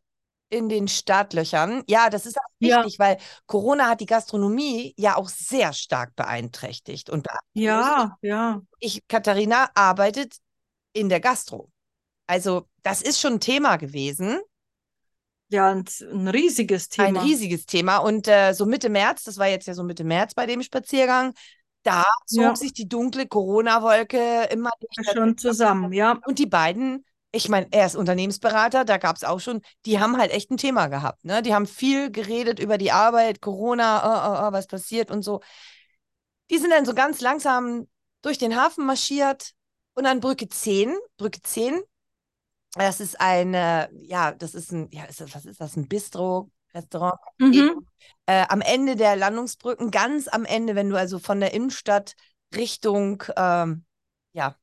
in 0.48 0.68
den 0.68 0.86
Startlöchern. 0.88 1.82
Ja, 1.86 2.10
das 2.10 2.26
ist 2.26 2.38
auch 2.38 2.42
Ja. 2.58 2.82
wichtig, 2.84 2.98
weil 2.98 3.18
Corona 3.46 3.88
hat 3.88 4.00
die 4.00 4.06
Gastronomie 4.06 4.94
ja 4.98 5.16
auch 5.16 5.28
sehr 5.28 5.72
stark 5.72 6.14
beeinträchtigt. 6.14 7.08
Und 7.08 7.26
Ja, 7.54 8.16
ja. 8.20 8.60
ich, 8.78 9.06
Katharina, 9.08 9.70
arbeitet 9.74 10.36
in 10.92 11.08
der 11.08 11.20
Gastro. 11.20 11.70
Also, 12.26 12.68
das 12.82 13.02
ist 13.02 13.20
schon 13.20 13.34
ein 13.34 13.40
Thema 13.40 13.76
gewesen. 13.76 14.40
Ja, 15.48 15.70
ein, 15.70 15.84
ein 16.10 16.28
riesiges 16.28 16.88
Thema. 16.88 17.08
Ein 17.08 17.16
riesiges 17.16 17.66
Thema. 17.66 17.98
Und 17.98 18.26
äh, 18.28 18.52
so 18.54 18.64
Mitte 18.64 18.88
März, 18.88 19.24
das 19.24 19.36
war 19.38 19.48
jetzt 19.48 19.66
ja 19.66 19.74
so 19.74 19.82
Mitte 19.84 20.04
März 20.04 20.34
bei 20.34 20.46
dem 20.46 20.62
Spaziergang, 20.62 21.34
da 21.82 22.04
zog 22.26 22.42
Ja. 22.42 22.56
sich 22.56 22.72
die 22.72 22.88
dunkle 22.88 23.26
Corona-Wolke 23.26 24.44
immer. 24.50 24.70
Schon 25.12 25.36
zusammen, 25.36 25.92
ja. 25.92 26.18
Und 26.26 26.38
die 26.38 26.46
beiden, 26.46 27.04
ich 27.32 27.48
meine, 27.48 27.66
er 27.70 27.86
ist 27.86 27.96
Unternehmensberater, 27.96 28.84
da 28.84 28.98
gab 28.98 29.16
es 29.16 29.24
auch 29.24 29.40
schon, 29.40 29.62
die 29.86 29.98
haben 29.98 30.18
halt 30.18 30.30
echt 30.30 30.50
ein 30.50 30.58
Thema 30.58 30.88
gehabt. 30.88 31.24
Ne? 31.24 31.42
Die 31.42 31.54
haben 31.54 31.66
viel 31.66 32.10
geredet 32.10 32.60
über 32.60 32.76
die 32.76 32.92
Arbeit, 32.92 33.40
Corona, 33.40 34.02
oh, 34.04 34.44
oh, 34.44 34.48
oh, 34.48 34.52
was 34.52 34.66
passiert 34.66 35.10
und 35.10 35.22
so. 35.22 35.40
Die 36.50 36.58
sind 36.58 36.70
dann 36.70 36.84
so 36.84 36.94
ganz 36.94 37.22
langsam 37.22 37.88
durch 38.20 38.36
den 38.36 38.54
Hafen 38.54 38.84
marschiert 38.84 39.52
und 39.94 40.06
an 40.06 40.20
Brücke 40.20 40.48
10, 40.48 40.94
Brücke 41.16 41.40
10, 41.42 41.80
das 42.74 43.00
ist 43.00 43.20
eine, 43.20 43.90
ja, 43.92 44.32
das 44.32 44.54
ist 44.54 44.72
ein, 44.72 44.88
ja, 44.92 45.04
ist 45.04 45.20
das, 45.20 45.34
was 45.34 45.44
ist 45.44 45.60
das, 45.60 45.76
ein 45.76 45.88
Bistro, 45.88 46.50
Restaurant? 46.74 47.18
Mhm. 47.38 47.86
äh, 48.26 48.46
am 48.48 48.60
Ende 48.60 48.96
der 48.96 49.16
Landungsbrücken, 49.16 49.90
ganz 49.90 50.28
am 50.28 50.44
Ende, 50.44 50.74
wenn 50.74 50.88
du 50.88 50.96
also 50.96 51.18
von 51.18 51.40
der 51.40 51.52
Innenstadt 51.52 52.14
Richtung, 52.54 53.22
ähm, 53.36 53.84
ja, 54.32 54.56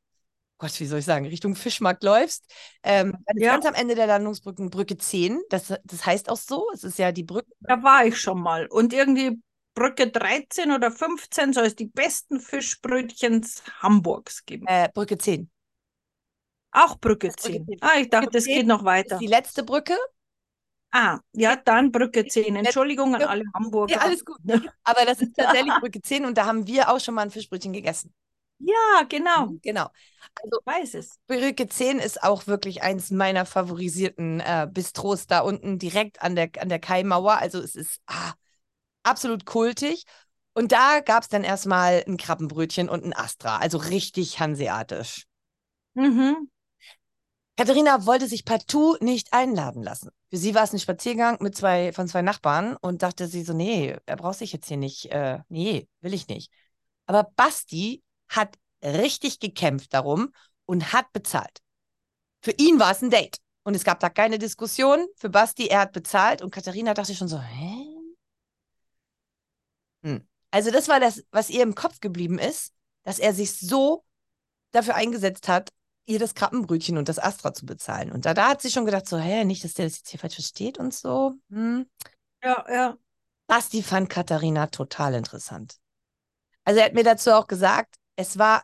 Gott, 0.60 0.80
wie 0.80 0.86
soll 0.86 1.00
ich 1.00 1.06
sagen, 1.06 1.26
Richtung 1.26 1.56
Fischmarkt 1.56 2.04
läufst, 2.04 2.46
ähm, 2.84 3.18
Ja. 3.36 3.54
ganz 3.54 3.66
am 3.66 3.74
Ende 3.74 3.96
der 3.96 4.08
Landungsbrücken 4.08 4.70
Brücke 4.70 4.98
10, 4.98 5.40
das, 5.50 5.74
das 5.84 6.06
heißt 6.06 6.30
auch 6.30 6.38
so, 6.38 6.68
es 6.74 6.84
ist 6.84 7.00
ja 7.00 7.12
die 7.12 7.24
Brücke, 7.24 7.52
Da 7.62 7.82
war 7.82 8.06
ich 8.06 8.20
schon 8.20 8.42
mal. 8.42 8.68
Und 8.68 8.94
irgendwie 8.94 9.40
Brücke 9.74 10.10
13 10.10 10.72
oder 10.72 10.92
15 10.92 11.54
soll 11.54 11.66
es 11.66 11.76
die 11.76 11.86
besten 11.88 12.40
Fischbrötchens 12.42 13.64
Hamburgs 13.80 14.46
geben. 14.46 14.66
äh, 14.68 14.90
Brücke 14.94 15.18
10. 15.18 15.50
Auch 16.72 17.00
Brücke 17.00 17.30
Brücke 17.30 17.42
10. 17.42 17.66
10. 17.66 17.78
Ah, 17.82 17.98
ich 18.00 18.10
dachte, 18.10 18.38
es 18.38 18.44
10 18.44 18.58
geht 18.60 18.68
noch 18.68 18.84
weiter. 18.84 19.16
ist 19.16 19.22
die 19.22 19.28
letzte 19.28 19.64
Brücke, 19.64 19.96
Ah, 20.92 21.20
ja, 21.34 21.56
dann 21.56 21.92
Brücke 21.92 22.26
10. 22.26 22.56
Entschuldigung 22.56 23.14
an 23.16 23.22
alle 23.22 23.44
Hamburger. 23.54 23.94
ja, 23.94 24.02
alles 24.02 24.26
gut, 24.26 24.40
aber 24.84 25.06
das 25.06 25.22
ist 25.22 25.36
tatsächlich 25.38 25.74
Brücke 25.80 26.02
10 26.02 26.26
und 26.26 26.38
da 26.38 26.46
haben 26.48 26.66
wir 26.68 26.90
auch 26.92 27.00
schon 27.00 27.14
mal 27.14 27.22
ein 27.22 27.32
Fischbrötchen 27.32 27.74
gegessen. 27.74 28.12
Ja, 28.60 29.04
genau. 29.08 29.50
Genau. 29.62 29.88
Also 30.42 30.60
Ich 30.60 30.66
weiß 30.66 30.94
es. 30.96 31.18
Brücke 31.28 31.68
10 31.68 32.00
ist 32.00 32.22
auch 32.24 32.48
wirklich 32.48 32.84
eins 32.84 33.10
meiner 33.10 33.46
favorisierten 33.46 34.40
äh, 34.42 34.68
Bistros 34.72 35.28
da 35.28 35.40
unten 35.40 35.80
direkt 35.80 36.22
an 36.22 36.36
der, 36.36 36.50
an 36.60 36.70
der 36.70 36.80
Kaimauer. 36.80 37.38
Also 37.38 37.60
es 37.60 37.76
ist 37.76 38.02
ah, 38.08 38.34
absolut 39.04 39.46
kultig. 39.46 40.04
Und 40.54 40.72
da 40.72 41.00
gab 41.00 41.24
es 41.24 41.30
dann 41.30 41.44
erstmal 41.44 42.04
ein 42.06 42.18
Krabbenbrötchen 42.18 42.90
und 42.90 43.06
ein 43.06 43.14
Astra. 43.14 43.58
Also 43.58 43.78
richtig 43.78 44.40
hanseatisch. 44.40 45.26
Mhm. 45.94 46.50
Katharina 47.56 48.06
wollte 48.06 48.28
sich 48.28 48.46
partout 48.46 48.98
nicht 49.02 49.34
einladen 49.34 49.84
lassen. 49.84 50.12
Für 50.30 50.38
sie 50.38 50.56
war 50.56 50.64
es 50.64 50.72
ein 50.72 50.80
Spaziergang 50.80 51.38
mit 51.42 51.56
zwei, 51.56 51.92
von 51.92 52.08
zwei 52.08 52.22
Nachbarn 52.22 52.78
und 52.80 53.04
dachte 53.04 53.28
sie 53.28 53.44
so, 53.44 53.54
nee, 53.54 53.98
er 54.06 54.16
braucht 54.16 54.40
sich 54.40 54.54
jetzt 54.54 54.68
hier 54.68 54.78
nicht, 54.78 55.08
äh, 55.12 55.40
nee, 55.50 55.88
will 56.02 56.14
ich 56.14 56.28
nicht. 56.30 56.52
Aber 57.06 57.30
Basti 57.36 58.02
hat 58.30 58.58
richtig 58.84 59.40
gekämpft 59.40 59.94
darum 59.94 60.34
und 60.66 60.94
hat 60.94 61.12
bezahlt. 61.14 61.60
Für 62.42 62.52
ihn 62.52 62.80
war 62.80 62.92
es 62.92 63.02
ein 63.02 63.10
Date. 63.10 63.38
Und 63.64 63.76
es 63.76 63.84
gab 63.84 64.00
da 64.00 64.10
keine 64.10 64.40
Diskussion. 64.40 65.08
Für 65.16 65.30
Basti, 65.30 65.68
er 65.68 65.82
hat 65.82 65.92
bezahlt. 65.92 66.42
Und 66.42 66.52
Katharina 66.52 66.94
dachte 66.94 67.14
schon 67.14 67.28
so, 67.28 67.40
hä? 67.40 67.86
Hm. 70.04 70.28
Also 70.52 70.72
das 70.72 70.88
war 70.88 71.00
das, 71.00 71.24
was 71.32 71.50
ihr 71.50 71.62
im 71.62 71.76
Kopf 71.76 72.00
geblieben 72.00 72.40
ist, 72.40 72.74
dass 73.04 73.20
er 73.20 73.34
sich 73.34 73.60
so 73.60 74.04
dafür 74.72 74.96
eingesetzt 74.96 75.48
hat, 75.48 75.72
ihr 76.06 76.20
das 76.20 76.34
Krabbenbrötchen 76.34 76.98
und 76.98 77.10
das 77.10 77.20
Astra 77.20 77.54
zu 77.54 77.66
bezahlen. 77.66 78.12
Und 78.12 78.26
da, 78.26 78.34
da 78.34 78.50
hat 78.50 78.62
sie 78.62 78.72
schon 78.72 78.86
gedacht, 78.86 79.08
so, 79.08 79.18
hä, 79.18 79.44
nicht, 79.46 79.64
dass 79.64 79.74
der 79.74 79.86
das 79.86 79.98
jetzt 79.98 80.10
hier 80.10 80.20
falsch 80.20 80.36
versteht 80.36 80.80
und 80.80 80.94
so. 80.94 81.34
Hm. 81.50 81.88
Ja, 82.44 82.66
ja. 82.68 82.98
Basti 83.46 83.84
fand 83.84 84.10
Katharina 84.10 84.68
total 84.68 85.14
interessant. 85.14 85.78
Also 86.64 86.80
er 86.80 86.86
hat 86.86 86.94
mir 86.94 87.04
dazu 87.04 87.32
auch 87.32 87.48
gesagt, 87.48 87.99
es 88.20 88.38
war 88.38 88.64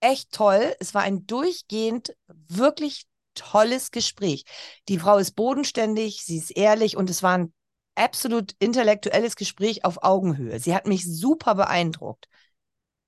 echt 0.00 0.30
toll. 0.30 0.74
Es 0.78 0.94
war 0.94 1.02
ein 1.02 1.26
durchgehend 1.26 2.14
wirklich 2.28 3.06
tolles 3.34 3.90
Gespräch. 3.90 4.44
Die 4.88 5.00
Frau 5.00 5.18
ist 5.18 5.32
bodenständig, 5.32 6.24
sie 6.24 6.38
ist 6.38 6.56
ehrlich 6.56 6.96
und 6.96 7.10
es 7.10 7.22
war 7.22 7.36
ein 7.36 7.52
absolut 7.96 8.54
intellektuelles 8.60 9.34
Gespräch 9.34 9.84
auf 9.84 10.04
Augenhöhe. 10.04 10.60
Sie 10.60 10.76
hat 10.76 10.86
mich 10.86 11.04
super 11.04 11.56
beeindruckt. 11.56 12.28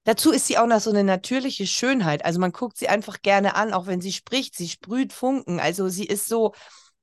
Dazu 0.03 0.33
ist 0.33 0.49
sie 0.49 0.59
auch 0.59 0.67
noch 0.67 0.81
so 0.81 0.91
eine 0.91 1.05
natürliche 1.05 1.69
Schönheit. 1.69 2.25
Also 2.25 2.41
man 2.41 2.51
guckt 2.51 2.77
sie 2.77 2.89
einfach 2.89 3.23
gerne 3.23 3.55
an, 3.55 3.73
auch 3.73 3.87
wenn 3.87 4.01
sie 4.01 4.13
spricht. 4.13 4.57
Sie 4.57 4.69
sprüht 4.69 5.13
Funken. 5.13 5.61
Also 5.61 5.89
sie 5.89 6.07
ist 6.07 6.27
so, 6.27 6.53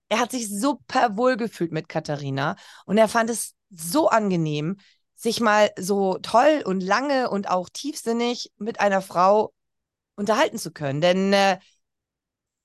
er 0.09 0.20
hat 0.20 0.32
sich 0.32 0.49
super 0.49 1.15
wohl 1.15 1.38
gefühlt 1.38 1.72
mit 1.72 1.88
Katharina 1.88 2.57
und 2.86 2.97
er 2.97 3.07
fand 3.07 3.30
es 3.30 3.55
so 3.70 4.09
angenehm, 4.09 4.78
sich 5.18 5.41
mal 5.41 5.72
so 5.80 6.20
toll 6.20 6.63
und 6.65 6.82
lange 6.82 7.30
und 7.32 7.49
auch 7.49 7.70
tiefsinnig 7.70 8.53
mit 8.59 8.82
einer 8.82 9.01
Frau 9.01 9.53
unterhalten 10.15 10.59
zu 10.59 10.72
können. 10.72 11.01
Denn 11.01 11.34
äh, 11.34 11.59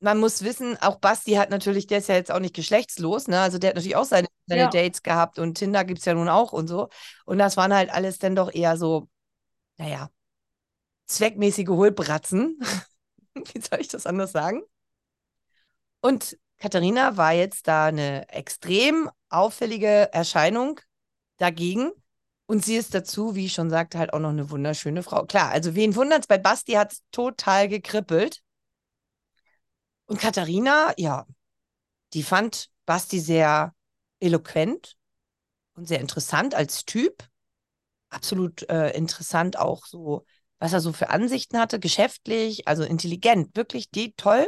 man 0.00 0.18
muss 0.18 0.42
wissen, 0.42 0.76
auch 0.80 0.96
Basti 0.96 1.32
hat 1.34 1.50
natürlich, 1.50 1.86
der 1.86 1.98
ist 1.98 2.08
ja 2.08 2.16
jetzt 2.16 2.32
auch 2.32 2.40
nicht 2.40 2.54
geschlechtslos, 2.56 3.28
ne? 3.28 3.40
Also 3.40 3.58
der 3.58 3.68
hat 3.70 3.76
natürlich 3.76 3.96
auch 3.96 4.04
seine, 4.04 4.26
seine 4.46 4.62
Ja. 4.62 4.70
Dates 4.70 5.02
gehabt 5.02 5.38
und 5.38 5.54
Tinder 5.56 5.84
gibt 5.84 6.00
es 6.00 6.04
ja 6.04 6.14
nun 6.14 6.28
auch 6.28 6.52
und 6.52 6.66
so. 6.68 6.88
Und 7.24 7.38
das 7.38 7.56
waren 7.56 7.72
halt 7.74 7.90
alles 7.90 8.18
dann 8.18 8.34
doch 8.34 8.52
eher 8.52 8.76
so, 8.76 9.08
naja, 9.78 10.10
zweckmäßige 11.06 11.68
Hohlbratzen. 11.68 12.58
Wie 13.34 13.60
soll 13.60 13.80
ich 13.80 13.88
das 13.88 14.06
anders 14.06 14.32
sagen? 14.32 14.62
Und 16.00 16.38
Katharina 16.58 17.16
war 17.16 17.32
jetzt 17.32 17.66
da 17.68 17.86
eine 17.86 18.28
extrem 18.28 19.10
auffällige 19.28 20.12
Erscheinung 20.12 20.80
dagegen. 21.38 21.92
Und 22.52 22.62
sie 22.62 22.76
ist 22.76 22.92
dazu, 22.94 23.34
wie 23.34 23.46
ich 23.46 23.54
schon 23.54 23.70
sagte, 23.70 23.98
halt 23.98 24.12
auch 24.12 24.18
noch 24.18 24.28
eine 24.28 24.50
wunderschöne 24.50 25.02
Frau. 25.02 25.24
Klar, 25.24 25.52
also 25.52 25.74
wen 25.74 25.96
wundert's, 25.96 26.26
bei 26.26 26.36
Basti 26.36 26.72
hat 26.72 26.92
es 26.92 27.02
total 27.10 27.66
gekribbelt. 27.66 28.42
Und 30.04 30.20
Katharina, 30.20 30.92
ja, 30.98 31.24
die 32.12 32.22
fand 32.22 32.68
Basti 32.84 33.20
sehr 33.20 33.74
eloquent 34.20 34.98
und 35.76 35.88
sehr 35.88 36.00
interessant 36.00 36.54
als 36.54 36.84
Typ. 36.84 37.26
Absolut 38.10 38.68
äh, 38.68 38.90
interessant 38.90 39.58
auch 39.58 39.86
so, 39.86 40.26
was 40.58 40.74
er 40.74 40.82
so 40.82 40.92
für 40.92 41.08
Ansichten 41.08 41.58
hatte, 41.58 41.80
geschäftlich, 41.80 42.68
also 42.68 42.82
intelligent, 42.82 43.56
wirklich 43.56 43.88
die 43.88 44.12
toll. 44.12 44.46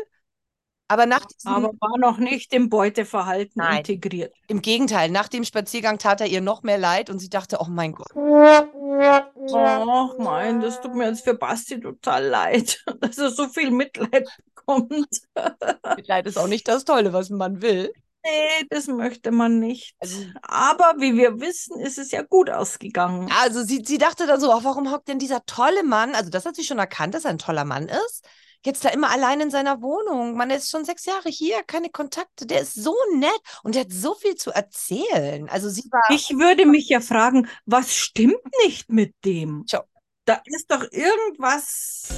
Aber 0.86 1.06
nach 1.06 1.24
diesem, 1.24 1.50
Aber 1.52 1.68
war 1.80 1.98
noch 1.98 2.18
nicht 2.18 2.52
im 2.52 2.68
Beuteverhalten 2.68 3.54
Nein. 3.62 3.78
integriert. 3.78 4.34
im 4.48 4.60
Gegenteil, 4.60 5.10
nach 5.10 5.28
dem 5.28 5.44
Spaziergang 5.44 5.98
tat 5.98 6.20
er 6.20 6.26
ihr 6.26 6.42
noch 6.42 6.62
mehr 6.62 6.76
leid 6.78 7.08
und 7.08 7.18
sie 7.20 7.30
dachte, 7.30 7.58
oh 7.60 7.66
mein 7.68 7.92
Gott, 7.92 8.08
Ach 8.14 10.12
mein, 10.18 10.60
das 10.60 10.80
tut 10.80 10.94
mir 10.94 11.08
jetzt 11.08 11.24
für 11.24 11.34
Basti 11.34 11.80
total 11.80 12.26
leid, 12.26 12.84
dass 13.00 13.18
er 13.18 13.30
so 13.30 13.48
viel 13.48 13.70
Mitleid 13.70 14.28
bekommt. 14.54 15.08
Mitleid 15.96 16.26
ist 16.26 16.38
auch 16.38 16.48
nicht 16.48 16.68
das 16.68 16.84
Tolle, 16.84 17.12
was 17.12 17.30
man 17.30 17.62
will. 17.62 17.92
Nee, 18.26 18.66
das 18.70 18.86
möchte 18.86 19.30
man 19.32 19.58
nicht. 19.58 19.94
Also- 19.98 20.24
Aber 20.42 20.94
wie 20.98 21.14
wir 21.16 21.40
wissen, 21.40 21.78
ist 21.80 21.98
es 21.98 22.10
ja 22.10 22.22
gut 22.22 22.48
ausgegangen. 22.50 23.30
Also 23.42 23.62
sie, 23.62 23.82
sie 23.84 23.98
dachte 23.98 24.26
dann 24.26 24.40
so, 24.40 24.50
ach, 24.50 24.64
warum 24.64 24.90
hockt 24.90 25.08
denn 25.08 25.18
dieser 25.18 25.44
tolle 25.44 25.82
Mann, 25.82 26.14
also 26.14 26.30
das 26.30 26.46
hat 26.46 26.56
sie 26.56 26.64
schon 26.64 26.78
erkannt, 26.78 27.14
dass 27.14 27.24
er 27.24 27.30
ein 27.32 27.38
toller 27.38 27.64
Mann 27.66 27.88
ist, 27.88 28.26
jetzt 28.64 28.84
da 28.84 28.88
immer 28.88 29.10
allein 29.10 29.40
in 29.40 29.50
seiner 29.50 29.82
Wohnung. 29.82 30.36
Man 30.36 30.50
ist 30.50 30.70
schon 30.70 30.84
sechs 30.84 31.04
Jahre 31.04 31.28
hier, 31.28 31.62
keine 31.62 31.90
Kontakte, 31.90 32.46
der 32.46 32.62
ist 32.62 32.74
so 32.74 32.94
nett 33.16 33.30
und 33.62 33.74
der 33.74 33.82
hat 33.82 33.92
so 33.92 34.14
viel 34.14 34.34
zu 34.34 34.50
erzählen. 34.50 35.48
Also 35.48 35.68
sie 35.68 35.84
war, 35.90 36.02
Ich 36.10 36.30
würde 36.30 36.66
mich 36.66 36.88
ja 36.88 37.00
fragen, 37.00 37.48
was 37.66 37.94
stimmt 37.94 38.40
nicht 38.64 38.90
mit 38.90 39.14
dem? 39.24 39.64
Tja. 39.66 39.84
Da 40.26 40.40
ist 40.46 40.70
doch 40.70 40.82
irgendwas. 40.90 42.08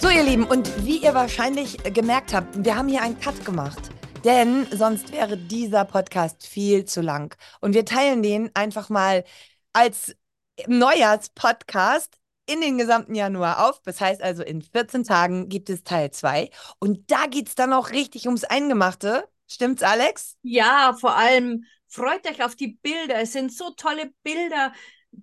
So, 0.00 0.08
ihr 0.08 0.24
Lieben, 0.24 0.44
und 0.44 0.84
wie 0.84 0.96
ihr 0.96 1.14
wahrscheinlich 1.14 1.76
gemerkt 1.94 2.34
habt, 2.34 2.64
wir 2.64 2.76
haben 2.76 2.88
hier 2.88 3.02
einen 3.02 3.20
Cut 3.20 3.44
gemacht. 3.44 3.92
Denn 4.24 4.66
sonst 4.72 5.12
wäre 5.12 5.36
dieser 5.36 5.84
Podcast 5.84 6.44
viel 6.46 6.84
zu 6.84 7.00
lang. 7.00 7.36
Und 7.60 7.74
wir 7.74 7.84
teilen 7.84 8.22
den 8.22 8.50
einfach 8.54 8.88
mal 8.88 9.24
als 9.72 10.14
Neujahrspodcast 10.66 12.18
in 12.46 12.60
den 12.60 12.78
gesamten 12.78 13.14
Januar 13.14 13.68
auf. 13.68 13.80
Das 13.82 14.00
heißt 14.00 14.22
also, 14.22 14.42
in 14.42 14.62
14 14.62 15.04
Tagen 15.04 15.48
gibt 15.48 15.70
es 15.70 15.84
Teil 15.84 16.10
2. 16.10 16.50
Und 16.78 17.10
da 17.10 17.26
geht 17.26 17.48
es 17.48 17.54
dann 17.54 17.72
auch 17.72 17.90
richtig 17.90 18.26
ums 18.26 18.44
Eingemachte. 18.44 19.28
Stimmt's, 19.46 19.82
Alex? 19.82 20.36
Ja, 20.42 20.96
vor 20.98 21.16
allem 21.16 21.64
freut 21.88 22.26
euch 22.26 22.42
auf 22.42 22.56
die 22.56 22.78
Bilder. 22.82 23.20
Es 23.20 23.32
sind 23.32 23.52
so 23.52 23.70
tolle 23.70 24.12
Bilder. 24.22 24.72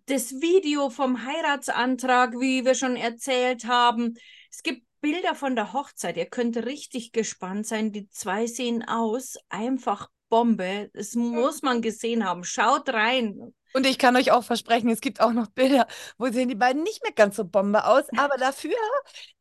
Das 0.05 0.33
Video 0.33 0.89
vom 0.89 1.25
Heiratsantrag, 1.25 2.33
wie 2.39 2.63
wir 2.63 2.75
schon 2.75 2.95
erzählt 2.95 3.65
haben. 3.65 4.13
Es 4.51 4.61
gibt 4.61 4.83
Bilder 5.01 5.33
von 5.33 5.55
der 5.55 5.73
Hochzeit. 5.73 6.17
Ihr 6.17 6.27
könnt 6.27 6.57
richtig 6.57 7.11
gespannt 7.11 7.65
sein. 7.65 7.91
Die 7.91 8.07
zwei 8.09 8.45
sehen 8.45 8.87
aus 8.87 9.37
einfach 9.49 10.09
Bombe. 10.29 10.91
Das 10.93 11.15
muss 11.15 11.63
man 11.63 11.81
gesehen 11.81 12.23
haben. 12.23 12.43
Schaut 12.43 12.89
rein. 12.89 13.53
Und 13.73 13.85
ich 13.85 13.97
kann 13.97 14.15
euch 14.15 14.31
auch 14.31 14.43
versprechen, 14.43 14.89
es 14.89 15.01
gibt 15.01 15.21
auch 15.21 15.31
noch 15.31 15.47
Bilder, 15.47 15.87
wo 16.17 16.27
sehen 16.27 16.49
die 16.49 16.55
beiden 16.55 16.83
nicht 16.83 17.03
mehr 17.03 17.13
ganz 17.13 17.35
so 17.35 17.45
Bombe 17.45 17.85
aus, 17.85 18.03
aber 18.17 18.37
dafür 18.37 18.73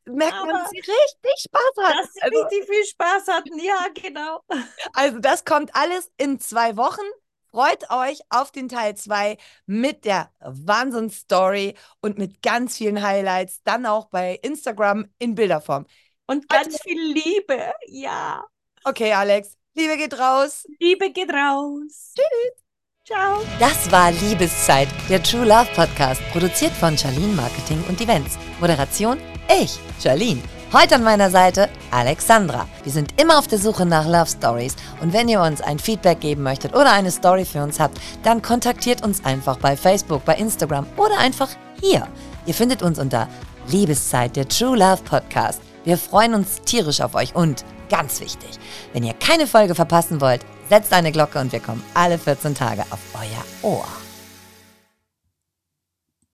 merkt 0.06 0.34
man, 0.44 0.50
dass 0.50 0.70
sie 0.70 0.78
richtig 0.78 1.48
Spaß 1.48 1.84
hatten. 1.84 1.98
Dass 1.98 2.12
sie 2.12 2.22
Also, 2.22 2.38
richtig 2.40 2.64
viel 2.68 2.84
Spaß 2.84 3.26
hatten. 3.28 3.58
Ja, 3.58 3.86
genau. 3.94 4.40
also 4.92 5.18
das 5.18 5.44
kommt 5.44 5.74
alles 5.74 6.10
in 6.16 6.38
zwei 6.38 6.76
Wochen. 6.76 7.02
Freut 7.50 7.90
euch 7.90 8.20
auf 8.28 8.52
den 8.52 8.68
Teil 8.68 8.94
2 8.94 9.38
mit 9.64 10.04
der 10.04 10.30
Wahnsinnsstory 10.40 11.76
und 12.02 12.18
mit 12.18 12.42
ganz 12.42 12.76
vielen 12.76 13.02
Highlights, 13.02 13.62
dann 13.64 13.86
auch 13.86 14.06
bei 14.10 14.38
Instagram 14.42 15.06
in 15.18 15.34
Bilderform. 15.34 15.86
Und 16.26 16.46
ganz 16.50 16.78
viel 16.82 17.00
Liebe. 17.00 17.72
Ja. 17.86 18.44
Okay, 18.84 19.14
Alex, 19.14 19.56
Liebe 19.74 19.96
geht 19.96 20.18
raus. 20.18 20.66
Liebe 20.78 21.10
geht 21.10 21.32
raus. 21.32 22.12
Tschüss. 22.14 22.67
Ciao. 23.08 23.42
Das 23.58 23.90
war 23.90 24.12
Liebeszeit, 24.12 24.86
der 25.08 25.22
True 25.22 25.46
Love 25.46 25.68
Podcast, 25.74 26.20
produziert 26.30 26.72
von 26.72 26.98
Charlene 26.98 27.32
Marketing 27.32 27.82
und 27.88 27.98
Events. 28.02 28.36
Moderation 28.60 29.16
ich, 29.48 29.78
Charlene. 29.98 30.42
Heute 30.74 30.96
an 30.96 31.04
meiner 31.04 31.30
Seite 31.30 31.70
Alexandra. 31.90 32.68
Wir 32.84 32.92
sind 32.92 33.18
immer 33.18 33.38
auf 33.38 33.46
der 33.46 33.60
Suche 33.60 33.86
nach 33.86 34.04
Love 34.04 34.26
Stories 34.26 34.76
und 35.00 35.14
wenn 35.14 35.26
ihr 35.26 35.40
uns 35.40 35.62
ein 35.62 35.78
Feedback 35.78 36.20
geben 36.20 36.42
möchtet 36.42 36.74
oder 36.74 36.92
eine 36.92 37.10
Story 37.10 37.46
für 37.46 37.62
uns 37.62 37.80
habt, 37.80 37.98
dann 38.24 38.42
kontaktiert 38.42 39.02
uns 39.02 39.24
einfach 39.24 39.56
bei 39.56 39.74
Facebook, 39.74 40.26
bei 40.26 40.34
Instagram 40.34 40.86
oder 40.98 41.16
einfach 41.16 41.48
hier. 41.80 42.06
Ihr 42.44 42.52
findet 42.52 42.82
uns 42.82 42.98
unter 42.98 43.26
Liebeszeit, 43.68 44.36
der 44.36 44.46
True 44.46 44.76
Love 44.76 45.02
Podcast. 45.04 45.62
Wir 45.82 45.96
freuen 45.96 46.34
uns 46.34 46.60
tierisch 46.60 47.00
auf 47.00 47.14
euch 47.14 47.34
und 47.34 47.64
ganz 47.88 48.20
wichtig, 48.20 48.50
wenn 48.92 49.02
ihr 49.02 49.14
keine 49.14 49.46
Folge 49.46 49.74
verpassen 49.74 50.20
wollt, 50.20 50.44
setzt 50.68 50.92
eine 50.92 51.12
Glocke 51.12 51.38
und 51.38 51.52
wir 51.52 51.60
kommen 51.60 51.82
alle 51.94 52.18
14 52.18 52.54
Tage 52.54 52.82
auf 52.90 53.00
euer 53.14 53.70
Ohr. 53.70 54.07